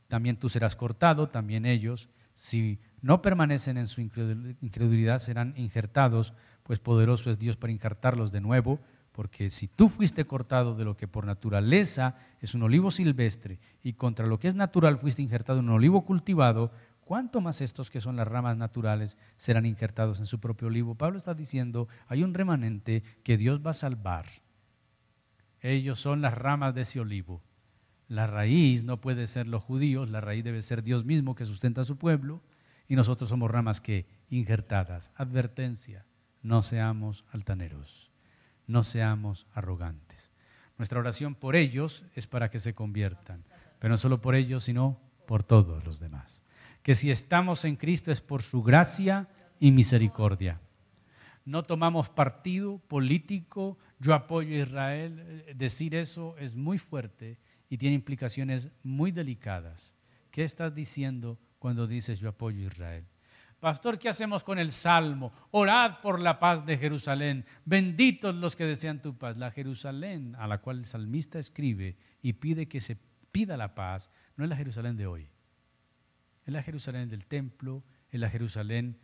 también 0.08 0.36
tú 0.36 0.48
serás 0.48 0.76
cortado, 0.76 1.28
también 1.28 1.64
ellos. 1.64 2.10
Si 2.34 2.80
no 3.00 3.22
permanecen 3.22 3.78
en 3.78 3.86
su 3.86 4.00
incredulidad, 4.00 5.20
serán 5.20 5.54
injertados, 5.56 6.34
pues 6.64 6.80
poderoso 6.80 7.30
es 7.30 7.38
Dios 7.38 7.56
para 7.56 7.72
injertarlos 7.72 8.32
de 8.32 8.40
nuevo, 8.40 8.80
porque 9.14 9.48
si 9.48 9.68
tú 9.68 9.88
fuiste 9.88 10.26
cortado 10.26 10.74
de 10.74 10.84
lo 10.84 10.96
que 10.96 11.08
por 11.08 11.24
naturaleza 11.24 12.16
es 12.40 12.54
un 12.54 12.64
olivo 12.64 12.90
silvestre 12.90 13.60
y 13.82 13.94
contra 13.94 14.26
lo 14.26 14.38
que 14.38 14.48
es 14.48 14.54
natural 14.54 14.98
fuiste 14.98 15.22
injertado 15.22 15.60
en 15.60 15.68
un 15.70 15.76
olivo 15.76 16.04
cultivado, 16.04 16.72
¿cuánto 17.00 17.40
más 17.40 17.60
estos 17.60 17.90
que 17.90 18.00
son 18.00 18.16
las 18.16 18.28
ramas 18.28 18.56
naturales 18.56 19.16
serán 19.36 19.66
injertados 19.66 20.18
en 20.20 20.26
su 20.26 20.40
propio 20.40 20.68
olivo? 20.68 20.96
Pablo 20.96 21.16
está 21.16 21.32
diciendo, 21.32 21.88
hay 22.08 22.22
un 22.22 22.34
remanente 22.34 23.02
que 23.22 23.36
Dios 23.36 23.60
va 23.64 23.70
a 23.70 23.74
salvar 23.74 24.26
ellos 25.64 25.98
son 25.98 26.20
las 26.20 26.34
ramas 26.34 26.74
de 26.74 26.82
ese 26.82 27.00
olivo. 27.00 27.42
La 28.06 28.26
raíz 28.26 28.84
no 28.84 29.00
puede 29.00 29.26
ser 29.26 29.46
los 29.46 29.62
judíos, 29.62 30.10
la 30.10 30.20
raíz 30.20 30.44
debe 30.44 30.60
ser 30.60 30.82
Dios 30.82 31.06
mismo 31.06 31.34
que 31.34 31.46
sustenta 31.46 31.80
a 31.80 31.84
su 31.84 31.96
pueblo 31.96 32.42
y 32.86 32.96
nosotros 32.96 33.30
somos 33.30 33.50
ramas 33.50 33.80
que 33.80 34.06
injertadas. 34.28 35.10
Advertencia, 35.14 36.04
no 36.42 36.60
seamos 36.60 37.24
altaneros, 37.32 38.12
no 38.66 38.84
seamos 38.84 39.46
arrogantes. 39.54 40.32
Nuestra 40.78 41.00
oración 41.00 41.34
por 41.34 41.56
ellos 41.56 42.04
es 42.14 42.26
para 42.26 42.50
que 42.50 42.58
se 42.58 42.74
conviertan, 42.74 43.44
pero 43.78 43.92
no 43.92 43.96
solo 43.96 44.20
por 44.20 44.34
ellos, 44.34 44.64
sino 44.64 44.98
por 45.26 45.42
todos 45.42 45.84
los 45.84 46.00
demás. 46.00 46.42
Que 46.82 46.94
si 46.94 47.10
estamos 47.10 47.64
en 47.64 47.76
Cristo 47.76 48.10
es 48.10 48.20
por 48.20 48.42
su 48.42 48.62
gracia 48.62 49.28
y 49.60 49.70
misericordia 49.70 50.60
no 51.44 51.62
tomamos 51.62 52.08
partido 52.08 52.78
político, 52.78 53.78
yo 53.98 54.14
apoyo 54.14 54.54
a 54.56 54.62
Israel. 54.62 55.44
Decir 55.54 55.94
eso 55.94 56.36
es 56.38 56.56
muy 56.56 56.78
fuerte 56.78 57.38
y 57.68 57.76
tiene 57.76 57.94
implicaciones 57.94 58.70
muy 58.82 59.12
delicadas. 59.12 59.96
¿Qué 60.30 60.44
estás 60.44 60.74
diciendo 60.74 61.38
cuando 61.58 61.86
dices 61.86 62.18
yo 62.18 62.28
apoyo 62.30 62.60
a 62.60 62.66
Israel? 62.66 63.04
Pastor, 63.64 63.98
¿qué 63.98 64.10
hacemos 64.10 64.44
con 64.44 64.58
el 64.58 64.72
salmo? 64.72 65.32
Orad 65.50 66.02
por 66.02 66.20
la 66.20 66.38
paz 66.38 66.66
de 66.66 66.76
Jerusalén. 66.76 67.46
Benditos 67.64 68.34
los 68.34 68.56
que 68.56 68.66
desean 68.66 69.00
tu 69.00 69.16
paz. 69.16 69.38
La 69.38 69.50
Jerusalén 69.50 70.36
a 70.38 70.46
la 70.46 70.58
cual 70.58 70.80
el 70.80 70.84
salmista 70.84 71.38
escribe 71.38 71.96
y 72.20 72.34
pide 72.34 72.68
que 72.68 72.82
se 72.82 72.98
pida 73.32 73.56
la 73.56 73.74
paz, 73.74 74.10
no 74.36 74.44
es 74.44 74.50
la 74.50 74.56
Jerusalén 74.58 74.98
de 74.98 75.06
hoy. 75.06 75.30
Es 76.44 76.52
la 76.52 76.62
Jerusalén 76.62 77.08
del 77.08 77.24
templo, 77.24 77.82
es 78.10 78.20
la 78.20 78.28
Jerusalén 78.28 78.98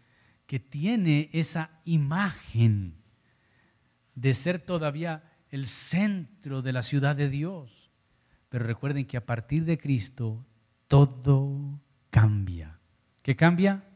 que 0.45 0.61
tiene 0.61 1.31
esa 1.33 1.81
imagen 1.87 3.03
de 4.15 4.35
ser 4.35 4.59
todavía 4.59 5.23
el 5.49 5.69
centro 5.69 6.61
de 6.61 6.75
la 6.75 6.83
ciudad 6.83 7.17
de 7.17 7.31
Dios. 7.31 7.91
Pero 8.51 8.67
recuerden 8.67 9.07
que 9.07 9.17
a 9.17 9.25
partir 9.25 9.65
de 9.65 9.79
Cristo 9.79 10.45
todo 10.87 11.81
cambia. 12.11 12.79
¿Qué 13.23 13.35
cambia? 13.37 13.87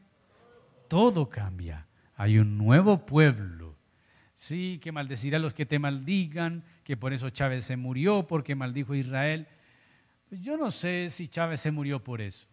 Todo 0.94 1.28
cambia. 1.28 1.88
Hay 2.14 2.38
un 2.38 2.56
nuevo 2.56 3.04
pueblo. 3.04 3.76
Sí, 4.32 4.78
que 4.80 4.92
maldecirá 4.92 5.38
a 5.38 5.40
los 5.40 5.52
que 5.52 5.66
te 5.66 5.80
maldigan, 5.80 6.62
que 6.84 6.96
por 6.96 7.12
eso 7.12 7.30
Chávez 7.30 7.64
se 7.64 7.76
murió, 7.76 8.28
porque 8.28 8.54
maldijo 8.54 8.92
a 8.92 8.98
Israel. 8.98 9.48
Yo 10.30 10.56
no 10.56 10.70
sé 10.70 11.10
si 11.10 11.26
Chávez 11.26 11.62
se 11.62 11.72
murió 11.72 12.04
por 12.04 12.20
eso, 12.20 12.46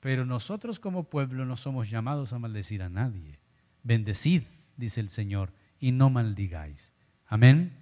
pero 0.00 0.26
nosotros 0.26 0.80
como 0.80 1.08
pueblo 1.08 1.44
no 1.44 1.56
somos 1.56 1.88
llamados 1.88 2.32
a 2.32 2.40
maldecir 2.40 2.82
a 2.82 2.88
nadie. 2.88 3.38
Bendecid, 3.84 4.42
dice 4.76 5.00
el 5.00 5.08
Señor, 5.08 5.52
y 5.78 5.92
no 5.92 6.10
maldigáis. 6.10 6.92
Amén. 7.28 7.78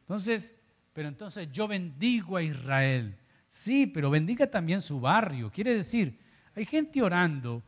Entonces, 0.00 0.56
pero 0.92 1.06
entonces 1.06 1.52
yo 1.52 1.68
bendigo 1.68 2.36
a 2.36 2.42
Israel. 2.42 3.16
Sí, 3.48 3.86
pero 3.86 4.10
bendiga 4.10 4.50
también 4.50 4.82
su 4.82 4.98
barrio. 4.98 5.52
Quiere 5.52 5.72
decir, 5.72 6.18
hay 6.52 6.64
gente 6.64 7.00
orando 7.00 7.62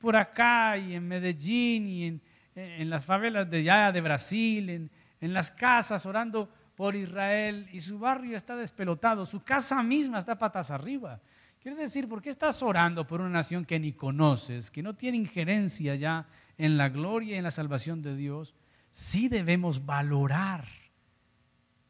por 0.00 0.16
acá 0.16 0.76
y 0.78 0.94
en 0.94 1.06
Medellín 1.06 1.88
y 1.88 2.20
en, 2.54 2.90
las 2.90 3.04
favelas 3.04 3.50
de 3.50 3.58
allá 3.58 3.92
de 3.92 4.00
Brasil, 4.00 4.70
en, 4.70 4.90
en 5.20 5.32
las 5.32 5.50
casas 5.50 6.06
orando 6.06 6.48
por 6.76 6.94
Israel 6.94 7.68
y 7.72 7.80
su 7.80 7.98
barrio 7.98 8.36
está 8.36 8.56
despelotado, 8.56 9.26
su 9.26 9.42
casa 9.42 9.82
misma 9.82 10.18
está 10.18 10.38
patas 10.38 10.70
arriba. 10.70 11.20
Quiere 11.60 11.78
decir, 11.78 12.08
¿por 12.08 12.20
qué 12.20 12.30
estás 12.30 12.62
orando 12.62 13.06
por 13.06 13.20
una 13.20 13.30
nación 13.30 13.64
que 13.64 13.80
ni 13.80 13.92
conoces, 13.92 14.70
que 14.70 14.82
no 14.82 14.94
tiene 14.94 15.16
injerencia 15.16 15.94
ya 15.94 16.26
en 16.58 16.76
la 16.76 16.90
gloria 16.90 17.34
y 17.34 17.38
en 17.38 17.44
la 17.44 17.50
salvación 17.50 18.02
de 18.02 18.16
Dios, 18.16 18.54
sí 18.90 19.28
debemos 19.28 19.86
valorar 19.86 20.66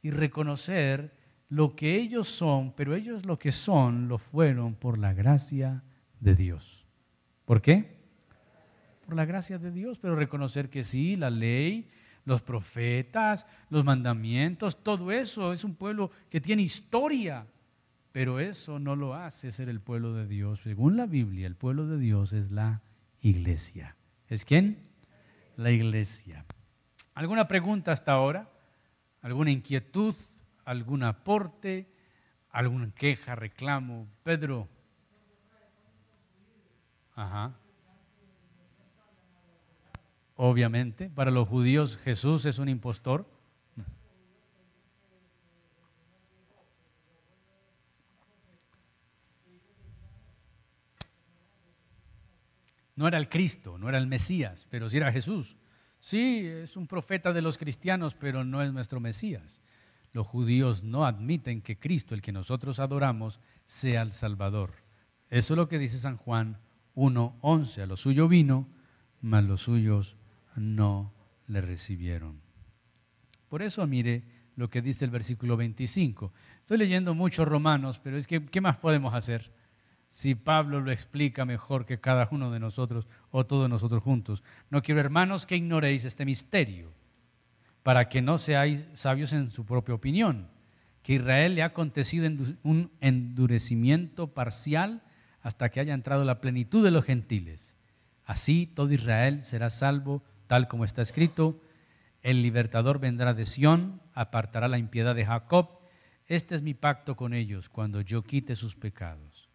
y 0.01 0.11
reconocer 0.11 1.17
lo 1.49 1.75
que 1.75 1.97
ellos 1.97 2.29
son, 2.29 2.73
pero 2.73 2.95
ellos 2.95 3.27
lo 3.27 3.39
que 3.39 3.53
son 3.53 4.09
lo 4.09 4.19
fueron 4.19 4.75
por 4.75 4.99
la 4.99 5.13
gracia 5.13 5.83
de 6.21 6.35
Dios. 6.35 6.84
¿Por 7.45 7.61
qué? 7.61 7.95
Por 9.07 9.17
la 9.17 9.25
gracia 9.25 9.59
de 9.59 9.71
Dios, 9.71 9.99
pero 9.99 10.17
reconocer 10.17 10.71
que 10.71 10.83
sí, 10.83 11.17
la 11.17 11.31
ley, 11.31 11.91
los 12.25 12.43
profetas, 12.43 13.47
los 13.69 13.85
mandamientos, 13.85 14.83
todo 14.83 15.13
eso 15.13 15.53
es 15.53 15.65
un 15.65 15.75
pueblo 15.75 16.11
que 16.31 16.41
tiene 16.41 16.63
historia, 16.63 17.47
pero 18.13 18.41
eso 18.41 18.79
no 18.79 18.97
lo 18.97 19.15
hace 19.15 19.51
ser 19.51 19.69
el 19.69 19.81
pueblo 19.81 20.15
de 20.15 20.27
Dios. 20.27 20.61
Según 20.61 20.97
la 20.97 21.07
Biblia, 21.07 21.47
el 21.47 21.57
pueblo 21.57 21.87
de 21.87 21.99
Dios 21.99 22.33
es 22.33 22.51
la 22.51 22.83
iglesia. 23.21 23.97
¿Es 24.29 24.45
quién? 24.45 24.79
La 25.57 25.71
iglesia. 25.71 26.45
¿Alguna 27.15 27.47
pregunta 27.47 27.93
hasta 27.93 28.13
ahora? 28.13 28.49
¿Alguna 29.21 29.51
inquietud? 29.51 30.15
¿Algún 30.65 31.03
aporte? 31.03 31.93
¿Alguna 32.51 32.91
queja, 32.95 33.35
reclamo? 33.35 34.09
Pedro. 34.23 34.69
Ajá. 37.15 37.55
Obviamente, 40.37 41.09
para 41.11 41.31
los 41.31 41.49
judíos 41.49 41.97
Jesús 41.99 42.45
es 42.45 42.59
un 42.59 42.69
impostor. 42.69 43.33
No 52.97 53.09
era 53.09 53.19
el 53.19 53.29
Cristo, 53.29 53.77
no 53.77 53.89
era 53.89 53.99
el 53.99 54.07
Mesías, 54.07 54.69
pero 54.71 54.89
sí 54.89 54.99
era 54.99 55.11
Jesús. 55.11 55.57
Sí, 55.99 56.47
es 56.47 56.77
un 56.77 56.87
profeta 56.87 57.33
de 57.33 57.43
los 57.43 57.59
cristianos, 57.59 58.15
pero 58.15 58.45
no 58.45 58.63
es 58.63 58.73
nuestro 58.73 59.01
Mesías. 59.01 59.61
los 60.13 60.29
judíos 60.29 60.85
no 60.85 61.07
admiten 61.07 61.61
que 61.61 61.77
Cristo, 61.77 62.15
el 62.15 62.23
que 62.23 62.31
nosotros 62.31 62.79
adoramos, 62.79 63.41
sea 63.67 64.03
el 64.03 64.13
Salvador. 64.13 64.75
Eso 65.29 65.55
es 65.55 65.57
lo 65.57 65.67
que 65.67 65.81
dice 65.81 65.99
San 65.99 66.19
Juan 66.19 66.61
1.11. 66.95 67.83
A 67.83 67.87
lo 67.87 67.97
suyo 67.97 68.29
vino, 68.29 68.69
mas 69.21 69.45
los 69.45 69.63
suyos 69.63 70.17
no 70.57 71.13
le 71.47 71.61
recibieron. 71.61 72.41
Por 73.49 73.63
eso 73.63 73.87
mire 73.87 74.25
lo 74.57 74.71
que 74.71 74.83
dice 74.83 75.05
el 75.05 75.11
versículo 75.11 75.57
25. 75.57 76.33
Estoy 76.61 76.79
leyendo 76.79 77.15
muchos 77.15 77.47
romanos, 77.47 77.99
pero 77.99 78.17
es 78.17 78.27
que, 78.27 78.45
¿qué 78.47 78.61
más 78.61 78.77
podemos 78.77 79.15
hacer? 79.15 79.53
Si 80.11 80.35
Pablo 80.35 80.81
lo 80.81 80.93
explica 80.93 81.45
mejor 81.45 81.87
que 81.87 82.01
cada 82.01 82.29
uno 82.31 82.51
de 82.53 82.61
nosotros 82.61 83.09
o 83.31 83.47
todos 83.47 83.69
nosotros 83.69 84.03
juntos. 84.03 84.45
No 84.71 84.83
quiero, 84.83 85.01
hermanos, 85.01 85.45
que 85.47 85.57
ignoréis 85.57 86.05
este 86.05 86.25
misterio 86.25 86.93
para 87.83 88.09
que 88.09 88.23
no 88.23 88.39
seáis 88.39 88.85
sabios 88.95 89.33
en 89.33 89.51
su 89.51 89.67
propia 89.67 89.95
opinión, 89.95 90.49
que 91.03 91.15
Israel 91.15 91.55
le 91.55 91.63
ha 91.63 91.67
acontecido 91.67 92.27
un 92.63 92.91
endurecimiento 93.01 94.33
parcial 94.33 95.03
hasta 95.45 95.69
que 95.69 95.79
haya 95.79 95.95
entrado 95.95 96.25
la 96.25 96.41
plenitud 96.41 96.83
de 96.83 96.91
los 96.91 97.05
gentiles. 97.05 97.77
Así 98.25 98.67
todo 98.67 98.93
Israel 98.93 99.43
será 99.43 99.71
salvo, 99.71 100.25
tal 100.49 100.67
como 100.67 100.85
está 100.85 101.03
escrito, 101.03 101.61
el 102.23 102.43
libertador 102.43 102.99
vendrá 102.99 103.33
de 103.33 103.47
Sión, 103.47 104.01
apartará 104.13 104.67
la 104.67 104.79
impiedad 104.79 105.15
de 105.15 105.25
Jacob, 105.25 105.79
este 106.27 106.57
es 106.57 106.63
mi 106.63 106.75
pacto 106.75 107.15
con 107.15 107.33
ellos 107.33 107.69
cuando 107.69 108.01
yo 108.01 108.25
quite 108.25 108.57
sus 108.57 108.75
pecados. 108.75 109.49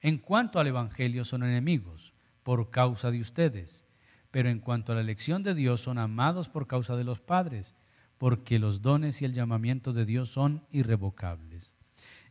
En 0.00 0.18
cuanto 0.18 0.60
al 0.60 0.68
Evangelio 0.68 1.24
son 1.24 1.42
enemigos 1.42 2.12
por 2.44 2.70
causa 2.70 3.10
de 3.10 3.20
ustedes 3.20 3.84
pero 4.30 4.50
en 4.50 4.60
cuanto 4.60 4.92
a 4.92 4.94
la 4.94 5.00
elección 5.00 5.42
de 5.42 5.54
Dios 5.54 5.80
son 5.80 5.98
amados 5.98 6.48
por 6.48 6.66
causa 6.66 6.96
de 6.96 7.04
los 7.04 7.20
padres, 7.20 7.74
porque 8.18 8.58
los 8.58 8.82
dones 8.82 9.22
y 9.22 9.24
el 9.24 9.32
llamamiento 9.32 9.92
de 9.92 10.04
Dios 10.04 10.30
son 10.30 10.64
irrevocables. 10.70 11.77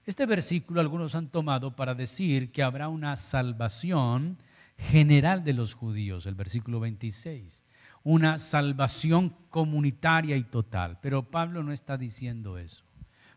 Este 0.07 0.25
versículo 0.25 0.79
algunos 0.79 1.15
han 1.15 1.27
tomado 1.27 1.75
para 1.75 1.93
decir 1.93 2.53
que 2.53 2.63
habrá 2.63 2.87
una 2.87 3.17
salvación 3.17 4.37
general 4.77 5.43
de 5.43 5.51
los 5.51 5.73
judíos, 5.73 6.25
el 6.25 6.33
versículo 6.33 6.79
26, 6.79 7.61
una 8.03 8.37
salvación 8.37 9.35
comunitaria 9.49 10.37
y 10.37 10.45
total. 10.45 10.97
Pero 11.01 11.29
Pablo 11.29 11.61
no 11.61 11.73
está 11.73 11.97
diciendo 11.97 12.57
eso. 12.57 12.85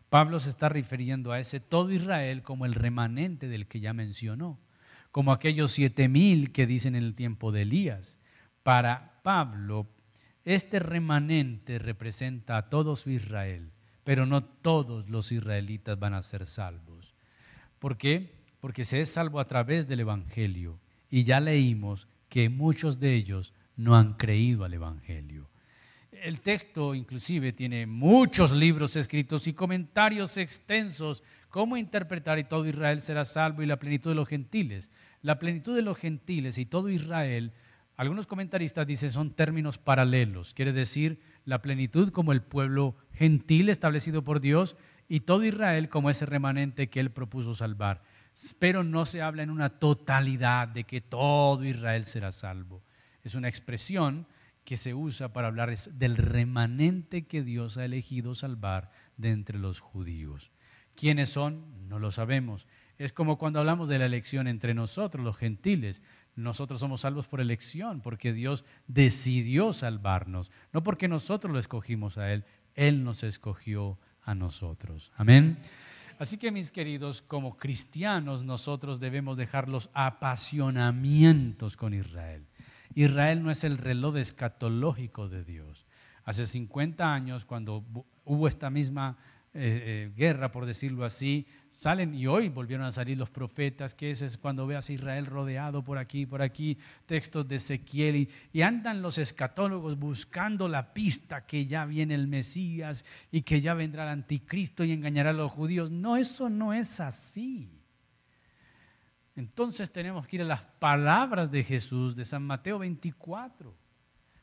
Pablo 0.09 0.39
se 0.39 0.47
está 0.47 0.69
refiriendo 0.69 1.33
a 1.33 1.41
ese 1.41 1.59
todo 1.59 1.91
Israel 1.91 2.41
como 2.41 2.65
el 2.65 2.73
remanente 2.73 3.49
del 3.49 3.67
que 3.67 3.81
ya 3.81 3.91
mencionó, 3.91 4.57
como 5.11 5.33
aquellos 5.33 5.73
siete 5.73 6.07
mil 6.07 6.53
que 6.53 6.67
dicen 6.67 6.95
en 6.95 7.03
el 7.03 7.15
tiempo 7.15 7.51
de 7.51 7.63
Elías 7.63 8.17
para 8.63 9.19
Pablo, 9.23 9.89
este 10.45 10.79
remanente 10.79 11.79
representa 11.79 12.55
a 12.55 12.69
todos 12.69 13.07
Israel, 13.07 13.70
pero 14.03 14.25
no 14.25 14.43
todos 14.43 15.09
los 15.09 15.31
israelitas 15.31 15.99
van 15.99 16.13
a 16.13 16.21
ser 16.21 16.45
salvos. 16.45 17.13
¿Por 17.79 17.97
qué? 17.97 18.31
Porque 18.59 18.85
se 18.85 19.01
es 19.01 19.09
salvo 19.09 19.39
a 19.39 19.47
través 19.47 19.87
del 19.87 20.01
Evangelio. 20.01 20.79
Y 21.09 21.23
ya 21.23 21.39
leímos 21.39 22.07
que 22.29 22.49
muchos 22.49 22.99
de 22.99 23.13
ellos 23.13 23.53
no 23.75 23.95
han 23.95 24.13
creído 24.13 24.63
al 24.63 24.73
Evangelio. 24.73 25.49
El 26.11 26.41
texto 26.41 26.93
inclusive 26.93 27.51
tiene 27.51 27.87
muchos 27.87 28.51
libros 28.51 28.95
escritos 28.95 29.47
y 29.47 29.53
comentarios 29.53 30.37
extensos. 30.37 31.23
¿Cómo 31.49 31.77
interpretar 31.77 32.37
y 32.37 32.43
todo 32.43 32.67
Israel 32.67 33.01
será 33.01 33.25
salvo 33.25 33.63
y 33.63 33.65
la 33.65 33.79
plenitud 33.79 34.11
de 34.11 34.15
los 34.15 34.27
gentiles? 34.27 34.91
La 35.21 35.39
plenitud 35.39 35.75
de 35.75 35.81
los 35.81 35.97
gentiles 35.97 36.57
y 36.57 36.65
todo 36.65 36.89
Israel 36.89 37.53
algunos 38.01 38.25
comentaristas 38.25 38.87
dicen 38.87 39.11
son 39.11 39.29
términos 39.29 39.77
paralelos, 39.77 40.55
quiere 40.55 40.73
decir 40.73 41.19
la 41.45 41.61
plenitud 41.61 42.09
como 42.09 42.31
el 42.31 42.41
pueblo 42.41 42.95
gentil 43.13 43.69
establecido 43.69 44.23
por 44.23 44.39
Dios 44.41 44.77
y 45.07 45.21
todo 45.21 45.43
Israel 45.43 45.89
como 45.89 46.09
ese 46.09 46.25
remanente 46.25 46.89
que 46.89 46.99
él 46.99 47.11
propuso 47.11 47.53
salvar. 47.53 48.01
Pero 48.59 48.83
no 48.83 49.05
se 49.05 49.21
habla 49.21 49.43
en 49.43 49.49
una 49.49 49.69
totalidad 49.69 50.67
de 50.67 50.85
que 50.85 51.01
todo 51.01 51.65
Israel 51.65 52.05
será 52.05 52.31
salvo. 52.31 52.81
Es 53.23 53.35
una 53.35 53.49
expresión 53.49 54.27
que 54.63 54.77
se 54.77 54.93
usa 54.93 55.33
para 55.33 55.47
hablar 55.47 55.75
del 55.75 56.17
remanente 56.17 57.25
que 57.25 57.43
Dios 57.43 57.77
ha 57.77 57.85
elegido 57.85 58.35
salvar 58.35 58.91
de 59.17 59.31
entre 59.31 59.59
los 59.59 59.79
judíos. 59.79 60.51
¿Quiénes 60.95 61.29
son? 61.29 61.87
No 61.87 61.99
lo 61.99 62.11
sabemos. 62.11 62.67
Es 62.97 63.13
como 63.13 63.37
cuando 63.37 63.59
hablamos 63.59 63.89
de 63.89 63.97
la 63.97 64.05
elección 64.05 64.47
entre 64.47 64.73
nosotros, 64.73 65.25
los 65.25 65.37
gentiles. 65.37 66.03
Nosotros 66.35 66.79
somos 66.79 67.01
salvos 67.01 67.27
por 67.27 67.41
elección, 67.41 68.01
porque 68.01 68.33
Dios 68.33 68.65
decidió 68.87 69.73
salvarnos, 69.73 70.51
no 70.71 70.83
porque 70.83 71.07
nosotros 71.07 71.51
lo 71.51 71.59
escogimos 71.59 72.17
a 72.17 72.31
Él, 72.31 72.45
Él 72.75 73.03
nos 73.03 73.23
escogió 73.23 73.99
a 74.23 74.33
nosotros. 74.35 75.11
Amén. 75.17 75.57
Así 76.19 76.37
que 76.37 76.51
mis 76.51 76.71
queridos, 76.71 77.21
como 77.21 77.57
cristianos 77.57 78.43
nosotros 78.43 78.99
debemos 78.99 79.37
dejar 79.37 79.67
los 79.67 79.89
apasionamientos 79.93 81.75
con 81.75 81.93
Israel. 81.93 82.45
Israel 82.93 83.41
no 83.41 83.51
es 83.51 83.63
el 83.63 83.77
reloj 83.77 84.17
escatológico 84.17 85.29
de 85.29 85.43
Dios. 85.43 85.87
Hace 86.23 86.45
50 86.45 87.11
años, 87.11 87.45
cuando 87.45 87.83
hubo 88.23 88.47
esta 88.47 88.69
misma 88.69 89.17
eh, 89.53 90.07
eh, 90.07 90.11
guerra, 90.15 90.49
por 90.49 90.65
decirlo 90.65 91.03
así, 91.03 91.45
salen 91.67 92.13
y 92.13 92.25
hoy 92.25 92.47
volvieron 92.47 92.85
a 92.85 92.91
salir 92.93 93.17
los 93.17 93.29
profetas, 93.29 93.93
que 93.93 94.11
ese 94.11 94.25
es 94.25 94.37
cuando 94.37 94.65
veas 94.65 94.89
a 94.89 94.93
Israel 94.93 95.25
rodeado 95.25 95.83
por 95.83 95.97
aquí, 95.97 96.25
por 96.25 96.41
aquí, 96.41 96.77
textos 97.05 97.45
de 97.49 97.57
Ezequiel, 97.57 98.29
y, 98.53 98.61
andan 98.61 99.01
los 99.01 99.17
escatólogos 99.17 99.99
buscando 99.99 100.69
la 100.69 100.93
pista 100.93 101.45
que 101.45 101.65
ya 101.65 101.83
viene 101.83 102.15
el 102.15 102.27
Mesías 102.27 103.03
y 103.29 103.41
que 103.41 103.59
ya 103.59 103.73
vendrá 103.73 104.03
el 104.03 104.09
anticristo 104.09 104.85
y 104.85 104.93
engañará 104.93 105.31
a 105.31 105.33
los 105.33 105.51
judíos. 105.51 105.91
No, 105.91 106.15
eso 106.15 106.49
no 106.49 106.73
es 106.73 107.01
así. 107.01 107.69
Entonces 109.35 109.91
tenemos 109.91 110.27
que 110.27 110.37
ir 110.37 110.43
a 110.43 110.45
las 110.45 110.63
palabras 110.63 111.51
de 111.51 111.65
Jesús 111.65 112.15
de 112.15 112.23
San 112.23 112.43
Mateo 112.43 112.79
24. 112.79 113.75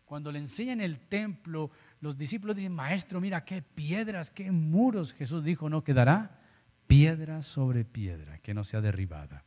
Cuando 0.04 0.32
le 0.32 0.38
enseñan 0.38 0.80
el 0.80 0.98
templo, 1.00 1.70
los 2.00 2.16
discípulos 2.16 2.56
dicen, 2.56 2.72
maestro, 2.72 3.20
mira 3.20 3.44
qué 3.44 3.62
piedras, 3.62 4.30
qué 4.30 4.52
muros. 4.52 5.12
Jesús 5.12 5.42
dijo, 5.42 5.68
no 5.68 5.82
quedará 5.82 6.40
piedra 6.86 7.42
sobre 7.42 7.84
piedra 7.84 8.38
que 8.38 8.54
no 8.54 8.64
sea 8.64 8.80
derribada. 8.80 9.44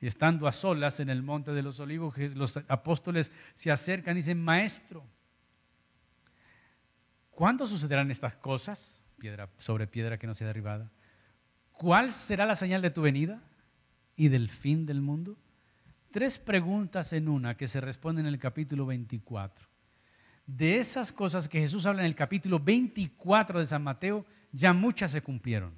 Y 0.00 0.06
estando 0.06 0.46
a 0.46 0.52
solas 0.52 1.00
en 1.00 1.08
el 1.08 1.22
monte 1.22 1.52
de 1.52 1.62
los 1.62 1.80
olivos, 1.80 2.16
los 2.34 2.56
apóstoles 2.68 3.32
se 3.54 3.70
acercan 3.70 4.14
y 4.16 4.20
dicen, 4.20 4.42
maestro, 4.42 5.06
¿cuándo 7.30 7.66
sucederán 7.66 8.10
estas 8.10 8.34
cosas? 8.34 9.00
Piedra 9.18 9.48
sobre 9.56 9.86
piedra 9.86 10.18
que 10.18 10.26
no 10.26 10.34
sea 10.34 10.48
derribada. 10.48 10.90
¿Cuál 11.72 12.12
será 12.12 12.44
la 12.44 12.56
señal 12.56 12.82
de 12.82 12.90
tu 12.90 13.00
venida 13.00 13.42
y 14.16 14.28
del 14.28 14.50
fin 14.50 14.84
del 14.84 15.00
mundo? 15.00 15.38
Tres 16.10 16.38
preguntas 16.38 17.12
en 17.14 17.28
una 17.28 17.56
que 17.56 17.68
se 17.68 17.80
responden 17.80 18.26
en 18.26 18.34
el 18.34 18.38
capítulo 18.38 18.84
24 18.84 19.73
de 20.46 20.78
esas 20.78 21.12
cosas 21.12 21.48
que 21.48 21.60
Jesús 21.60 21.86
habla 21.86 22.02
en 22.02 22.06
el 22.06 22.14
capítulo 22.14 22.60
24 22.60 23.58
de 23.58 23.66
San 23.66 23.82
Mateo, 23.82 24.26
ya 24.52 24.72
muchas 24.72 25.10
se 25.10 25.22
cumplieron, 25.22 25.72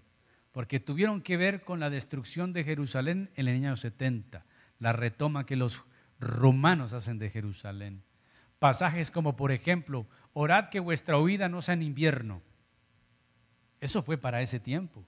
porque 0.52 0.80
tuvieron 0.80 1.20
que 1.20 1.36
ver 1.36 1.62
con 1.62 1.80
la 1.80 1.90
destrucción 1.90 2.52
de 2.52 2.64
Jerusalén 2.64 3.30
en 3.36 3.48
el 3.48 3.56
año 3.56 3.76
70, 3.76 4.44
la 4.78 4.92
retoma 4.92 5.46
que 5.46 5.56
los 5.56 5.84
romanos 6.18 6.92
hacen 6.92 7.18
de 7.18 7.30
Jerusalén. 7.30 8.02
Pasajes 8.58 9.10
como, 9.10 9.36
por 9.36 9.52
ejemplo, 9.52 10.06
orad 10.32 10.70
que 10.70 10.80
vuestra 10.80 11.18
huida 11.18 11.48
no 11.48 11.62
sea 11.62 11.74
en 11.74 11.82
invierno. 11.82 12.42
Eso 13.80 14.02
fue 14.02 14.18
para 14.18 14.42
ese 14.42 14.58
tiempo. 14.58 15.04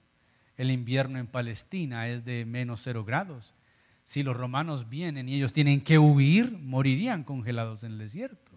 El 0.55 0.71
invierno 0.71 1.19
en 1.19 1.27
Palestina 1.27 2.07
es 2.07 2.23
de 2.25 2.45
menos 2.45 2.81
cero 2.83 3.03
grados. 3.03 3.55
Si 4.03 4.23
los 4.23 4.37
romanos 4.37 4.89
vienen 4.89 5.29
y 5.29 5.35
ellos 5.35 5.53
tienen 5.53 5.81
que 5.81 5.99
huir, 5.99 6.57
morirían 6.59 7.23
congelados 7.23 7.83
en 7.83 7.93
el 7.93 7.97
desierto. 7.99 8.48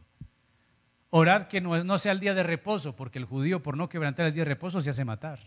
Orad 1.14 1.46
que 1.46 1.60
no, 1.60 1.98
sea 1.98 2.12
el 2.12 2.20
día 2.20 2.32
de 2.32 2.42
reposo, 2.42 2.96
porque 2.96 3.18
el 3.18 3.26
judío 3.26 3.62
por 3.62 3.76
no 3.76 3.86
quebrantar 3.86 4.24
el 4.24 4.32
día 4.32 4.44
de 4.44 4.48
reposo 4.48 4.80
se 4.80 4.88
hace 4.88 5.04
matar. 5.04 5.40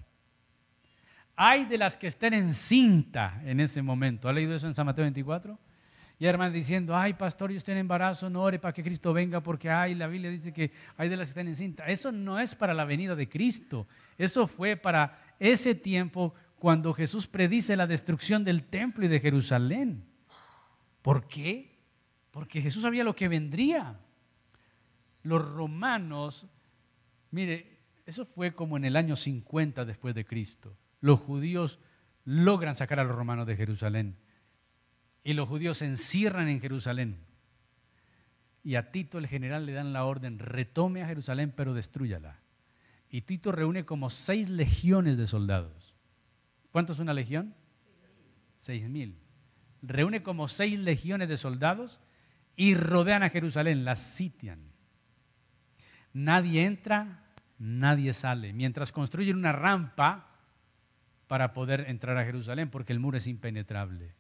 Hay 1.36 1.66
de 1.66 1.80
las 1.80 1.98
que 1.98 2.06
estén 2.06 2.36
en 2.36 2.54
cinta 2.54 3.42
en 3.44 3.60
ese 3.60 3.82
momento. 3.82 4.30
¿Ha 4.30 4.34
leído 4.34 4.54
eso 4.54 4.68
en 4.68 4.76
San 4.76 4.86
Mateo 4.86 5.02
24? 5.06 5.58
Y 6.20 6.28
hermanos 6.28 6.54
diciendo, 6.54 6.96
ay 6.96 7.16
pastor, 7.16 7.50
yo 7.50 7.58
estoy 7.58 7.72
en 7.72 7.80
embarazo, 7.80 8.30
no 8.30 8.44
ore 8.44 8.60
para 8.60 8.74
que 8.76 8.84
Cristo 8.84 9.12
venga, 9.12 9.42
porque 9.42 9.72
hay, 9.72 9.96
la 9.96 10.06
Biblia 10.06 10.30
dice 10.30 10.54
que 10.54 10.72
hay 10.98 11.10
de 11.10 11.18
las 11.18 11.30
que 11.30 11.32
están 11.32 11.48
en 11.48 11.56
cinta. 11.56 11.88
Eso 11.88 12.12
no 12.12 12.40
es 12.40 12.54
para 12.54 12.76
la 12.76 12.86
venida 12.86 13.16
de 13.16 13.28
Cristo. 13.28 13.88
Eso 14.20 14.46
fue 14.46 14.78
para 14.78 15.20
ese 15.40 15.74
tiempo 15.74 16.36
cuando 16.60 16.94
Jesús 16.94 17.26
predice 17.26 17.76
la 17.76 17.88
destrucción 17.88 18.44
del 18.44 18.66
templo 18.66 19.04
y 19.04 19.08
de 19.08 19.20
Jerusalén. 19.20 20.06
¿Por 21.02 21.28
qué? 21.28 21.80
Porque 22.30 22.62
Jesús 22.62 22.84
sabía 22.84 23.04
lo 23.04 23.16
que 23.16 23.28
vendría 23.28 24.00
los 25.26 25.44
romanos, 25.44 26.48
mire, 27.32 27.80
eso 28.06 28.26
fue 28.26 28.54
como 28.54 28.78
en 28.78 28.86
el 28.86 28.96
año 28.96 29.16
50 29.16 29.84
después 29.84 30.14
de 30.14 30.24
Cristo. 30.24 30.78
Los 31.02 31.20
judíos 31.20 31.80
logran 32.26 32.76
sacar 32.76 33.00
a 33.00 33.04
los 33.04 33.16
romanos 33.16 33.48
de 33.48 33.56
Jerusalén 33.56 34.18
y 35.24 35.34
los 35.34 35.50
judíos 35.50 35.80
se 35.80 35.86
encierran 35.86 36.48
en 36.48 36.62
Jerusalén. 36.62 37.18
Y 38.64 38.76
a 38.76 38.92
Tito 38.92 39.18
el 39.18 39.26
general 39.26 39.66
le 39.66 39.74
dan 39.74 39.94
la 39.94 40.06
orden, 40.06 40.38
retome 40.38 41.02
a 41.02 41.08
Jerusalén 41.08 41.52
pero 41.56 41.74
destruyala. 41.74 42.40
Y 43.10 43.22
Tito 43.22 43.52
reúne 43.52 43.84
como 43.84 44.12
seis 44.12 44.48
legiones 44.48 45.18
de 45.18 45.26
soldados. 45.26 45.96
¿Cuánto 46.72 46.94
es 46.94 47.00
una 47.00 47.16
legión? 47.16 47.56
Seis 48.58 48.88
mil. 48.88 49.18
Reúne 49.82 50.22
como 50.22 50.48
seis 50.48 50.80
legiones 50.80 51.30
de 51.30 51.38
soldados 51.38 52.00
y 52.56 52.76
rodean 52.76 53.24
a 53.24 53.30
Jerusalén, 53.32 53.86
la 53.86 53.96
sitian. 53.96 54.75
Nadie 56.16 56.64
entra, 56.64 57.20
nadie 57.60 58.14
sale. 58.14 58.54
Mientras 58.54 58.94
construyen 58.94 59.36
una 59.36 59.52
rampa 59.52 60.30
para 61.28 61.52
poder 61.52 61.90
entrar 61.90 62.18
a 62.18 62.24
Jerusalén, 62.24 62.70
porque 62.70 62.94
el 62.94 63.02
muro 63.02 63.18
es 63.18 63.28
impenetrable. 63.28 64.16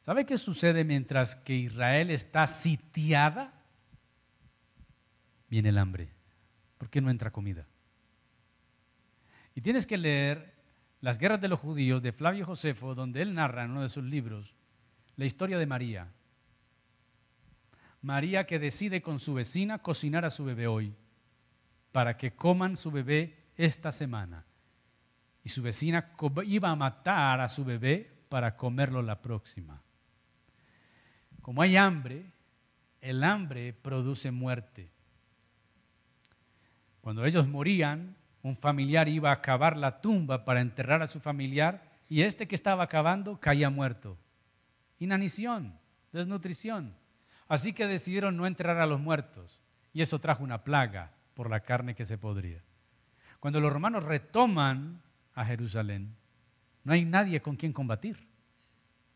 ¿Sabe 0.00 0.24
qué 0.24 0.38
sucede 0.38 0.84
mientras 0.84 1.36
que 1.36 1.54
Israel 1.54 2.08
está 2.08 2.46
sitiada? 2.46 3.62
Viene 5.50 5.68
el 5.68 5.76
hambre. 5.76 6.08
¿Por 6.78 6.88
qué 6.88 7.02
no 7.02 7.10
entra 7.10 7.30
comida? 7.30 7.66
Y 9.54 9.60
tienes 9.60 9.86
que 9.86 9.98
leer 9.98 10.56
Las 11.02 11.18
guerras 11.18 11.42
de 11.42 11.48
los 11.48 11.60
judíos 11.60 12.00
de 12.00 12.12
Flavio 12.12 12.46
Josefo, 12.46 12.94
donde 12.94 13.20
él 13.20 13.34
narra 13.34 13.64
en 13.64 13.72
uno 13.72 13.82
de 13.82 13.90
sus 13.90 14.02
libros 14.02 14.56
la 15.14 15.26
historia 15.26 15.58
de 15.58 15.66
María. 15.66 16.10
María 18.08 18.46
que 18.46 18.58
decide 18.58 19.02
con 19.02 19.18
su 19.18 19.34
vecina 19.34 19.82
cocinar 19.82 20.24
a 20.24 20.30
su 20.30 20.42
bebé 20.42 20.66
hoy, 20.66 20.94
para 21.92 22.16
que 22.16 22.34
coman 22.34 22.78
su 22.78 22.90
bebé 22.90 23.50
esta 23.54 23.92
semana. 23.92 24.46
Y 25.44 25.50
su 25.50 25.60
vecina 25.60 26.12
iba 26.46 26.70
a 26.70 26.74
matar 26.74 27.38
a 27.42 27.48
su 27.48 27.66
bebé 27.66 28.24
para 28.30 28.56
comerlo 28.56 29.02
la 29.02 29.20
próxima. 29.20 29.82
Como 31.42 31.60
hay 31.60 31.76
hambre, 31.76 32.32
el 33.02 33.22
hambre 33.22 33.74
produce 33.74 34.30
muerte. 34.30 34.90
Cuando 37.02 37.26
ellos 37.26 37.46
morían, 37.46 38.16
un 38.42 38.56
familiar 38.56 39.10
iba 39.10 39.32
a 39.32 39.42
cavar 39.42 39.76
la 39.76 40.00
tumba 40.00 40.46
para 40.46 40.62
enterrar 40.62 41.02
a 41.02 41.06
su 41.06 41.20
familiar 41.20 41.92
y 42.08 42.22
este 42.22 42.48
que 42.48 42.54
estaba 42.54 42.86
cavando 42.86 43.38
caía 43.38 43.68
muerto. 43.68 44.16
Inanición, 44.98 45.78
desnutrición. 46.10 46.96
Así 47.48 47.72
que 47.72 47.86
decidieron 47.86 48.36
no 48.36 48.46
enterrar 48.46 48.78
a 48.78 48.86
los 48.86 49.00
muertos 49.00 49.60
y 49.92 50.02
eso 50.02 50.20
trajo 50.20 50.44
una 50.44 50.64
plaga 50.64 51.12
por 51.34 51.48
la 51.48 51.60
carne 51.60 51.94
que 51.94 52.04
se 52.04 52.18
podría. 52.18 52.62
Cuando 53.40 53.60
los 53.60 53.72
romanos 53.72 54.04
retoman 54.04 55.00
a 55.34 55.44
Jerusalén, 55.44 56.14
no 56.84 56.92
hay 56.92 57.04
nadie 57.04 57.40
con 57.40 57.56
quien 57.56 57.72
combatir. 57.72 58.28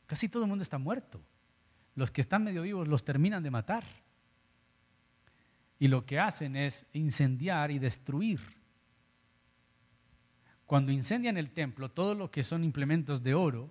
Casi 0.07 0.28
todo 0.28 0.45
el 0.45 0.49
mundo 0.49 0.62
está 0.62 0.78
muerto. 0.78 1.20
Los 1.95 2.11
que 2.11 2.20
están 2.20 2.45
medio 2.45 2.62
vivos 2.62 2.89
los 2.89 3.05
terminan 3.05 3.43
de 3.43 3.51
matar. 3.51 3.85
Y 5.78 5.89
lo 5.89 6.07
que 6.07 6.18
hacen 6.18 6.57
es 6.57 6.87
incendiar 6.93 7.70
y 7.70 7.78
destruir. 7.78 8.41
Cuando 10.64 10.93
incendian 10.93 11.37
el 11.37 11.51
templo, 11.51 11.91
todo 11.91 12.14
lo 12.14 12.30
que 12.30 12.45
son 12.45 12.64
implementos 12.64 13.22
de 13.22 13.35
oro, 13.35 13.70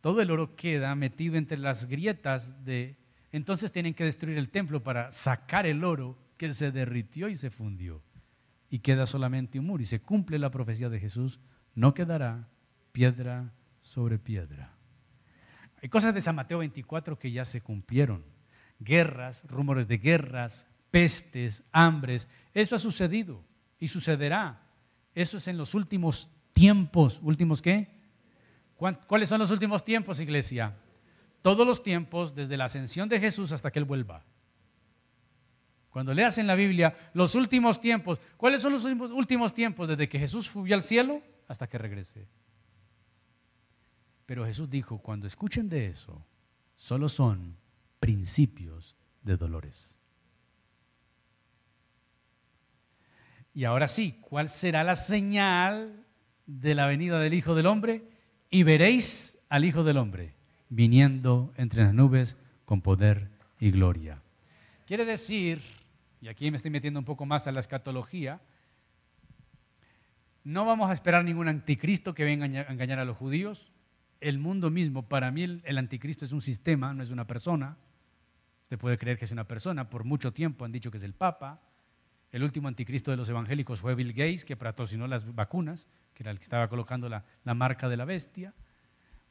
todo 0.00 0.20
el 0.20 0.30
oro 0.30 0.54
queda 0.54 0.94
metido 0.94 1.36
entre 1.36 1.58
las 1.58 1.86
grietas 1.86 2.64
de 2.64 2.99
entonces 3.32 3.72
tienen 3.72 3.94
que 3.94 4.04
destruir 4.04 4.38
el 4.38 4.50
templo 4.50 4.82
para 4.82 5.10
sacar 5.10 5.66
el 5.66 5.84
oro 5.84 6.18
que 6.36 6.52
se 6.54 6.72
derritió 6.72 7.28
y 7.28 7.36
se 7.36 7.50
fundió. 7.50 8.02
Y 8.68 8.80
queda 8.80 9.06
solamente 9.06 9.58
un 9.58 9.66
muro. 9.66 9.82
Y 9.82 9.86
se 9.86 10.00
cumple 10.00 10.38
la 10.38 10.50
profecía 10.50 10.88
de 10.88 11.00
Jesús, 11.00 11.40
no 11.74 11.94
quedará 11.94 12.48
piedra 12.92 13.52
sobre 13.80 14.18
piedra. 14.18 14.74
Hay 15.82 15.88
cosas 15.88 16.14
de 16.14 16.20
San 16.20 16.34
Mateo 16.34 16.58
24 16.58 17.18
que 17.18 17.30
ya 17.30 17.44
se 17.44 17.60
cumplieron. 17.60 18.24
Guerras, 18.78 19.44
rumores 19.46 19.88
de 19.88 19.98
guerras, 19.98 20.66
pestes, 20.90 21.62
hambres. 21.72 22.28
Eso 22.52 22.76
ha 22.76 22.78
sucedido 22.78 23.44
y 23.78 23.88
sucederá. 23.88 24.62
Eso 25.14 25.36
es 25.36 25.48
en 25.48 25.56
los 25.56 25.74
últimos 25.74 26.28
tiempos. 26.52 27.20
¿Últimos 27.22 27.62
qué? 27.62 27.88
¿Cuáles 28.76 29.28
son 29.28 29.40
los 29.40 29.50
últimos 29.50 29.84
tiempos, 29.84 30.20
iglesia? 30.20 30.74
Todos 31.42 31.66
los 31.66 31.82
tiempos, 31.82 32.34
desde 32.34 32.56
la 32.56 32.66
ascensión 32.66 33.08
de 33.08 33.20
Jesús 33.20 33.52
hasta 33.52 33.70
que 33.70 33.78
Él 33.78 33.84
vuelva. 33.84 34.24
Cuando 35.90 36.14
leas 36.14 36.38
en 36.38 36.46
la 36.46 36.54
Biblia 36.54 36.94
los 37.14 37.34
últimos 37.34 37.80
tiempos, 37.80 38.20
¿cuáles 38.36 38.62
son 38.62 38.72
los 38.72 38.84
últimos 38.84 39.52
tiempos 39.52 39.88
desde 39.88 40.08
que 40.08 40.18
Jesús 40.18 40.46
subió 40.46 40.74
al 40.74 40.82
cielo 40.82 41.22
hasta 41.48 41.68
que 41.68 41.78
regrese? 41.78 42.28
Pero 44.26 44.44
Jesús 44.44 44.70
dijo, 44.70 44.98
cuando 44.98 45.26
escuchen 45.26 45.68
de 45.68 45.88
eso, 45.88 46.24
solo 46.76 47.08
son 47.08 47.56
principios 47.98 48.96
de 49.22 49.36
dolores. 49.36 49.98
Y 53.52 53.64
ahora 53.64 53.88
sí, 53.88 54.20
¿cuál 54.20 54.48
será 54.48 54.84
la 54.84 54.94
señal 54.94 56.06
de 56.46 56.76
la 56.76 56.86
venida 56.86 57.18
del 57.18 57.34
Hijo 57.34 57.56
del 57.56 57.66
Hombre? 57.66 58.08
Y 58.48 58.62
veréis 58.62 59.36
al 59.48 59.64
Hijo 59.64 59.82
del 59.82 59.96
Hombre 59.96 60.39
viniendo 60.70 61.52
entre 61.56 61.84
las 61.84 61.92
nubes 61.92 62.36
con 62.64 62.80
poder 62.80 63.28
y 63.58 63.70
gloria. 63.70 64.22
Quiere 64.86 65.04
decir, 65.04 65.60
y 66.20 66.28
aquí 66.28 66.50
me 66.50 66.56
estoy 66.56 66.70
metiendo 66.70 66.98
un 66.98 67.04
poco 67.04 67.26
más 67.26 67.46
a 67.46 67.52
la 67.52 67.60
escatología, 67.60 68.40
no 70.42 70.64
vamos 70.64 70.90
a 70.90 70.94
esperar 70.94 71.24
ningún 71.24 71.48
anticristo 71.48 72.14
que 72.14 72.24
venga 72.24 72.46
a 72.46 72.72
engañar 72.72 72.98
a 72.98 73.04
los 73.04 73.16
judíos. 73.16 73.70
El 74.20 74.38
mundo 74.38 74.70
mismo, 74.70 75.06
para 75.06 75.30
mí 75.30 75.42
el, 75.42 75.78
anticristo 75.78 76.24
es 76.24 76.32
un 76.32 76.40
sistema, 76.40 76.94
no 76.94 77.02
es 77.02 77.10
una 77.10 77.26
persona. 77.26 77.76
Usted 78.62 78.78
puede 78.78 78.96
creer 78.96 79.18
que 79.18 79.26
es 79.26 79.32
una 79.32 79.46
persona, 79.46 79.90
por 79.90 80.04
mucho 80.04 80.32
tiempo 80.32 80.64
han 80.64 80.72
dicho 80.72 80.90
que 80.90 80.96
es 80.96 81.02
el 81.02 81.12
Papa. 81.12 81.60
El 82.32 82.42
último 82.42 82.68
anticristo 82.68 83.10
de 83.10 83.16
los 83.16 83.28
evangélicos 83.28 83.80
fue 83.80 83.94
Bill 83.94 84.12
Gates, 84.12 84.44
que 84.44 84.56
patrocinó 84.56 85.06
las 85.08 85.34
vacunas, 85.34 85.88
que 86.14 86.22
era 86.22 86.30
el 86.30 86.38
que 86.38 86.44
estaba 86.44 86.68
colocando 86.68 87.08
la, 87.08 87.24
la 87.44 87.54
marca 87.54 87.88
de 87.88 87.96
la 87.96 88.04
bestia. 88.04 88.54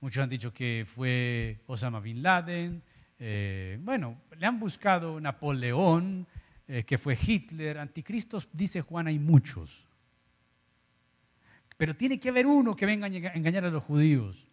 Muchos 0.02 0.24
han 0.24 0.30
dicho 0.30 0.54
que 0.54 0.86
fue 0.88 1.62
Osama 1.68 2.00
Bin 2.00 2.24
Laden. 2.24 2.82
Eh, 3.18 3.78
bueno, 3.82 4.22
le 4.38 4.46
han 4.46 4.60
buscado 4.60 5.20
Napoleón, 5.20 6.26
eh, 6.68 6.84
que 6.84 6.98
fue 6.98 7.18
Hitler. 7.22 7.78
Anticristos, 7.78 8.48
dice 8.54 8.82
Juan, 8.82 9.08
hay 9.08 9.20
muchos. 9.20 9.86
Pero 11.78 11.96
tiene 11.96 12.20
que 12.20 12.30
haber 12.30 12.46
uno 12.46 12.76
que 12.76 12.86
venga 12.86 13.08
a 13.08 13.34
engañar 13.34 13.66
a 13.66 13.70
los 13.70 13.84
judíos. 13.84 14.48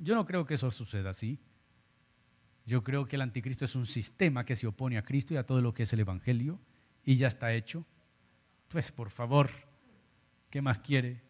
Yo 0.00 0.14
no 0.14 0.24
creo 0.24 0.46
que 0.46 0.54
eso 0.54 0.70
suceda 0.70 1.10
así. 1.10 1.38
Yo 2.66 2.82
creo 2.82 3.06
que 3.06 3.16
el 3.16 3.22
anticristo 3.22 3.64
es 3.64 3.74
un 3.74 3.86
sistema 3.86 4.44
que 4.44 4.56
se 4.56 4.66
opone 4.66 4.98
a 4.98 5.04
Cristo 5.04 5.34
y 5.34 5.36
a 5.36 5.46
todo 5.46 5.60
lo 5.60 5.74
que 5.74 5.82
es 5.82 5.92
el 5.92 6.00
Evangelio 6.00 6.58
y 7.04 7.16
ya 7.16 7.28
está 7.28 7.52
hecho. 7.52 7.84
Pues 8.68 8.90
por 8.90 9.10
favor, 9.10 9.50
¿qué 10.50 10.62
más 10.62 10.78
quiere? 10.78 11.20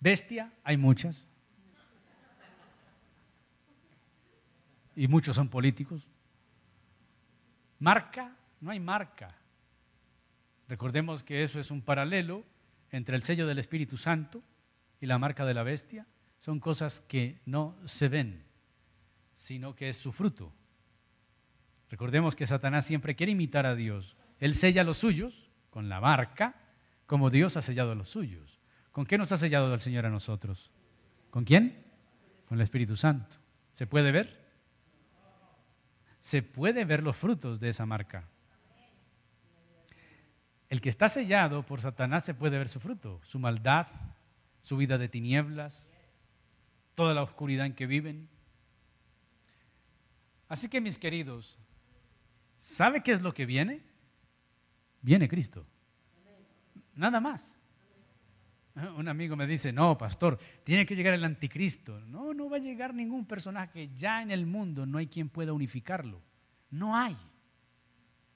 Bestia, 0.00 0.52
hay 0.64 0.76
muchas. 0.76 1.29
Y 5.00 5.08
muchos 5.08 5.34
son 5.34 5.48
políticos. 5.48 6.06
Marca, 7.78 8.36
no 8.60 8.70
hay 8.70 8.78
marca. 8.78 9.34
Recordemos 10.68 11.24
que 11.24 11.42
eso 11.42 11.58
es 11.58 11.70
un 11.70 11.80
paralelo 11.80 12.44
entre 12.90 13.16
el 13.16 13.22
sello 13.22 13.46
del 13.46 13.58
Espíritu 13.58 13.96
Santo 13.96 14.42
y 15.00 15.06
la 15.06 15.18
marca 15.18 15.46
de 15.46 15.54
la 15.54 15.62
bestia. 15.62 16.06
Son 16.36 16.60
cosas 16.60 17.00
que 17.00 17.40
no 17.46 17.78
se 17.86 18.10
ven, 18.10 18.44
sino 19.32 19.74
que 19.74 19.88
es 19.88 19.96
su 19.96 20.12
fruto. 20.12 20.52
Recordemos 21.88 22.36
que 22.36 22.46
Satanás 22.46 22.84
siempre 22.84 23.16
quiere 23.16 23.32
imitar 23.32 23.64
a 23.64 23.74
Dios. 23.74 24.18
Él 24.38 24.54
sella 24.54 24.84
los 24.84 24.98
suyos 24.98 25.50
con 25.70 25.88
la 25.88 26.02
marca, 26.02 26.56
como 27.06 27.30
Dios 27.30 27.56
ha 27.56 27.62
sellado 27.62 27.94
los 27.94 28.10
suyos. 28.10 28.60
¿Con 28.92 29.06
qué 29.06 29.16
nos 29.16 29.32
ha 29.32 29.38
sellado 29.38 29.72
el 29.72 29.80
Señor 29.80 30.04
a 30.04 30.10
nosotros? 30.10 30.70
¿Con 31.30 31.44
quién? 31.44 31.86
Con 32.44 32.58
el 32.58 32.62
Espíritu 32.62 32.96
Santo. 32.96 33.38
¿Se 33.72 33.86
puede 33.86 34.12
ver? 34.12 34.39
Se 36.20 36.42
puede 36.42 36.84
ver 36.84 37.02
los 37.02 37.16
frutos 37.16 37.58
de 37.58 37.70
esa 37.70 37.86
marca. 37.86 38.28
El 40.68 40.80
que 40.80 40.90
está 40.90 41.08
sellado 41.08 41.64
por 41.64 41.80
Satanás 41.80 42.24
se 42.24 42.34
puede 42.34 42.58
ver 42.58 42.68
su 42.68 42.78
fruto, 42.78 43.20
su 43.24 43.40
maldad, 43.40 43.88
su 44.60 44.76
vida 44.76 44.98
de 44.98 45.08
tinieblas, 45.08 45.90
toda 46.94 47.14
la 47.14 47.22
oscuridad 47.22 47.66
en 47.66 47.74
que 47.74 47.86
viven. 47.86 48.28
Así 50.46 50.68
que 50.68 50.80
mis 50.80 50.98
queridos, 50.98 51.58
¿sabe 52.58 53.02
qué 53.02 53.12
es 53.12 53.22
lo 53.22 53.32
que 53.32 53.46
viene? 53.46 53.82
Viene 55.00 55.28
Cristo. 55.28 55.66
Nada 56.94 57.18
más. 57.20 57.56
Un 58.96 59.08
amigo 59.08 59.36
me 59.36 59.46
dice, 59.46 59.72
no, 59.72 59.96
pastor, 59.96 60.38
tiene 60.64 60.86
que 60.86 60.94
llegar 60.94 61.14
el 61.14 61.24
anticristo. 61.24 62.00
No, 62.00 62.34
no 62.34 62.48
va 62.48 62.56
a 62.56 62.60
llegar 62.60 62.94
ningún 62.94 63.26
personaje. 63.26 63.90
Ya 63.94 64.22
en 64.22 64.30
el 64.30 64.46
mundo 64.46 64.86
no 64.86 64.98
hay 64.98 65.06
quien 65.06 65.28
pueda 65.28 65.52
unificarlo. 65.52 66.20
No 66.70 66.96
hay. 66.96 67.16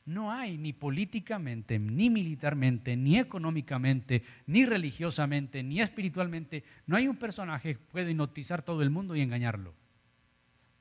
No 0.07 0.31
hay 0.31 0.59
ni 0.59 0.75
políticamente, 0.75 1.79
ni 1.79 2.11
militarmente, 2.11 2.95
ni 2.95 3.19
económicamente, 3.19 4.23
ni 4.47 4.67
religiosamente, 4.67 5.63
ni 5.63 5.81
espiritualmente. 5.81 6.63
No 6.87 6.97
hay 6.97 7.09
un 7.09 7.17
personaje 7.17 7.77
que 7.77 7.81
pueda 7.81 8.11
hipnotizar 8.11 8.63
todo 8.63 8.83
el 8.83 8.91
mundo 8.91 9.17
y 9.17 9.23
engañarlo. 9.23 9.75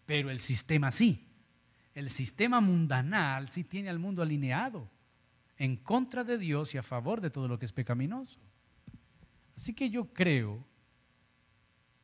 Pero 0.05 0.29
el 0.29 0.39
sistema 0.39 0.91
sí. 0.91 1.25
El 1.93 2.09
sistema 2.09 2.59
mundanal 2.59 3.47
sí 3.47 3.63
tiene 3.63 3.89
al 3.89 3.99
mundo 3.99 4.21
alineado. 4.21 4.91
en 5.55 5.77
contra 5.77 6.23
de 6.23 6.39
Dios 6.39 6.73
y 6.73 6.79
a 6.79 6.83
favor 6.83 7.21
de 7.21 7.29
todo 7.29 7.47
lo 7.47 7.59
que 7.59 7.65
es 7.65 7.71
pecaminoso. 7.71 8.39
Así 9.55 9.73
que 9.73 9.89
yo 9.89 10.13
creo 10.13 10.65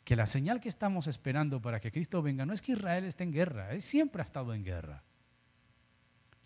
que 0.03 0.15
la 0.15 0.25
señal 0.25 0.59
que 0.59 0.69
estamos 0.69 1.07
esperando 1.07 1.61
para 1.61 1.79
que 1.79 1.91
Cristo 1.91 2.21
venga 2.21 2.45
no 2.45 2.53
es 2.53 2.61
que 2.61 2.71
Israel 2.71 3.05
esté 3.05 3.23
en 3.23 3.31
guerra, 3.31 3.71
Él 3.73 3.81
siempre 3.81 4.21
ha 4.21 4.25
estado 4.25 4.53
en 4.53 4.63
guerra. 4.63 5.03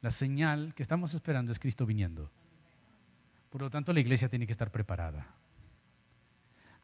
La 0.01 0.11
señal 0.11 0.73
que 0.75 0.83
estamos 0.83 1.13
esperando 1.13 1.51
es 1.51 1.59
Cristo 1.59 1.85
viniendo. 1.85 2.29
Por 3.49 3.61
lo 3.61 3.69
tanto, 3.69 3.93
la 3.93 4.01
iglesia 4.01 4.27
tiene 4.27 4.45
que 4.45 4.51
estar 4.51 4.71
preparada. 4.71 5.33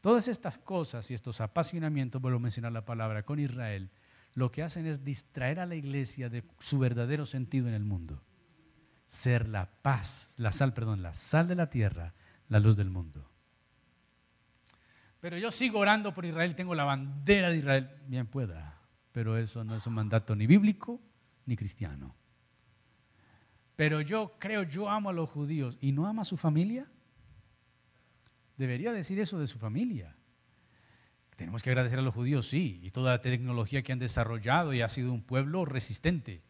Todas 0.01 0.29
estas 0.29 0.57
cosas 0.57 1.11
y 1.11 1.13
estos 1.13 1.41
apasionamientos, 1.41 2.21
vuelvo 2.21 2.37
a 2.37 2.41
mencionar 2.41 2.71
la 2.71 2.85
palabra, 2.85 3.23
con 3.23 3.39
Israel, 3.39 3.91
lo 4.33 4.51
que 4.51 4.63
hacen 4.63 4.85
es 4.85 5.03
distraer 5.03 5.59
a 5.59 5.65
la 5.65 5.75
iglesia 5.75 6.29
de 6.29 6.45
su 6.59 6.79
verdadero 6.79 7.25
sentido 7.25 7.67
en 7.67 7.73
el 7.73 7.83
mundo. 7.83 8.23
Ser 9.05 9.49
la 9.49 9.69
paz, 9.81 10.35
la 10.37 10.53
sal, 10.53 10.73
perdón, 10.73 11.01
la 11.01 11.13
sal 11.13 11.47
de 11.47 11.55
la 11.55 11.69
tierra, 11.69 12.13
la 12.47 12.59
luz 12.59 12.77
del 12.77 12.89
mundo. 12.89 13.29
Pero 15.19 15.37
yo 15.37 15.51
sigo 15.51 15.79
orando 15.79 16.13
por 16.13 16.25
Israel, 16.25 16.55
tengo 16.55 16.75
la 16.75 16.85
bandera 16.85 17.49
de 17.49 17.57
Israel, 17.57 17.89
bien 18.07 18.27
pueda, 18.27 18.79
pero 19.11 19.37
eso 19.37 19.63
no 19.63 19.75
es 19.75 19.85
un 19.85 19.93
mandato 19.93 20.35
ni 20.35 20.47
bíblico 20.47 21.01
ni 21.45 21.55
cristiano. 21.57 22.15
Pero 23.75 24.01
yo 24.01 24.35
creo, 24.39 24.63
yo 24.63 24.89
amo 24.89 25.09
a 25.09 25.13
los 25.13 25.29
judíos 25.29 25.77
y 25.81 25.91
no 25.91 26.05
ama 26.05 26.21
a 26.21 26.25
su 26.25 26.37
familia. 26.37 26.89
Debería 28.57 28.91
decir 28.91 29.19
eso 29.19 29.39
de 29.39 29.47
su 29.47 29.57
familia. 29.57 30.15
Tenemos 31.37 31.63
que 31.63 31.69
agradecer 31.69 31.99
a 31.99 32.01
los 32.01 32.13
judíos, 32.13 32.47
sí, 32.47 32.81
y 32.83 32.91
toda 32.91 33.11
la 33.11 33.21
tecnología 33.21 33.81
que 33.81 33.93
han 33.93 33.99
desarrollado 33.99 34.73
y 34.73 34.81
ha 34.81 34.89
sido 34.89 35.13
un 35.13 35.21
pueblo 35.21 35.63
resistente, 35.63 36.43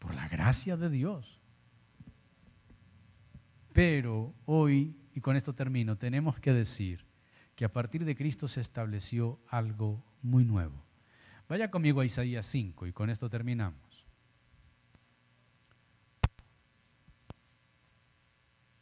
por 0.00 0.14
la 0.16 0.28
gracia 0.28 0.76
de 0.76 0.90
Dios. 0.90 1.40
Pero 3.72 4.34
hoy, 4.44 4.96
y 5.14 5.20
con 5.20 5.36
esto 5.36 5.54
termino, 5.54 5.96
tenemos 5.96 6.40
que 6.40 6.52
decir 6.52 7.11
que 7.54 7.64
a 7.64 7.72
partir 7.72 8.04
de 8.04 8.16
Cristo 8.16 8.48
se 8.48 8.60
estableció 8.60 9.38
algo 9.48 10.02
muy 10.22 10.44
nuevo. 10.44 10.84
Vaya 11.48 11.70
conmigo 11.70 12.00
a 12.00 12.04
Isaías 12.04 12.46
5 12.46 12.86
y 12.86 12.92
con 12.92 13.10
esto 13.10 13.28
terminamos. 13.28 14.06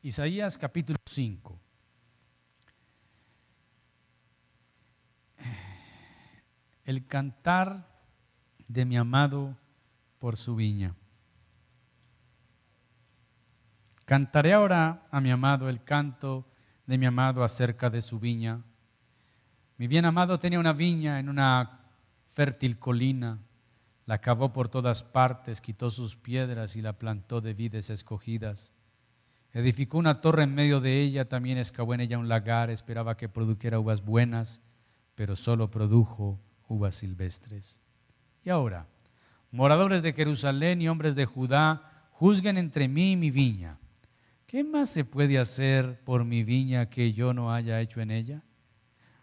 Isaías 0.02 0.56
capítulo 0.56 0.98
5. 1.04 1.60
El 6.84 7.06
cantar 7.06 7.86
de 8.66 8.84
mi 8.84 8.96
amado 8.96 9.56
por 10.18 10.36
su 10.36 10.54
viña. 10.56 10.94
Cantaré 14.04 14.54
ahora 14.54 15.06
a 15.10 15.20
mi 15.20 15.30
amado 15.30 15.68
el 15.68 15.84
canto 15.84 16.49
de 16.90 16.98
mi 16.98 17.06
amado 17.06 17.44
acerca 17.44 17.88
de 17.88 18.02
su 18.02 18.18
viña. 18.18 18.64
Mi 19.78 19.86
bien 19.86 20.04
amado 20.04 20.40
tenía 20.40 20.58
una 20.58 20.72
viña 20.72 21.20
en 21.20 21.28
una 21.28 21.82
fértil 22.32 22.80
colina, 22.80 23.38
la 24.06 24.20
cavó 24.20 24.52
por 24.52 24.68
todas 24.68 25.04
partes, 25.04 25.60
quitó 25.60 25.92
sus 25.92 26.16
piedras 26.16 26.74
y 26.74 26.82
la 26.82 26.94
plantó 26.94 27.40
de 27.40 27.54
vides 27.54 27.90
escogidas. 27.90 28.72
Edificó 29.52 29.98
una 29.98 30.20
torre 30.20 30.42
en 30.42 30.52
medio 30.52 30.80
de 30.80 31.00
ella, 31.00 31.28
también 31.28 31.58
excavó 31.58 31.94
en 31.94 32.00
ella 32.00 32.18
un 32.18 32.28
lagar, 32.28 32.70
esperaba 32.70 33.16
que 33.16 33.28
produjera 33.28 33.78
uvas 33.78 34.04
buenas, 34.04 34.60
pero 35.14 35.36
solo 35.36 35.70
produjo 35.70 36.40
uvas 36.66 36.96
silvestres. 36.96 37.80
Y 38.44 38.50
ahora, 38.50 38.88
moradores 39.52 40.02
de 40.02 40.12
Jerusalén 40.12 40.82
y 40.82 40.88
hombres 40.88 41.14
de 41.14 41.24
Judá, 41.24 42.08
juzguen 42.10 42.58
entre 42.58 42.88
mí 42.88 43.12
y 43.12 43.16
mi 43.16 43.30
viña. 43.30 43.78
¿Qué 44.50 44.64
más 44.64 44.88
se 44.88 45.04
puede 45.04 45.38
hacer 45.38 46.00
por 46.02 46.24
mi 46.24 46.42
viña 46.42 46.90
que 46.90 47.12
yo 47.12 47.32
no 47.32 47.54
haya 47.54 47.80
hecho 47.80 48.00
en 48.00 48.10
ella? 48.10 48.42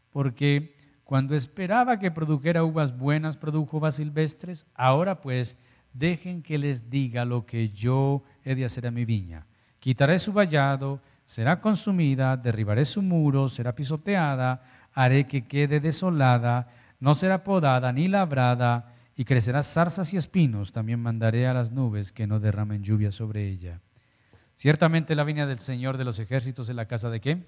Porque 0.09 0.77
cuando 1.03 1.35
esperaba 1.35 1.99
que 1.99 2.11
produjera 2.11 2.63
uvas 2.63 2.97
buenas, 2.97 3.35
produjo 3.35 3.75
uvas 3.75 3.95
silvestres. 3.95 4.65
Ahora 4.73 5.19
pues, 5.19 5.57
dejen 5.91 6.41
que 6.41 6.57
les 6.57 6.89
diga 6.89 7.25
lo 7.25 7.45
que 7.45 7.71
yo 7.71 8.23
he 8.45 8.55
de 8.55 8.63
hacer 8.63 8.87
a 8.87 8.91
mi 8.91 9.03
viña. 9.03 9.45
Quitaré 9.79 10.17
su 10.17 10.31
vallado, 10.31 11.01
será 11.25 11.59
consumida, 11.59 12.37
derribaré 12.37 12.85
su 12.85 13.01
muro, 13.01 13.49
será 13.49 13.75
pisoteada, 13.75 14.63
haré 14.93 15.27
que 15.27 15.45
quede 15.45 15.81
desolada, 15.81 16.69
no 17.01 17.13
será 17.13 17.43
podada 17.43 17.91
ni 17.91 18.07
labrada, 18.07 18.95
y 19.13 19.25
crecerá 19.25 19.61
zarzas 19.61 20.13
y 20.13 20.17
espinos. 20.17 20.71
También 20.71 21.01
mandaré 21.01 21.47
a 21.47 21.53
las 21.53 21.69
nubes 21.69 22.13
que 22.13 22.27
no 22.27 22.39
derramen 22.39 22.81
lluvia 22.81 23.11
sobre 23.11 23.45
ella. 23.45 23.81
Ciertamente 24.57 25.13
la 25.13 25.23
viña 25.23 25.45
del 25.45 25.59
Señor 25.59 25.97
de 25.97 26.03
los 26.03 26.17
ejércitos 26.17 26.67
en 26.69 26.77
la 26.77 26.87
casa 26.87 27.11
de 27.11 27.21
qué? 27.21 27.45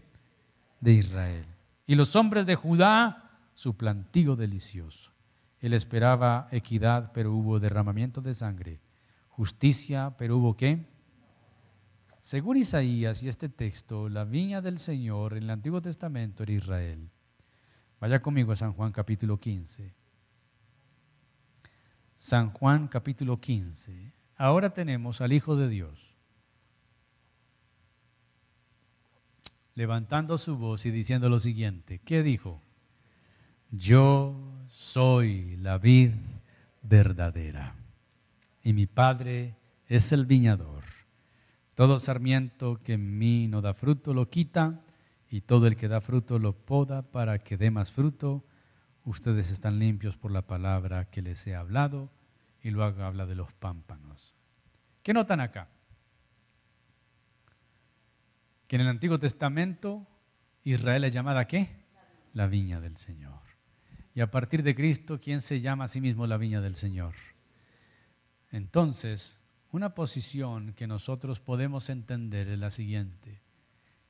De 0.80 0.94
Israel. 0.94 1.44
Y 1.88 1.96
los 1.96 2.16
hombres 2.16 2.46
de 2.46 2.54
Judá, 2.54 3.32
su 3.56 3.76
plantío 3.76 4.36
delicioso. 4.36 5.12
Él 5.60 5.74
esperaba 5.74 6.48
equidad, 6.52 7.12
pero 7.12 7.34
hubo 7.34 7.60
derramamiento 7.60 8.22
de 8.22 8.36
sangre. 8.36 8.80
Justicia, 9.30 10.14
pero 10.20 10.38
hubo 10.38 10.56
qué? 10.56 10.86
Según 12.20 12.58
Isaías 12.58 13.24
y 13.24 13.28
este 13.28 13.50
texto, 13.50 14.08
la 14.08 14.24
viña 14.24 14.62
del 14.62 14.78
Señor 14.78 15.36
en 15.36 15.46
el 15.46 15.50
Antiguo 15.50 15.82
Testamento 15.82 16.44
era 16.44 16.52
Israel. 16.52 17.10
Vaya 18.00 18.22
conmigo 18.22 18.52
a 18.52 18.56
San 18.56 18.74
Juan 18.74 18.92
capítulo 18.92 19.40
15. 19.40 19.96
San 22.16 22.52
Juan 22.52 22.88
capítulo 22.88 23.42
15. 23.42 24.14
Ahora 24.36 24.70
tenemos 24.70 25.22
al 25.22 25.34
Hijo 25.34 25.56
de 25.56 25.70
Dios 25.70 26.09
levantando 29.80 30.38
su 30.38 30.58
voz 30.58 30.86
y 30.86 30.92
diciendo 30.92 31.30
lo 31.30 31.40
siguiente. 31.40 32.00
¿Qué 32.00 32.22
dijo? 32.22 32.62
Yo 33.72 34.36
soy 34.68 35.56
la 35.56 35.78
vid 35.78 36.12
verdadera 36.82 37.76
y 38.62 38.74
mi 38.74 38.88
Padre 38.88 39.56
es 39.88 40.12
el 40.12 40.26
viñador. 40.26 40.84
Todo 41.76 41.98
sarmiento 41.98 42.82
que 42.84 42.96
en 42.96 43.18
mí 43.18 43.48
no 43.48 43.62
da 43.62 43.74
fruto 43.74 44.14
lo 44.14 44.30
quita 44.30 44.82
y 45.30 45.40
todo 45.40 45.66
el 45.66 45.78
que 45.78 45.88
da 45.88 46.02
fruto 46.02 46.40
lo 46.40 46.52
poda 46.52 47.02
para 47.02 47.40
que 47.40 47.56
dé 47.56 47.72
más 47.72 47.90
fruto. 47.90 48.44
Ustedes 49.06 49.50
están 49.50 49.80
limpios 49.80 50.18
por 50.18 50.32
la 50.32 50.42
palabra 50.42 51.10
que 51.10 51.22
les 51.22 51.48
he 51.48 51.56
hablado 51.56 52.10
y 52.62 52.72
luego 52.72 53.02
habla 53.04 53.26
de 53.26 53.36
los 53.36 53.54
pámpanos. 53.54 54.36
¿Qué 55.04 55.14
notan 55.14 55.40
acá? 55.40 55.70
Que 58.70 58.76
en 58.76 58.84
el 58.84 58.88
Antiguo 58.88 59.18
Testamento 59.18 60.06
Israel 60.64 61.04
es 61.04 61.12
llamada 61.12 61.48
¿qué? 61.48 61.70
La 62.34 62.46
viña 62.46 62.80
del 62.80 62.98
Señor. 62.98 63.42
Y 64.14 64.22
a 64.22 64.30
partir 64.30 64.62
de 64.62 64.76
Cristo, 64.76 65.20
¿quién 65.20 65.42
se 65.42 65.60
llama 65.60 65.86
a 65.86 65.88
sí 65.88 66.00
mismo 66.00 66.28
la 66.28 66.38
viña 66.38 66.62
del 66.62 66.76
Señor? 66.76 67.16
Entonces, 68.52 69.42
una 69.72 69.96
posición 69.96 70.74
que 70.74 70.86
nosotros 70.86 71.40
podemos 71.40 71.90
entender 71.90 72.48
es 72.48 72.60
la 72.60 72.70
siguiente, 72.70 73.42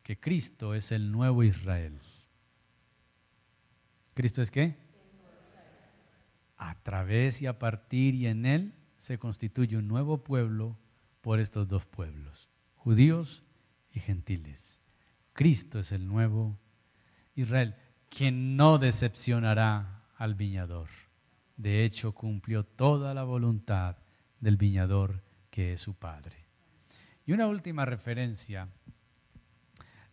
que 0.03 0.19
Cristo 0.19 0.75
es 0.75 0.91
el 0.91 1.09
nuevo 1.09 1.43
Israel. 1.43 1.97
¿Cristo 4.13 4.41
es 4.41 4.51
qué? 4.51 4.75
A 6.57 6.75
través 6.83 7.41
y 7.41 7.45
a 7.45 7.57
partir 7.59 8.13
y 8.13 8.27
en 8.27 8.45
Él 8.45 8.73
se 8.97 9.17
constituye 9.19 9.77
un 9.77 9.87
nuevo 9.87 10.21
pueblo 10.21 10.77
por 11.21 11.39
estos 11.39 11.69
dos 11.69 11.85
pueblos, 11.85 12.49
judíos 12.75 13.45
y 13.93 13.99
gentiles. 13.99 14.81
Cristo 15.33 15.79
es 15.79 15.91
el 15.91 16.07
nuevo 16.07 16.57
Israel, 17.35 17.75
quien 18.09 18.57
no 18.57 18.77
decepcionará 18.77 20.03
al 20.17 20.35
viñador. 20.35 20.89
De 21.55 21.85
hecho, 21.85 22.13
cumplió 22.13 22.63
toda 22.63 23.13
la 23.13 23.23
voluntad 23.23 23.97
del 24.39 24.57
viñador 24.57 25.23
que 25.49 25.73
es 25.73 25.81
su 25.81 25.93
Padre. 25.93 26.35
Y 27.25 27.33
una 27.33 27.47
última 27.47 27.85
referencia 27.85 28.67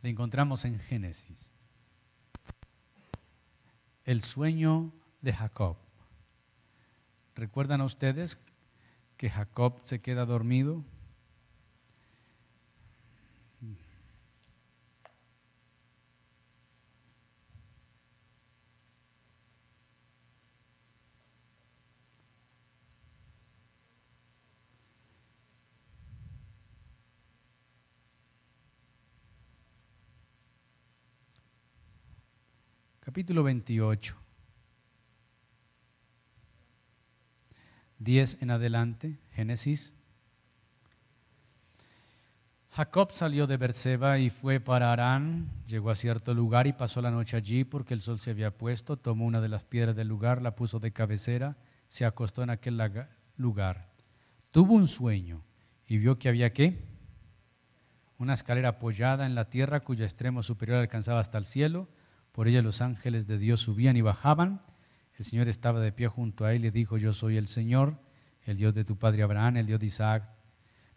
la 0.02 0.08
encontramos 0.08 0.64
en 0.64 0.78
Génesis. 0.78 1.50
El 4.04 4.22
sueño 4.22 4.92
de 5.20 5.32
Jacob. 5.32 5.76
¿Recuerdan 7.34 7.80
a 7.80 7.84
ustedes 7.84 8.38
que 9.16 9.30
Jacob 9.30 9.80
se 9.82 10.00
queda 10.00 10.26
dormido 10.26 10.84
capítulo 33.16 33.44
28, 33.44 34.14
10 37.98 38.42
en 38.42 38.50
adelante, 38.50 39.18
Génesis. 39.32 39.94
Jacob 42.72 43.12
salió 43.12 43.46
de 43.46 43.56
Berseba 43.56 44.18
y 44.18 44.28
fue 44.28 44.60
para 44.60 44.90
Arán. 44.90 45.50
Llegó 45.66 45.88
a 45.88 45.94
cierto 45.94 46.34
lugar 46.34 46.66
y 46.66 46.74
pasó 46.74 47.00
la 47.00 47.10
noche 47.10 47.38
allí 47.38 47.64
porque 47.64 47.94
el 47.94 48.02
sol 48.02 48.20
se 48.20 48.32
había 48.32 48.50
puesto. 48.50 48.98
Tomó 48.98 49.24
una 49.24 49.40
de 49.40 49.48
las 49.48 49.64
piedras 49.64 49.96
del 49.96 50.08
lugar, 50.08 50.42
la 50.42 50.54
puso 50.54 50.78
de 50.78 50.92
cabecera, 50.92 51.56
se 51.88 52.04
acostó 52.04 52.42
en 52.42 52.50
aquel 52.50 52.78
lugar. 53.38 53.88
Tuvo 54.50 54.74
un 54.74 54.86
sueño 54.86 55.42
y 55.86 55.96
vio 55.96 56.18
que 56.18 56.28
había 56.28 56.52
qué? 56.52 56.84
Una 58.18 58.34
escalera 58.34 58.68
apoyada 58.68 59.24
en 59.24 59.34
la 59.34 59.48
tierra 59.48 59.80
cuyo 59.80 60.04
extremo 60.04 60.42
superior 60.42 60.80
alcanzaba 60.80 61.20
hasta 61.20 61.38
el 61.38 61.46
cielo. 61.46 61.88
Por 62.36 62.46
ella 62.46 62.62
los 62.62 62.82
ángeles 62.82 63.26
de 63.26 63.38
Dios 63.38 63.58
subían 63.58 63.96
y 63.96 64.02
bajaban. 64.02 64.60
El 65.18 65.24
Señor 65.24 65.48
estaba 65.48 65.80
de 65.80 65.90
pie 65.90 66.06
junto 66.06 66.44
a 66.44 66.54
él 66.54 66.64
y 66.64 66.70
dijo, 66.70 66.98
yo 66.98 67.12
soy 67.12 67.36
el 67.36 67.48
Señor, 67.48 67.98
el 68.44 68.56
Dios 68.56 68.74
de 68.74 68.84
tu 68.84 68.96
padre 68.96 69.24
Abraham, 69.24 69.56
el 69.56 69.66
Dios 69.66 69.80
de 69.80 69.86
Isaac 69.86 70.36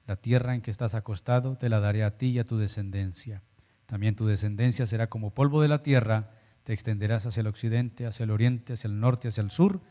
la 0.10 0.16
tierra 0.16 0.56
en 0.56 0.62
que 0.62 0.72
estás 0.72 0.96
acostado 0.96 1.56
te 1.56 1.70
la 1.70 1.80
daré 1.80 2.04
a 2.04 2.18
ti 2.18 2.30
y 2.30 2.40
a 2.40 2.44
tu 2.44 2.58
descendencia. 2.58 3.44
También 3.86 4.16
tu 4.16 4.26
descendencia 4.26 4.88
será 4.88 5.08
como 5.08 5.36
polvo 5.36 5.62
de 5.62 5.68
la 5.68 5.84
tierra, 5.84 6.32
te 6.64 6.74
extenderás 6.74 7.28
hacia 7.28 7.42
el 7.42 7.48
occidente, 7.48 8.08
hacia 8.08 8.24
el 8.24 8.32
oriente, 8.32 8.74
hacia 8.74 8.88
el 8.88 9.00
norte, 9.00 9.28
hacia 9.28 9.44
el 9.44 9.52
sur, 9.52 9.82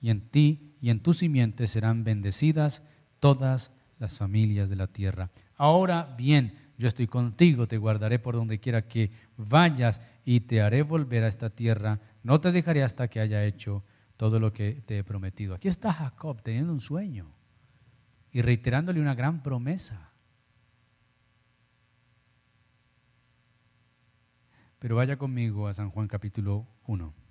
y 0.00 0.10
en 0.10 0.30
ti 0.30 0.74
y 0.80 0.90
en 0.90 0.98
tu 0.98 1.12
simiente 1.12 1.68
serán 1.68 2.02
bendecidas 2.02 2.82
todas 3.20 3.70
las 4.00 4.18
familias 4.18 4.68
de 4.68 4.74
la 4.74 4.88
tierra. 4.88 5.30
Ahora 5.54 6.12
bien, 6.18 6.58
yo 6.78 6.86
estoy 6.86 7.08
contigo, 7.08 7.66
te 7.66 7.76
guardaré 7.76 8.20
por 8.20 8.36
donde 8.36 8.60
quiera 8.60 8.86
que 8.86 9.10
vayas 9.36 10.00
y 10.24 10.40
te 10.40 10.62
haré 10.62 10.82
volver 10.82 11.24
a 11.24 11.28
esta 11.28 11.50
tierra. 11.50 11.98
No 12.22 12.40
te 12.40 12.52
dejaré 12.52 12.84
hasta 12.84 13.08
que 13.08 13.18
haya 13.18 13.44
hecho 13.44 13.82
todo 14.16 14.38
lo 14.38 14.52
que 14.52 14.80
te 14.86 14.98
he 14.98 15.04
prometido. 15.04 15.54
Aquí 15.54 15.66
está 15.66 15.92
Jacob 15.92 16.40
teniendo 16.40 16.72
un 16.72 16.80
sueño 16.80 17.34
y 18.30 18.42
reiterándole 18.42 19.00
una 19.00 19.16
gran 19.16 19.42
promesa. 19.42 20.12
Pero 24.78 24.94
vaya 24.94 25.18
conmigo 25.18 25.66
a 25.66 25.74
San 25.74 25.90
Juan 25.90 26.06
capítulo 26.06 26.64
1. 26.86 27.27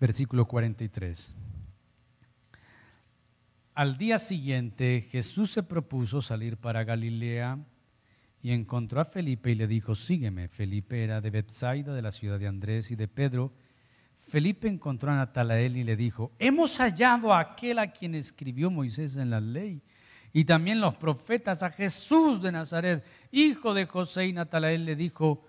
Versículo 0.00 0.46
43. 0.46 1.34
Al 3.74 3.98
día 3.98 4.18
siguiente 4.18 5.06
Jesús 5.10 5.52
se 5.52 5.62
propuso 5.62 6.22
salir 6.22 6.56
para 6.56 6.84
Galilea 6.84 7.58
y 8.42 8.52
encontró 8.52 9.00
a 9.00 9.04
Felipe 9.04 9.50
y 9.50 9.54
le 9.54 9.66
dijo, 9.66 9.94
sígueme. 9.94 10.48
Felipe 10.48 11.04
era 11.04 11.20
de 11.20 11.30
Bethsaida, 11.30 11.92
de 11.92 12.02
la 12.02 12.12
ciudad 12.12 12.38
de 12.38 12.46
Andrés 12.46 12.90
y 12.90 12.96
de 12.96 13.08
Pedro. 13.08 13.52
Felipe 14.18 14.68
encontró 14.68 15.10
a 15.10 15.16
Natalael 15.16 15.76
y 15.76 15.84
le 15.84 15.96
dijo, 15.96 16.32
hemos 16.38 16.78
hallado 16.78 17.34
a 17.34 17.40
aquel 17.40 17.78
a 17.78 17.92
quien 17.92 18.14
escribió 18.14 18.70
Moisés 18.70 19.18
en 19.18 19.28
la 19.28 19.40
ley 19.40 19.82
y 20.32 20.44
también 20.44 20.80
los 20.80 20.94
profetas, 20.94 21.62
a 21.62 21.70
Jesús 21.70 22.40
de 22.40 22.52
Nazaret, 22.52 23.04
hijo 23.32 23.74
de 23.74 23.86
José. 23.86 24.28
Y 24.28 24.32
Natalael 24.32 24.84
le 24.84 24.96
dijo, 24.96 25.44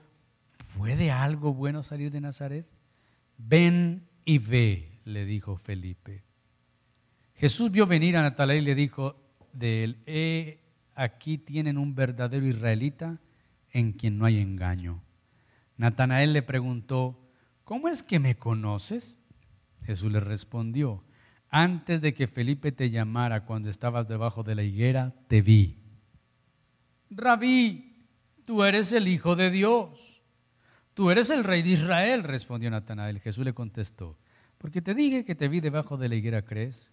¿puede 0.78 1.12
algo 1.12 1.54
bueno 1.54 1.84
salir 1.84 2.12
de 2.12 2.20
Nazaret? 2.20 2.68
Ven 3.38 4.08
y 4.26 4.38
ve, 4.38 5.00
le 5.06 5.26
dijo 5.26 5.56
Felipe. 5.58 6.24
Jesús 7.36 7.72
vio 7.72 7.86
venir 7.86 8.18
a 8.18 8.22
Natanael 8.22 8.64
y 8.64 8.66
le 8.66 8.76
dijo 8.76 9.16
de 9.54 9.84
él, 10.06 10.60
aquí 10.96 11.38
tienen 11.38 11.78
un 11.78 11.96
verdadero 11.96 12.46
israelita 12.46 13.20
en 13.72 13.94
quien 13.94 14.18
no 14.18 14.26
hay 14.26 14.40
engaño. 14.40 15.02
Natanael 15.78 16.34
le 16.34 16.44
preguntó, 16.44 17.20
¿cómo 17.64 17.88
es 17.88 18.04
que 18.04 18.20
me 18.20 18.36
conoces? 18.36 19.20
Jesús 19.86 20.12
le 20.12 20.20
respondió, 20.20 21.04
antes 21.50 22.02
de 22.02 22.14
que 22.14 22.28
Felipe 22.28 22.72
te 22.72 22.90
llamara 22.90 23.46
cuando 23.46 23.70
estabas 23.70 24.08
debajo 24.08 24.44
de 24.44 24.56
la 24.56 24.64
higuera, 24.64 25.14
te 25.28 25.42
vi. 25.42 25.78
Rabí, 27.10 28.08
tú 28.46 28.64
eres 28.64 28.92
el 28.92 29.08
Hijo 29.08 29.36
de 29.36 29.50
Dios. 29.52 30.21
Tú 30.94 31.10
eres 31.10 31.30
el 31.30 31.44
Rey 31.44 31.62
de 31.62 31.70
Israel, 31.70 32.24
respondió 32.24 32.70
Natanael. 32.70 33.20
Jesús 33.20 33.46
le 33.46 33.54
contestó, 33.54 34.18
porque 34.58 34.82
te 34.82 34.94
dije 34.94 35.26
que 35.26 35.36
te 35.36 35.48
vi 35.48 35.62
debajo 35.62 35.98
de 35.98 36.10
la 36.10 36.16
higuera, 36.16 36.44
¿crees? 36.44 36.92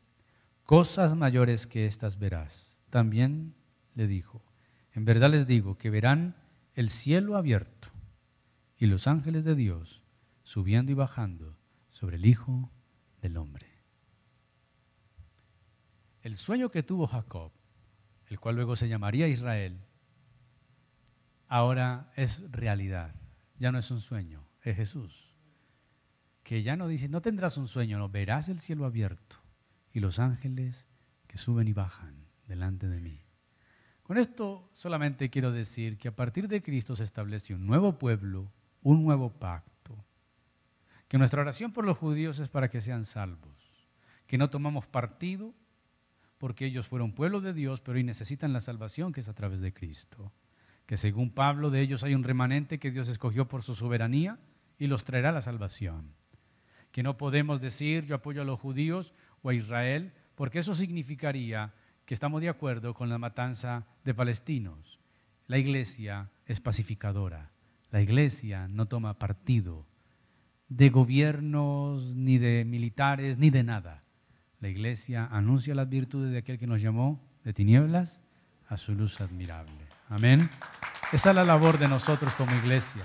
cosas 0.68 1.16
mayores 1.16 1.66
que 1.66 1.86
estas 1.86 2.18
verás. 2.18 2.82
También 2.90 3.54
le 3.94 4.06
dijo, 4.06 4.44
en 4.92 5.06
verdad 5.06 5.30
les 5.30 5.46
digo 5.46 5.78
que 5.78 5.88
verán 5.88 6.36
el 6.74 6.90
cielo 6.90 7.38
abierto 7.38 7.88
y 8.76 8.84
los 8.84 9.06
ángeles 9.06 9.44
de 9.44 9.54
Dios 9.54 10.02
subiendo 10.42 10.92
y 10.92 10.94
bajando 10.94 11.56
sobre 11.88 12.16
el 12.16 12.26
Hijo 12.26 12.70
del 13.22 13.38
Hombre. 13.38 13.66
El 16.20 16.36
sueño 16.36 16.68
que 16.70 16.82
tuvo 16.82 17.06
Jacob, 17.06 17.50
el 18.26 18.38
cual 18.38 18.56
luego 18.56 18.76
se 18.76 18.88
llamaría 18.88 19.26
Israel, 19.26 19.80
ahora 21.46 22.12
es 22.14 22.44
realidad. 22.52 23.14
Ya 23.58 23.72
no 23.72 23.78
es 23.78 23.90
un 23.90 24.00
sueño, 24.00 24.46
es 24.62 24.76
Jesús. 24.76 25.34
Que 26.42 26.62
ya 26.62 26.76
no 26.76 26.88
dice, 26.88 27.08
no 27.08 27.20
tendrás 27.20 27.56
un 27.58 27.68
sueño, 27.68 27.98
no, 27.98 28.08
verás 28.08 28.48
el 28.48 28.60
cielo 28.60 28.86
abierto 28.86 29.36
y 29.92 30.00
los 30.00 30.18
ángeles 30.18 30.88
que 31.26 31.38
suben 31.38 31.68
y 31.68 31.72
bajan 31.72 32.26
delante 32.46 32.88
de 32.88 33.00
mí. 33.00 33.20
Con 34.02 34.16
esto 34.16 34.70
solamente 34.72 35.28
quiero 35.28 35.52
decir 35.52 35.98
que 35.98 36.08
a 36.08 36.16
partir 36.16 36.48
de 36.48 36.62
Cristo 36.62 36.96
se 36.96 37.04
establece 37.04 37.54
un 37.54 37.66
nuevo 37.66 37.98
pueblo, 37.98 38.50
un 38.80 39.04
nuevo 39.04 39.30
pacto, 39.30 40.04
que 41.08 41.18
nuestra 41.18 41.42
oración 41.42 41.72
por 41.72 41.84
los 41.84 41.98
judíos 41.98 42.38
es 42.38 42.48
para 42.48 42.70
que 42.70 42.80
sean 42.80 43.04
salvos, 43.04 43.88
que 44.26 44.38
no 44.38 44.48
tomamos 44.48 44.86
partido 44.86 45.54
porque 46.38 46.64
ellos 46.64 46.86
fueron 46.86 47.12
pueblo 47.12 47.40
de 47.40 47.52
Dios, 47.52 47.80
pero 47.80 47.96
hoy 47.96 48.04
necesitan 48.04 48.52
la 48.52 48.60
salvación 48.60 49.12
que 49.12 49.20
es 49.20 49.28
a 49.28 49.34
través 49.34 49.60
de 49.60 49.74
Cristo, 49.74 50.32
que 50.88 50.96
según 50.96 51.28
Pablo 51.28 51.68
de 51.68 51.82
ellos 51.82 52.02
hay 52.02 52.14
un 52.14 52.24
remanente 52.24 52.78
que 52.78 52.90
Dios 52.90 53.10
escogió 53.10 53.46
por 53.46 53.62
su 53.62 53.74
soberanía 53.74 54.38
y 54.78 54.86
los 54.86 55.04
traerá 55.04 55.32
la 55.32 55.42
salvación. 55.42 56.14
Que 56.92 57.02
no 57.02 57.18
podemos 57.18 57.60
decir 57.60 58.06
yo 58.06 58.14
apoyo 58.14 58.40
a 58.40 58.46
los 58.46 58.58
judíos 58.58 59.12
o 59.42 59.50
a 59.50 59.54
Israel, 59.54 60.14
porque 60.34 60.60
eso 60.60 60.72
significaría 60.72 61.74
que 62.06 62.14
estamos 62.14 62.40
de 62.40 62.48
acuerdo 62.48 62.94
con 62.94 63.10
la 63.10 63.18
matanza 63.18 63.86
de 64.02 64.14
palestinos. 64.14 64.98
La 65.46 65.58
iglesia 65.58 66.30
es 66.46 66.58
pacificadora. 66.58 67.48
La 67.90 68.00
iglesia 68.00 68.66
no 68.66 68.86
toma 68.86 69.18
partido 69.18 69.84
de 70.70 70.88
gobiernos, 70.88 72.14
ni 72.14 72.38
de 72.38 72.64
militares, 72.64 73.36
ni 73.36 73.50
de 73.50 73.62
nada. 73.62 74.00
La 74.58 74.70
iglesia 74.70 75.28
anuncia 75.30 75.74
las 75.74 75.90
virtudes 75.90 76.32
de 76.32 76.38
aquel 76.38 76.58
que 76.58 76.66
nos 76.66 76.80
llamó 76.80 77.20
de 77.44 77.52
tinieblas 77.52 78.20
a 78.68 78.78
su 78.78 78.94
luz 78.94 79.20
admirable. 79.20 79.87
Amén. 80.08 80.48
Esa 81.12 81.30
es 81.30 81.36
la 81.36 81.44
labor 81.44 81.78
de 81.78 81.88
nosotros 81.88 82.34
como 82.34 82.54
iglesia. 82.54 83.04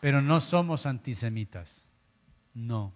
Pero 0.00 0.22
no 0.22 0.40
somos 0.40 0.86
antisemitas. 0.86 1.86
No 2.54 2.92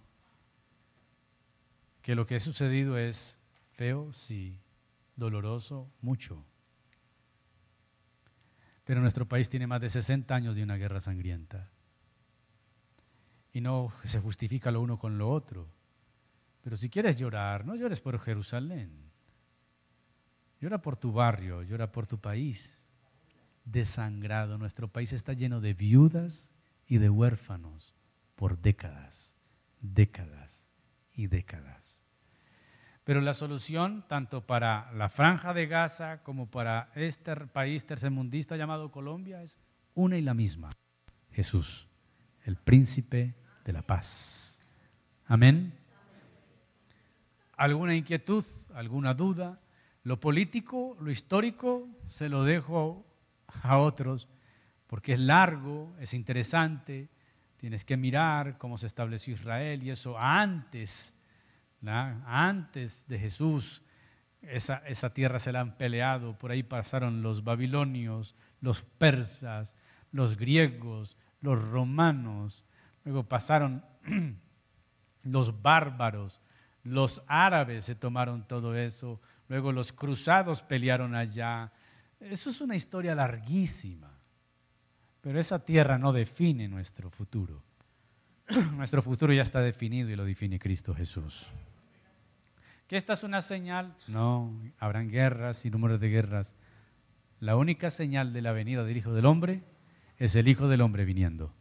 que 2.03 2.15
lo 2.15 2.27
que 2.27 2.37
ha 2.37 2.41
sucedido 2.41 2.99
es 2.99 3.39
feo, 3.73 4.13
sí, 4.13 4.59
doloroso, 5.17 5.91
mucho. 6.01 6.45
Pero 8.85 9.01
nuestro 9.01 9.29
país 9.29 9.49
tiene 9.49 9.67
más 9.67 9.81
de 9.81 9.91
60 9.91 10.35
años 10.35 10.57
de 10.57 10.63
una 10.63 10.77
guerra 10.77 11.01
sangrienta. 11.01 11.71
Y 13.53 13.61
no 13.61 13.93
se 14.05 14.21
justifica 14.21 14.71
lo 14.71 14.81
uno 14.81 14.99
con 14.99 15.19
lo 15.19 15.31
otro. 15.31 15.69
Pero 16.63 16.77
si 16.77 16.89
quieres 16.89 17.17
llorar, 17.17 17.65
no 17.65 17.77
llores 17.77 18.01
por 18.01 18.19
Jerusalén. 18.19 19.10
Llora 20.61 20.83
por 20.83 20.97
tu 20.97 21.13
barrio, 21.13 21.63
llora 21.63 21.91
por 21.91 22.07
tu 22.07 22.19
país. 22.19 22.83
Desangrado, 23.65 24.59
nuestro 24.59 24.89
país 24.89 25.13
está 25.13 25.33
lleno 25.33 25.61
de 25.61 25.75
viudas 25.75 26.51
y 26.87 26.99
de 26.99 27.09
huérfanos 27.09 27.95
por 28.35 28.61
décadas, 28.61 29.37
décadas 29.81 30.67
y 31.15 31.29
décadas. 31.29 32.03
Pero 33.05 33.23
la 33.23 33.33
solución, 33.33 34.05
tanto 34.07 34.47
para 34.47 34.93
la 34.93 35.09
franja 35.09 35.55
de 35.55 35.67
Gaza 35.67 36.23
como 36.23 36.51
para 36.51 36.91
este 36.95 37.35
país 37.47 37.87
tercermundista 37.87 38.57
llamado 38.57 38.91
Colombia, 38.91 39.43
es 39.43 39.59
una 39.95 40.19
y 40.19 40.23
la 40.23 40.35
misma. 40.35 40.71
Jesús, 41.33 41.89
el 42.45 42.57
príncipe 42.57 43.35
de 43.65 43.73
la 43.73 43.83
paz. 43.83 44.63
Amén. 45.27 45.73
¿Alguna 47.57 47.95
inquietud? 47.95 48.45
¿Alguna 48.75 49.15
duda? 49.15 49.59
Lo 50.03 50.19
político, 50.19 50.97
lo 51.01 51.11
histórico, 51.11 51.89
se 52.09 52.29
lo 52.29 52.45
dejo 52.45 53.05
a 53.63 53.79
otros, 53.79 54.29
porque 54.87 55.13
es 55.13 55.19
largo, 55.21 55.95
es 56.01 56.15
interesante, 56.15 57.11
Tienes 57.61 57.85
que 57.85 57.99
mirar 57.99 58.57
cómo 58.57 58.79
se 58.79 58.87
estableció 58.87 59.35
Israel 59.35 59.83
y 59.83 59.91
eso 59.91 60.19
antes, 60.19 61.15
antes 61.85 63.07
de 63.07 63.19
Jesús, 63.19 63.83
esa, 64.41 64.79
esa 64.87 65.13
tierra 65.13 65.39
se 65.39 65.53
la 65.53 65.61
han 65.61 65.77
peleado, 65.77 66.39
por 66.39 66.53
ahí 66.53 66.63
pasaron 66.63 67.21
los 67.21 67.45
babilonios, 67.45 68.35
los 68.63 68.81
persas, 68.81 69.77
los 70.11 70.39
griegos, 70.39 71.19
los 71.43 71.63
romanos, 71.63 72.65
luego 73.05 73.25
pasaron 73.25 73.85
los 75.23 75.61
bárbaros, 75.61 76.41
los 76.83 77.23
árabes 77.27 77.85
se 77.85 77.95
tomaron 77.95 78.49
todo 78.49 78.75
eso, 78.75 79.21
luego 79.51 79.73
los 79.73 79.93
cruzados 79.93 80.63
pelearon 80.63 81.17
allá. 81.17 81.73
Eso 82.21 82.51
es 82.51 82.61
una 82.61 82.77
historia 82.77 83.17
larguísima, 83.17 84.17
pero 85.21 85.41
esa 85.41 85.65
tierra 85.65 85.99
no 85.99 86.13
define 86.13 86.69
nuestro 86.69 87.11
futuro. 87.11 87.63
Nuestro 88.77 89.03
futuro 89.03 89.33
ya 89.33 89.43
está 89.43 89.61
definido 89.61 90.09
y 90.09 90.17
lo 90.17 90.25
define 90.25 90.59
Cristo 90.59 90.95
Jesús. 90.95 91.49
¿Que 92.87 92.97
esta 92.97 93.13
es 93.13 93.23
una 93.23 93.41
señal? 93.43 93.97
No, 94.09 94.53
habrán 94.79 95.09
guerras 95.09 95.65
y 95.65 95.71
números 95.71 96.01
de 96.01 96.09
guerras. 96.09 96.57
La 97.39 97.57
única 97.57 97.91
señal 97.91 98.33
de 98.33 98.43
la 98.43 98.53
venida 98.53 98.83
del 98.83 98.97
Hijo 98.97 99.13
del 99.13 99.27
Hombre 99.27 99.63
es 100.19 100.35
el 100.35 100.49
Hijo 100.49 100.69
del 100.69 100.81
Hombre 100.81 101.05
viniendo. 101.05 101.53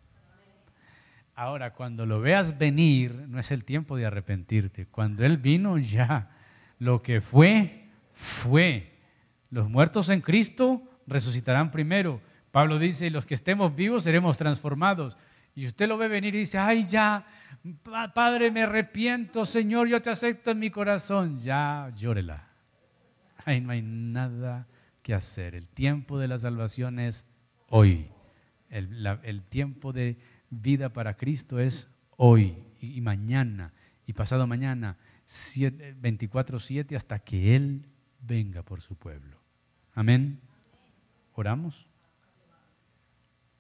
Ahora, 1.36 1.74
cuando 1.74 2.06
lo 2.06 2.22
veas 2.22 2.58
venir, 2.58 3.26
no 3.28 3.40
es 3.40 3.52
el 3.52 3.66
tiempo 3.66 3.98
de 3.98 4.06
arrepentirte. 4.06 4.88
Cuando 4.88 5.24
Él 5.24 5.38
vino 5.38 5.78
ya, 5.78 6.32
lo 6.80 7.04
que 7.04 7.22
fue, 7.22 7.79
fue. 8.20 8.92
Los 9.50 9.70
muertos 9.70 10.10
en 10.10 10.20
Cristo 10.20 10.84
resucitarán 11.08 11.72
primero. 11.72 12.22
Pablo 12.52 12.78
dice, 12.78 13.10
los 13.10 13.26
que 13.26 13.34
estemos 13.34 13.74
vivos 13.74 14.04
seremos 14.04 14.36
transformados. 14.36 15.18
Y 15.56 15.66
usted 15.66 15.88
lo 15.88 15.98
ve 15.98 16.10
venir 16.10 16.36
y 16.36 16.40
dice, 16.40 16.58
ay 16.58 16.86
ya, 16.86 17.26
Padre, 18.14 18.52
me 18.52 18.64
arrepiento, 18.64 19.46
Señor, 19.46 19.88
yo 19.88 20.02
te 20.02 20.10
acepto 20.10 20.52
en 20.52 20.60
mi 20.60 20.70
corazón. 20.70 21.40
Ya, 21.40 21.92
llórela. 21.96 22.50
Ay, 23.46 23.62
no 23.62 23.72
hay 23.72 23.82
nada 23.82 24.68
que 25.02 25.14
hacer. 25.14 25.56
El 25.56 25.70
tiempo 25.70 26.20
de 26.20 26.28
la 26.28 26.38
salvación 26.38 27.00
es 27.00 27.26
hoy. 27.68 28.10
El, 28.70 29.08
el 29.24 29.44
tiempo 29.44 29.94
de 29.94 30.18
vida 30.50 30.92
para 30.92 31.16
Cristo 31.16 31.60
es 31.60 31.88
hoy 32.18 32.58
y, 32.82 33.00
mañana 33.00 33.74
y 34.06 34.12
pasado 34.12 34.46
mañana, 34.46 34.98
24-7 35.26 36.96
hasta 36.98 37.20
que 37.20 37.56
Él 37.56 37.89
venga 38.22 38.64
por 38.64 38.82
su 38.82 38.96
pueblo. 38.96 39.38
Amén. 39.94 40.40
¿Oramos? 41.34 41.89